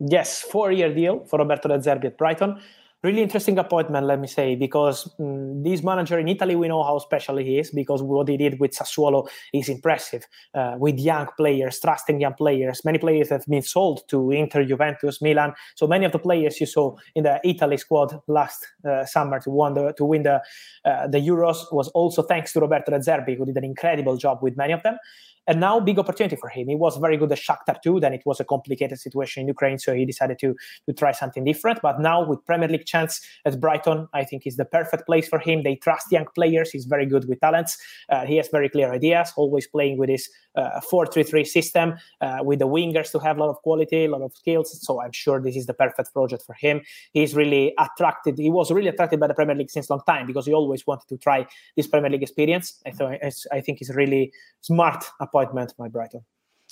Yes, 0.00 0.42
four-year 0.42 0.92
deal 0.92 1.24
for 1.26 1.38
Roberto 1.38 1.68
De 1.68 1.78
Zerbi 1.78 2.06
at 2.06 2.18
Brighton 2.18 2.60
really 3.02 3.22
interesting 3.22 3.58
appointment, 3.58 4.06
let 4.06 4.20
me 4.20 4.26
say, 4.26 4.54
because 4.54 5.10
um, 5.18 5.62
this 5.62 5.82
manager 5.82 6.18
in 6.18 6.28
Italy, 6.28 6.54
we 6.54 6.68
know 6.68 6.82
how 6.82 6.98
special 6.98 7.36
he 7.38 7.58
is 7.58 7.70
because 7.70 8.02
what 8.02 8.28
he 8.28 8.36
did 8.36 8.60
with 8.60 8.72
Sassuolo 8.72 9.28
is 9.54 9.68
impressive. 9.68 10.26
Uh, 10.54 10.74
with 10.78 10.98
young 10.98 11.26
players, 11.36 11.80
trusting 11.80 12.20
young 12.20 12.34
players. 12.34 12.84
Many 12.84 12.98
players 12.98 13.30
have 13.30 13.44
been 13.46 13.62
sold 13.62 14.02
to 14.08 14.30
Inter, 14.30 14.64
Juventus, 14.64 15.22
Milan. 15.22 15.54
So 15.76 15.86
many 15.86 16.04
of 16.04 16.12
the 16.12 16.18
players 16.18 16.60
you 16.60 16.66
saw 16.66 16.96
in 17.14 17.24
the 17.24 17.40
Italy 17.44 17.78
squad 17.78 18.20
last 18.26 18.66
uh, 18.88 19.04
summer 19.06 19.40
to 19.40 19.50
win 19.50 19.74
the, 19.74 19.92
to 19.94 20.04
win 20.04 20.22
the, 20.22 20.42
uh, 20.84 21.06
the 21.08 21.18
Euros 21.18 21.72
was 21.72 21.88
also 21.88 22.22
thanks 22.22 22.52
to 22.52 22.60
Roberto 22.60 22.90
De 22.90 22.98
Zerbi, 22.98 23.36
who 23.36 23.46
did 23.46 23.56
an 23.56 23.64
incredible 23.64 24.16
job 24.16 24.38
with 24.42 24.56
many 24.56 24.72
of 24.72 24.82
them. 24.82 24.96
And 25.50 25.58
now, 25.58 25.80
big 25.80 25.98
opportunity 25.98 26.36
for 26.36 26.48
him. 26.48 26.68
He 26.68 26.76
was 26.76 26.96
very 26.98 27.16
good 27.16 27.32
at 27.32 27.38
Shakhtar 27.38 27.82
too. 27.82 27.98
Then 27.98 28.14
it 28.14 28.22
was 28.24 28.38
a 28.38 28.44
complicated 28.44 29.00
situation 29.00 29.40
in 29.40 29.48
Ukraine, 29.48 29.78
so 29.80 29.92
he 29.92 30.04
decided 30.06 30.38
to 30.38 30.54
to 30.86 30.92
try 30.92 31.10
something 31.10 31.42
different. 31.42 31.82
But 31.82 31.98
now, 31.98 32.18
with 32.24 32.46
Premier 32.46 32.68
League 32.68 32.86
chance 32.86 33.20
at 33.44 33.58
Brighton, 33.58 34.06
I 34.14 34.22
think 34.22 34.46
is 34.46 34.56
the 34.56 34.64
perfect 34.64 35.06
place 35.06 35.26
for 35.26 35.40
him. 35.40 35.64
They 35.64 35.74
trust 35.74 36.12
young 36.12 36.26
players. 36.36 36.70
He's 36.70 36.84
very 36.84 37.04
good 37.04 37.24
with 37.28 37.40
talents. 37.40 37.76
Uh, 38.08 38.26
he 38.26 38.36
has 38.36 38.48
very 38.48 38.68
clear 38.68 38.92
ideas. 38.92 39.32
Always 39.36 39.66
playing 39.66 39.98
with 39.98 40.08
his 40.08 40.30
uh, 40.56 40.80
4-3-3 40.90 41.46
system 41.46 41.94
uh, 42.20 42.38
with 42.42 42.58
the 42.58 42.66
wingers 42.66 43.10
to 43.12 43.18
have 43.18 43.36
a 43.36 43.40
lot 43.40 43.50
of 43.50 43.56
quality, 43.62 44.04
a 44.04 44.08
lot 44.08 44.22
of 44.22 44.32
skills. 44.34 44.80
So 44.84 45.00
I'm 45.00 45.12
sure 45.12 45.40
this 45.40 45.56
is 45.56 45.66
the 45.66 45.74
perfect 45.74 46.12
project 46.12 46.42
for 46.44 46.54
him. 46.54 46.80
He's 47.12 47.34
really 47.34 47.74
attracted. 47.78 48.38
He 48.38 48.50
was 48.50 48.70
really 48.70 48.88
attracted 48.88 49.20
by 49.20 49.26
the 49.26 49.34
Premier 49.34 49.54
League 49.54 49.70
since 49.70 49.88
a 49.88 49.92
long 49.92 50.02
time 50.06 50.26
because 50.26 50.46
he 50.46 50.54
always 50.54 50.86
wanted 50.86 51.08
to 51.08 51.16
try 51.18 51.46
this 51.76 51.86
Premier 51.86 52.10
League 52.10 52.22
experience. 52.22 52.80
I, 52.86 52.90
th- 52.90 53.46
I 53.52 53.60
think 53.60 53.80
it's 53.80 53.94
really 53.94 54.32
smart 54.60 55.04
appointment 55.20 55.74
by 55.78 55.88
Brighton. 55.88 56.24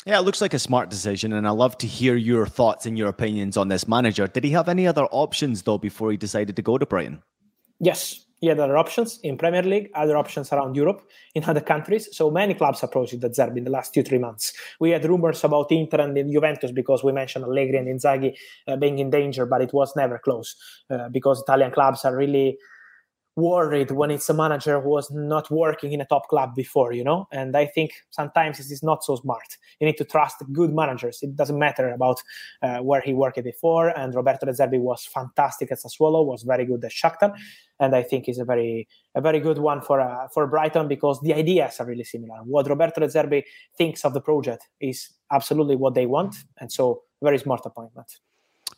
Yeah, 0.07 0.19
it 0.19 0.23
looks 0.23 0.41
like 0.41 0.55
a 0.55 0.59
smart 0.59 0.91
decision, 0.91 1.33
and 1.33 1.47
I 1.47 1.51
love 1.51 1.77
to 1.79 1.87
hear 1.87 2.15
your 2.15 2.47
thoughts 2.47 2.87
and 2.87 2.97
your 2.97 3.09
opinions 3.09 3.57
on 3.57 3.69
this 3.69 3.89
manager. 3.89 4.29
Did 4.29 4.45
he 4.45 4.51
have 4.51 4.69
any 4.69 4.87
other 4.87 5.07
options 5.11 5.63
though 5.63 5.79
before 5.79 6.11
he 6.11 6.17
decided 6.17 6.57
to 6.57 6.63
go 6.63 6.79
to 6.79 6.87
Brighton? 6.87 7.23
Yes, 7.81 8.25
he 8.41 8.49
there 8.49 8.71
are 8.71 8.77
options 8.77 9.19
in 9.23 9.37
Premier 9.37 9.63
League, 9.63 9.91
other 9.95 10.17
options 10.17 10.53
around 10.53 10.77
Europe, 10.77 11.03
in 11.35 11.45
other 11.45 11.61
countries. 11.61 12.09
So 12.17 12.31
many 12.31 12.55
clubs 12.55 12.83
approached 12.83 13.19
De 13.19 13.29
Zerbi 13.29 13.59
in 13.59 13.65
the 13.65 13.71
last 13.71 13.93
two, 13.93 14.03
three 14.03 14.19
months. 14.19 14.53
We 14.79 14.91
had 14.91 15.05
rumors 15.05 15.43
about 15.45 15.73
Inter 15.73 16.01
and 16.01 16.33
Juventus 16.33 16.71
because 16.71 17.03
we 17.03 17.13
mentioned 17.13 17.45
Allegri 17.45 17.79
and 17.79 17.89
Inzaghi 17.89 18.37
uh, 18.67 18.77
being 18.77 18.99
in 18.99 19.11
danger, 19.11 19.45
but 19.47 19.61
it 19.61 19.73
was 19.73 19.95
never 19.97 20.19
close 20.19 20.57
uh, 20.91 21.09
because 21.09 21.43
Italian 21.43 21.73
clubs 21.73 22.05
are 22.05 22.17
really 22.17 22.59
worried 23.39 23.91
when 23.91 24.11
it's 24.11 24.29
a 24.29 24.35
manager 24.35 24.81
who 24.81 24.91
was 24.91 25.11
not 25.11 25.51
working 25.51 25.93
in 25.93 26.01
a 26.01 26.05
top 26.05 26.29
club 26.29 26.55
before, 26.55 26.93
you 26.93 27.05
know? 27.05 27.27
And 27.33 27.57
I 27.57 27.67
think 27.67 27.93
sometimes 28.11 28.59
it 28.59 28.71
is 28.71 28.83
not 28.83 29.05
so 29.05 29.17
smart. 29.17 29.57
You 29.81 29.87
need 29.87 29.97
to 29.99 30.05
trust 30.05 30.43
good 30.53 30.75
managers. 30.75 31.21
It 31.23 31.37
doesn't 31.37 31.59
matter 31.59 31.89
about 31.91 32.21
uh, 32.63 32.79
where 32.79 33.01
he 33.01 33.15
worked 33.15 33.43
before. 33.43 33.89
And 33.91 34.15
Roberto 34.15 34.47
De 34.47 34.53
Zerbi 34.53 34.81
was 34.81 35.07
fantastic 35.07 35.73
at 35.73 35.79
Sassuolo, 35.79 36.27
was 36.27 36.43
very 36.43 36.65
good 36.67 36.85
at 36.85 36.91
Shakhtar. 36.91 37.35
And 37.81 37.95
I 37.95 38.03
think 38.03 38.27
he's 38.27 38.41
a 38.41 38.45
very, 38.45 38.89
a 39.15 39.21
very 39.21 39.41
good 39.41 39.59
one 39.59 39.81
for 39.83 40.01
uh, 40.01 40.27
for 40.35 40.49
Brighton 40.49 40.89
because 40.89 41.21
the 41.21 41.33
ideas 41.33 41.79
are 41.79 41.87
really 41.87 42.03
similar. 42.03 42.39
What 42.43 42.69
Roberto 42.69 43.01
De 43.01 43.07
Zerbi 43.07 43.45
thinks 43.77 44.05
of 44.05 44.15
the 44.15 44.21
project 44.21 44.69
is 44.81 45.11
absolutely 45.31 45.77
what 45.77 45.95
they 45.95 46.07
want. 46.07 46.35
And 46.59 46.73
so, 46.73 47.03
very 47.23 47.39
smart 47.39 47.63
appointment. 47.65 48.09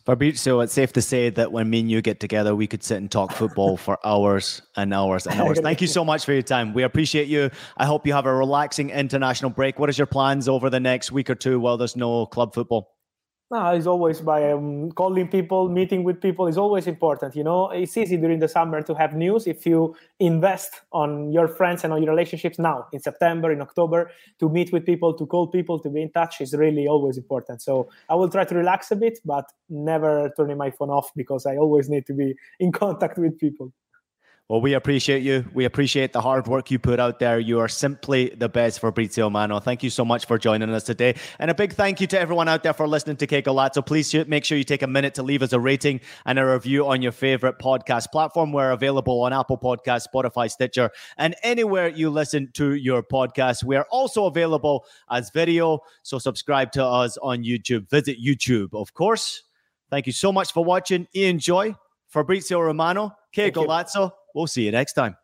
Fabrizio, 0.05 0.61
it's 0.61 0.73
safe 0.73 0.93
to 0.93 1.01
say 1.01 1.29
that 1.29 1.51
when 1.51 1.69
me 1.69 1.81
and 1.81 1.91
you 1.91 2.01
get 2.01 2.19
together, 2.19 2.55
we 2.55 2.65
could 2.65 2.83
sit 2.83 2.97
and 2.97 3.09
talk 3.09 3.31
football 3.31 3.77
for 3.77 3.99
hours 4.05 4.61
and 4.75 4.93
hours 4.93 5.27
and 5.27 5.39
hours. 5.39 5.59
Thank 5.59 5.81
you 5.81 5.87
so 5.87 6.03
much 6.03 6.25
for 6.25 6.33
your 6.33 6.41
time. 6.41 6.73
We 6.73 6.83
appreciate 6.83 7.27
you. 7.27 7.51
I 7.77 7.85
hope 7.85 8.07
you 8.07 8.13
have 8.13 8.25
a 8.25 8.33
relaxing 8.33 8.89
international 8.89 9.51
break. 9.51 9.77
What 9.77 9.89
is 9.89 9.97
your 9.97 10.07
plans 10.07 10.47
over 10.47 10.69
the 10.69 10.79
next 10.79 11.11
week 11.11 11.29
or 11.29 11.35
two 11.35 11.59
while 11.59 11.77
there's 11.77 11.95
no 11.95 12.25
club 12.25 12.55
football? 12.55 12.95
No, 13.51 13.67
it's 13.71 13.85
always 13.85 14.21
by 14.21 14.49
um, 14.49 14.93
calling 14.93 15.27
people, 15.27 15.67
meeting 15.67 16.05
with 16.05 16.21
people 16.21 16.47
is 16.47 16.57
always 16.57 16.87
important. 16.87 17.35
You 17.35 17.43
know, 17.43 17.69
it's 17.69 17.97
easy 17.97 18.15
during 18.15 18.39
the 18.39 18.47
summer 18.47 18.81
to 18.81 18.95
have 18.95 19.13
news 19.13 19.45
if 19.45 19.65
you 19.65 19.93
invest 20.21 20.79
on 20.93 21.33
your 21.33 21.49
friends 21.49 21.83
and 21.83 21.91
on 21.91 22.01
your 22.01 22.11
relationships 22.11 22.57
now 22.57 22.87
in 22.93 23.01
September, 23.01 23.51
in 23.51 23.61
October, 23.61 24.09
to 24.39 24.47
meet 24.47 24.71
with 24.71 24.85
people, 24.85 25.13
to 25.15 25.25
call 25.25 25.47
people, 25.47 25.79
to 25.79 25.89
be 25.89 26.01
in 26.01 26.09
touch 26.13 26.39
is 26.39 26.53
really 26.53 26.87
always 26.87 27.17
important. 27.17 27.61
So 27.61 27.89
I 28.07 28.15
will 28.15 28.29
try 28.29 28.45
to 28.45 28.55
relax 28.55 28.89
a 28.89 28.95
bit, 28.95 29.19
but 29.25 29.43
never 29.67 30.31
turning 30.37 30.55
my 30.55 30.71
phone 30.71 30.89
off 30.89 31.11
because 31.13 31.45
I 31.45 31.57
always 31.57 31.89
need 31.89 32.05
to 32.05 32.13
be 32.13 32.35
in 32.61 32.71
contact 32.71 33.17
with 33.17 33.37
people. 33.37 33.73
Well, 34.51 34.59
we 34.59 34.73
appreciate 34.73 35.23
you. 35.23 35.45
We 35.53 35.63
appreciate 35.63 36.11
the 36.11 36.19
hard 36.19 36.45
work 36.45 36.71
you 36.71 36.77
put 36.77 36.99
out 36.99 37.19
there. 37.19 37.39
You 37.39 37.61
are 37.61 37.69
simply 37.69 38.35
the 38.35 38.49
best, 38.49 38.81
Fabrizio 38.81 39.27
Romano. 39.27 39.61
Thank 39.61 39.81
you 39.81 39.89
so 39.89 40.03
much 40.03 40.25
for 40.25 40.37
joining 40.37 40.69
us 40.71 40.83
today. 40.83 41.15
And 41.39 41.49
a 41.49 41.53
big 41.53 41.71
thank 41.71 42.01
you 42.01 42.07
to 42.07 42.19
everyone 42.19 42.49
out 42.49 42.61
there 42.61 42.73
for 42.73 42.85
listening 42.85 43.15
to 43.15 43.27
Que 43.27 43.41
Golazo. 43.41 43.85
Please 43.85 44.13
make 44.27 44.43
sure 44.43 44.57
you 44.57 44.65
take 44.65 44.81
a 44.81 44.87
minute 44.87 45.13
to 45.13 45.23
leave 45.23 45.41
us 45.41 45.53
a 45.53 45.59
rating 45.61 46.01
and 46.25 46.37
a 46.37 46.45
review 46.45 46.85
on 46.85 47.01
your 47.01 47.13
favorite 47.13 47.59
podcast 47.59 48.11
platform. 48.11 48.51
We're 48.51 48.71
available 48.71 49.21
on 49.21 49.31
Apple 49.31 49.57
Podcasts, 49.57 50.07
Spotify, 50.13 50.51
Stitcher, 50.51 50.91
and 51.17 51.33
anywhere 51.43 51.87
you 51.87 52.09
listen 52.09 52.49
to 52.55 52.73
your 52.73 53.03
podcast. 53.03 53.63
We 53.63 53.77
are 53.77 53.87
also 53.89 54.25
available 54.25 54.83
as 55.09 55.29
video. 55.29 55.79
So 56.03 56.19
subscribe 56.19 56.73
to 56.73 56.83
us 56.83 57.17
on 57.19 57.45
YouTube. 57.45 57.89
Visit 57.89 58.17
YouTube, 58.21 58.73
of 58.73 58.93
course. 58.93 59.43
Thank 59.89 60.07
you 60.07 60.13
so 60.13 60.33
much 60.33 60.51
for 60.51 60.65
watching. 60.65 61.07
Ian 61.15 61.39
Joy, 61.39 61.73
Fabrizio 62.09 62.59
Romano, 62.59 63.15
Que 63.31 63.49
Golazo. 63.49 64.11
We'll 64.33 64.47
see 64.47 64.65
you 64.65 64.71
next 64.71 64.93
time. 64.93 65.15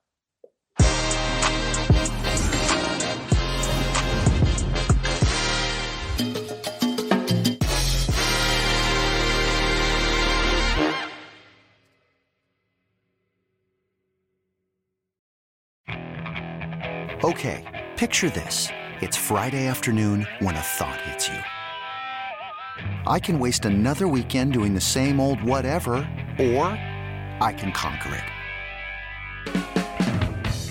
Okay, 17.24 17.66
picture 17.98 18.30
this. 18.30 18.70
It's 19.02 19.18
Friday 19.18 19.68
afternoon 19.68 20.28
when 20.40 20.56
a 20.56 20.62
thought 20.62 21.02
hits 21.02 21.28
you. 21.28 21.40
I 23.08 23.20
can 23.20 23.40
waste 23.40 23.66
another 23.66 24.08
weekend 24.08 24.54
doing 24.54 24.74
the 24.74 24.82
same 24.82 25.20
old 25.20 25.44
whatever, 25.44 25.96
or 26.40 26.68
I 27.42 27.54
can 27.58 27.72
conquer 27.72 28.14
it. 28.14 28.37